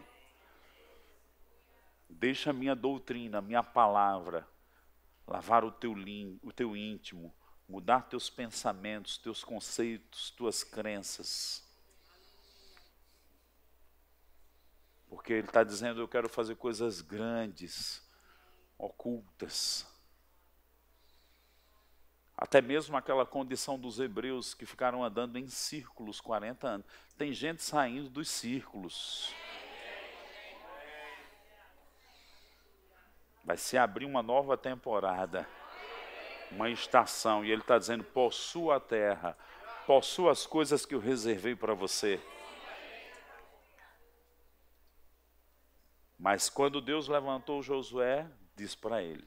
Deixa 2.09 2.49
a 2.49 2.53
minha 2.53 2.75
doutrina, 2.75 3.37
a 3.37 3.41
minha 3.41 3.61
palavra, 3.61 4.47
lavar 5.27 5.63
o 5.63 5.71
teu, 5.71 5.93
o 6.41 6.51
teu 6.51 6.75
íntimo, 6.75 7.31
mudar 7.67 8.09
teus 8.09 8.31
pensamentos, 8.31 9.19
teus 9.19 9.43
conceitos, 9.43 10.31
tuas 10.31 10.63
crenças. 10.63 11.63
Porque 15.07 15.33
Ele 15.33 15.47
está 15.47 15.63
dizendo: 15.63 16.01
Eu 16.01 16.07
quero 16.07 16.27
fazer 16.27 16.55
coisas 16.55 16.99
grandes, 17.01 18.08
ocultas. 18.79 19.85
Até 22.37 22.61
mesmo 22.61 22.95
aquela 22.95 23.25
condição 23.25 23.77
dos 23.77 23.99
hebreus 23.99 24.53
que 24.53 24.65
ficaram 24.65 25.03
andando 25.03 25.37
em 25.37 25.49
círculos 25.49 26.21
40 26.21 26.67
anos. 26.67 26.87
Tem 27.17 27.33
gente 27.33 27.61
saindo 27.61 28.09
dos 28.09 28.29
círculos. 28.29 29.35
Vai 33.43 33.57
se 33.57 33.77
abrir 33.77 34.05
uma 34.05 34.23
nova 34.23 34.55
temporada, 34.55 35.45
uma 36.49 36.69
estação, 36.69 37.43
e 37.43 37.51
ele 37.51 37.61
está 37.61 37.77
dizendo: 37.77 38.05
possua 38.05 38.77
a 38.77 38.79
terra, 38.79 39.37
possua 39.85 40.31
as 40.31 40.45
coisas 40.45 40.85
que 40.85 40.95
eu 40.95 40.99
reservei 40.99 41.55
para 41.55 41.73
você. 41.73 42.21
Mas 46.17 46.49
quando 46.49 46.79
Deus 46.79 47.07
levantou 47.07 47.61
Josué, 47.61 48.29
diz 48.59 48.75
para 48.75 49.01
ele, 49.01 49.25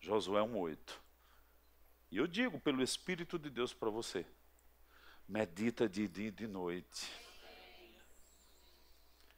Josué 0.00 0.40
1,8. 0.40 0.78
E 2.10 2.16
eu 2.16 2.26
digo 2.26 2.58
pelo 2.58 2.82
Espírito 2.82 3.38
de 3.38 3.50
Deus 3.50 3.74
para 3.74 3.90
você: 3.90 4.24
medita 5.28 5.86
de 5.86 6.08
dia 6.08 6.28
e 6.28 6.30
de 6.30 6.46
noite. 6.46 7.12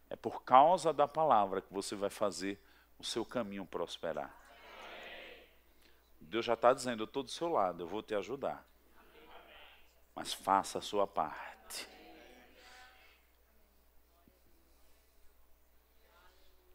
É 0.09 0.15
por 0.15 0.45
causa 0.45 0.93
da 0.93 1.09
palavra 1.09 1.61
que 1.61 1.73
você 1.73 1.97
vai 1.97 2.11
fazer 2.11 2.61
o 2.97 3.05
seu 3.05 3.25
caminho 3.25 3.67
prosperar. 3.67 4.33
Deus 6.21 6.45
já 6.45 6.55
está 6.55 6.73
dizendo: 6.73 7.03
eu 7.03 7.07
estou 7.07 7.25
do 7.25 7.31
seu 7.31 7.49
lado, 7.49 7.83
eu 7.83 7.89
vou 7.89 8.03
te 8.03 8.15
ajudar. 8.15 8.65
Mas 10.15 10.33
faça 10.33 10.79
a 10.79 10.83
sua 10.83 11.09
parte. 11.09 11.89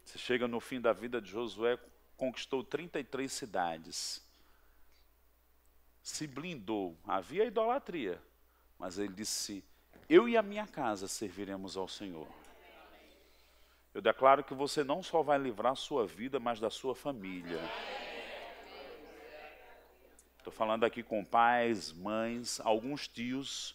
Você 0.04 0.18
chega 0.18 0.46
no 0.46 0.60
fim 0.60 0.78
da 0.78 0.92
vida 0.92 1.22
de 1.22 1.30
Josué, 1.30 1.78
conquistou 2.20 2.62
33 2.62 3.32
cidades 3.32 4.22
se 6.02 6.26
blindou. 6.26 6.94
Havia 7.06 7.46
idolatria, 7.46 8.20
mas 8.78 8.98
ele 8.98 9.14
disse: 9.14 9.64
Eu 10.06 10.28
e 10.28 10.36
a 10.36 10.42
minha 10.42 10.66
casa 10.66 11.08
serviremos 11.08 11.78
ao 11.78 11.88
Senhor. 11.88 12.28
Eu 13.94 14.02
declaro 14.02 14.44
que 14.44 14.52
você 14.52 14.84
não 14.84 15.02
só 15.02 15.22
vai 15.22 15.38
livrar 15.38 15.72
a 15.72 15.76
sua 15.76 16.06
vida, 16.06 16.38
mas 16.38 16.60
da 16.60 16.68
sua 16.68 16.94
família. 16.94 17.58
Estou 20.36 20.52
falando 20.52 20.84
aqui 20.84 21.02
com 21.02 21.24
pais, 21.24 21.90
mães, 21.90 22.60
alguns 22.60 23.08
tios 23.08 23.74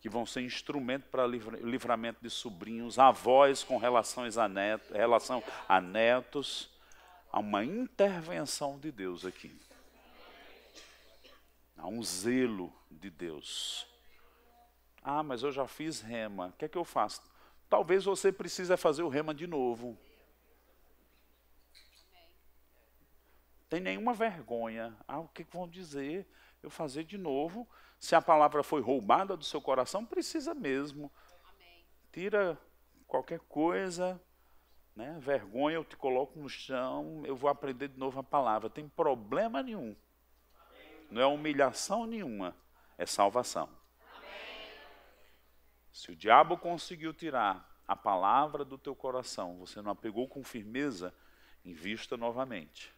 que 0.00 0.08
vão 0.08 0.24
ser 0.26 0.42
instrumento 0.42 1.08
para 1.10 1.26
livramento 1.26 2.20
de 2.22 2.30
sobrinhos, 2.30 2.98
avós 2.98 3.64
com 3.64 3.78
relação 3.78 4.24
a 5.68 5.80
netos. 5.80 6.70
Há 7.32 7.38
uma 7.38 7.64
intervenção 7.64 8.78
de 8.78 8.90
Deus 8.90 9.24
aqui. 9.24 9.56
Há 11.76 11.86
um 11.86 12.02
zelo 12.02 12.72
de 12.90 13.08
Deus. 13.08 13.86
Ah, 15.02 15.22
mas 15.22 15.42
eu 15.42 15.52
já 15.52 15.66
fiz 15.66 16.00
rema. 16.00 16.48
O 16.48 16.52
que 16.52 16.64
é 16.64 16.68
que 16.68 16.76
eu 16.76 16.84
faço? 16.84 17.22
Talvez 17.68 18.04
você 18.04 18.32
precise 18.32 18.76
fazer 18.76 19.02
o 19.02 19.08
rema 19.08 19.32
de 19.32 19.46
novo. 19.46 19.96
Tem 23.68 23.80
nenhuma 23.80 24.12
vergonha. 24.12 24.96
Ah, 25.06 25.20
o 25.20 25.28
que 25.28 25.44
vão 25.44 25.68
dizer? 25.68 26.26
Eu 26.60 26.68
fazer 26.68 27.04
de 27.04 27.16
novo. 27.16 27.68
Se 28.00 28.16
a 28.16 28.20
palavra 28.20 28.64
foi 28.64 28.80
roubada 28.80 29.36
do 29.36 29.44
seu 29.44 29.60
coração, 29.60 30.04
precisa 30.04 30.52
mesmo. 30.52 31.10
Tira 32.12 32.60
qualquer 33.06 33.38
coisa, 33.40 34.20
né? 35.00 35.16
Vergonha, 35.18 35.76
eu 35.76 35.84
te 35.84 35.96
coloco 35.96 36.38
no 36.38 36.48
chão, 36.48 37.22
eu 37.24 37.34
vou 37.34 37.48
aprender 37.48 37.88
de 37.88 37.98
novo 37.98 38.20
a 38.20 38.22
palavra. 38.22 38.68
Tem 38.68 38.86
problema 38.86 39.62
nenhum. 39.62 39.96
Não 41.10 41.22
é 41.22 41.26
humilhação 41.26 42.04
nenhuma, 42.06 42.54
é 42.98 43.06
salvação. 43.06 43.68
Amém. 44.14 44.30
Se 45.90 46.12
o 46.12 46.16
diabo 46.16 46.58
conseguiu 46.58 47.14
tirar 47.14 47.66
a 47.88 47.96
palavra 47.96 48.62
do 48.62 48.76
teu 48.76 48.94
coração, 48.94 49.58
você 49.58 49.80
não 49.80 49.92
a 49.92 49.96
pegou 49.96 50.28
com 50.28 50.44
firmeza, 50.44 51.14
invista 51.64 52.16
novamente 52.16 52.94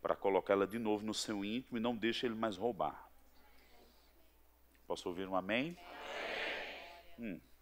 para 0.00 0.14
colocá-la 0.14 0.66
de 0.66 0.78
novo 0.78 1.04
no 1.04 1.12
seu 1.12 1.44
íntimo 1.44 1.78
e 1.78 1.80
não 1.80 1.96
deixe 1.96 2.26
ele 2.26 2.34
mais 2.34 2.56
roubar. 2.56 3.10
Posso 4.86 5.08
ouvir 5.08 5.26
um 5.26 5.34
amém? 5.34 5.76
amém. 7.18 7.34
Hum. 7.34 7.53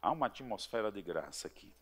Há 0.00 0.12
uma 0.12 0.26
atmosfera 0.26 0.92
de 0.92 1.02
graça 1.02 1.48
aqui. 1.48 1.72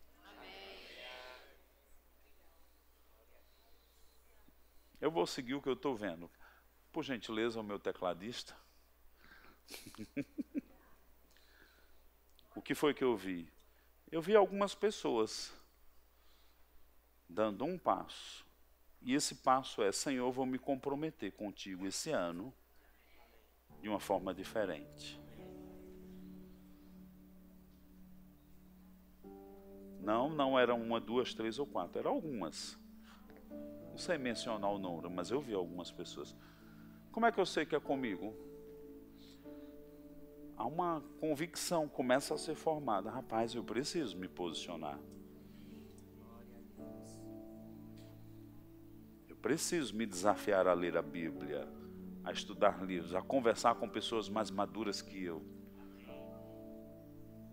Eu 4.99 5.11
vou 5.11 5.27
seguir 5.27 5.53
o 5.53 5.61
que 5.61 5.69
eu 5.69 5.73
estou 5.73 5.95
vendo. 5.95 6.29
Por 6.91 7.03
gentileza, 7.03 7.59
o 7.59 7.63
meu 7.63 7.79
tecladista. 7.79 8.55
o 12.55 12.61
que 12.61 12.73
foi 12.73 12.93
que 12.93 13.03
eu 13.03 13.15
vi? 13.15 13.47
Eu 14.11 14.21
vi 14.21 14.35
algumas 14.35 14.73
pessoas 14.73 15.53
dando 17.29 17.63
um 17.65 17.77
passo. 17.77 18.45
E 19.01 19.13
esse 19.13 19.35
passo 19.35 19.83
é: 19.83 19.91
Senhor, 19.91 20.31
vou 20.31 20.45
me 20.45 20.57
comprometer 20.57 21.31
contigo 21.33 21.85
esse 21.85 22.09
ano 22.09 22.53
de 23.81 23.87
uma 23.87 23.99
forma 23.99 24.33
diferente. 24.33 25.26
Não, 30.07 30.29
não 30.29 30.57
eram 30.57 30.81
uma, 30.81 31.01
duas, 31.01 31.33
três 31.33 31.59
ou 31.59 31.65
quatro, 31.65 31.99
eram 31.99 32.11
algumas. 32.11 32.79
Não 33.89 33.97
sei 33.97 34.17
mencionar 34.17 34.71
o 34.71 34.79
número, 34.79 35.11
mas 35.11 35.31
eu 35.31 35.41
vi 35.41 35.53
algumas 35.53 35.91
pessoas. 35.91 36.33
Como 37.11 37.25
é 37.25 37.31
que 37.31 37.37
eu 37.37 37.45
sei 37.45 37.65
que 37.65 37.75
é 37.75 37.79
comigo? 37.81 38.33
Há 40.55 40.65
uma 40.65 41.03
convicção, 41.19 41.89
começa 41.89 42.33
a 42.33 42.37
ser 42.37 42.55
formada. 42.55 43.09
Rapaz, 43.09 43.53
eu 43.53 43.65
preciso 43.65 44.15
me 44.17 44.29
posicionar. 44.29 44.97
Eu 49.27 49.35
preciso 49.35 49.93
me 49.93 50.05
desafiar 50.05 50.67
a 50.67 50.73
ler 50.73 50.95
a 50.95 51.01
Bíblia, 51.01 51.67
a 52.23 52.31
estudar 52.31 52.81
livros, 52.81 53.13
a 53.13 53.21
conversar 53.21 53.75
com 53.75 53.89
pessoas 53.89 54.29
mais 54.29 54.49
maduras 54.49 55.01
que 55.01 55.21
eu. 55.21 55.45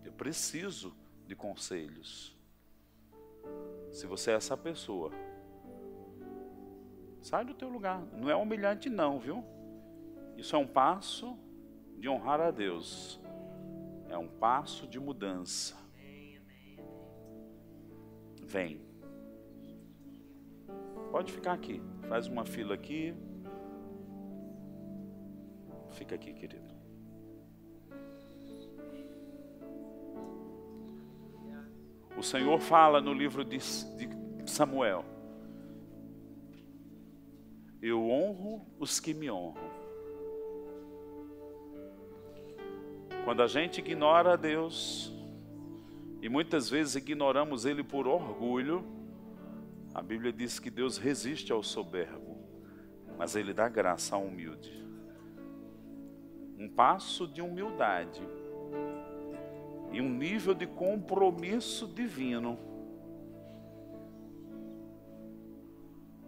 Eu 0.05 0.13
preciso 0.13 0.95
de 1.27 1.35
conselhos. 1.35 2.34
Se 3.91 4.05
você 4.07 4.31
é 4.31 4.35
essa 4.35 4.57
pessoa, 4.57 5.11
Sai 7.25 7.43
do 7.43 7.55
teu 7.55 7.69
lugar. 7.69 8.05
Não 8.13 8.29
é 8.29 8.35
humilhante, 8.35 8.87
não, 8.87 9.17
viu? 9.17 9.43
Isso 10.37 10.55
é 10.55 10.59
um 10.59 10.67
passo 10.67 11.35
de 11.97 12.07
honrar 12.07 12.39
a 12.39 12.51
Deus. 12.51 13.19
É 14.07 14.15
um 14.15 14.27
passo 14.27 14.85
de 14.85 14.99
mudança. 14.99 15.75
Vem. 18.43 18.79
Pode 21.09 21.33
ficar 21.33 21.53
aqui. 21.53 21.81
Faz 22.07 22.27
uma 22.27 22.45
fila 22.45 22.75
aqui. 22.75 23.15
Fica 25.93 26.13
aqui, 26.13 26.31
querido. 26.31 26.64
O 32.17 32.23
Senhor 32.23 32.59
fala 32.59 33.01
no 33.01 33.13
livro 33.13 33.43
de, 33.43 33.59
Samuel: 34.45 35.03
Eu 37.81 38.09
honro 38.09 38.65
os 38.79 38.99
que 38.99 39.13
me 39.13 39.29
honram. 39.29 39.75
Quando 43.25 43.41
a 43.41 43.47
gente 43.47 43.79
ignora 43.79 44.37
Deus, 44.37 45.11
e 46.21 46.29
muitas 46.29 46.69
vezes 46.69 46.95
ignoramos 46.95 47.65
Ele 47.65 47.83
por 47.83 48.07
orgulho, 48.07 48.83
a 49.93 50.01
Bíblia 50.01 50.31
diz 50.31 50.59
que 50.59 50.69
Deus 50.69 50.97
resiste 50.97 51.51
ao 51.51 51.63
soberbo, 51.63 52.37
mas 53.17 53.35
Ele 53.35 53.53
dá 53.53 53.67
graça 53.67 54.15
ao 54.15 54.23
humilde. 54.23 54.85
Um 56.57 56.69
passo 56.69 57.27
de 57.27 57.41
humildade 57.41 58.21
e 59.95 60.01
um 60.01 60.09
nível 60.09 60.53
de 60.53 60.67
compromisso 60.67 61.87
divino. 61.87 62.59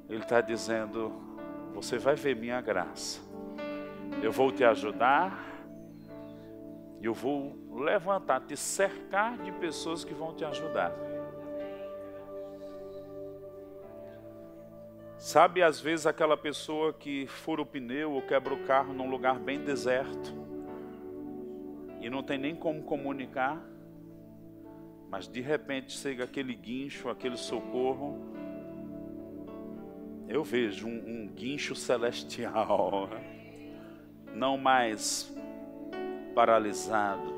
Ele 0.07 0.23
está 0.23 0.39
dizendo: 0.39 1.11
Você 1.73 1.97
vai 1.97 2.15
ver 2.15 2.33
minha 2.33 2.61
graça, 2.61 3.19
eu 4.23 4.31
vou 4.31 4.53
te 4.53 4.63
ajudar, 4.63 5.45
eu 7.01 7.13
vou 7.13 7.57
levantar, 7.73 8.39
te 8.39 8.55
cercar 8.55 9.37
de 9.37 9.51
pessoas 9.51 10.05
que 10.05 10.13
vão 10.13 10.33
te 10.33 10.45
ajudar. 10.45 10.93
Sabe, 15.17 15.61
às 15.61 15.81
vezes, 15.81 16.05
aquela 16.05 16.37
pessoa 16.37 16.93
que 16.93 17.27
fura 17.27 17.63
o 17.63 17.65
pneu 17.65 18.13
ou 18.13 18.21
quebra 18.21 18.53
o 18.53 18.63
carro 18.63 18.93
num 18.93 19.09
lugar 19.09 19.37
bem 19.37 19.59
deserto 19.59 20.46
e 22.07 22.09
não 22.09 22.23
tem 22.23 22.37
nem 22.37 22.55
como 22.55 22.83
comunicar, 22.83 23.61
mas 25.09 25.27
de 25.27 25.41
repente 25.41 25.91
chega 25.91 26.23
aquele 26.23 26.55
guincho, 26.55 27.09
aquele 27.09 27.35
socorro. 27.35 28.17
Eu 30.25 30.41
vejo 30.41 30.87
um, 30.87 31.23
um 31.23 31.27
guincho 31.27 31.75
celestial, 31.75 33.09
não 34.33 34.57
mais 34.57 35.35
paralisado, 36.33 37.29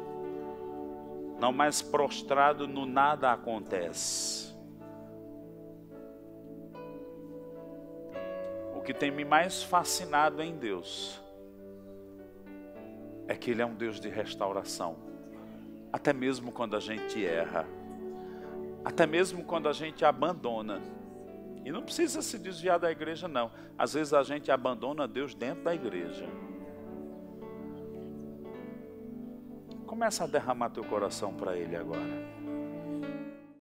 não 1.41 1.51
mais 1.51 1.81
prostrado 1.81 2.67
no 2.67 2.85
nada 2.85 3.31
acontece. 3.31 4.55
O 8.75 8.81
que 8.81 8.93
tem 8.93 9.09
me 9.09 9.25
mais 9.25 9.63
fascinado 9.63 10.43
em 10.43 10.55
Deus 10.55 11.19
é 13.29 13.35
que 13.35 13.51
Ele 13.51 13.61
é 13.61 13.65
um 13.65 13.75
Deus 13.75 13.99
de 13.99 14.09
restauração. 14.09 14.97
Até 15.93 16.11
mesmo 16.11 16.51
quando 16.51 16.75
a 16.75 16.79
gente 16.79 17.23
erra, 17.23 17.63
até 18.83 19.05
mesmo 19.05 19.45
quando 19.45 19.69
a 19.69 19.71
gente 19.71 20.03
abandona. 20.03 20.81
E 21.63 21.71
não 21.71 21.83
precisa 21.83 22.23
se 22.23 22.39
desviar 22.39 22.79
da 22.79 22.91
igreja, 22.91 23.27
não. 23.27 23.51
Às 23.77 23.93
vezes 23.93 24.15
a 24.15 24.23
gente 24.23 24.51
abandona 24.51 25.07
Deus 25.07 25.35
dentro 25.35 25.63
da 25.63 25.75
igreja. 25.75 26.27
Começa 29.85 30.23
a 30.23 30.27
derramar 30.27 30.71
teu 30.71 30.83
coração 30.83 31.31
para 31.31 31.55
Ele 31.55 31.75
agora. 31.75 32.27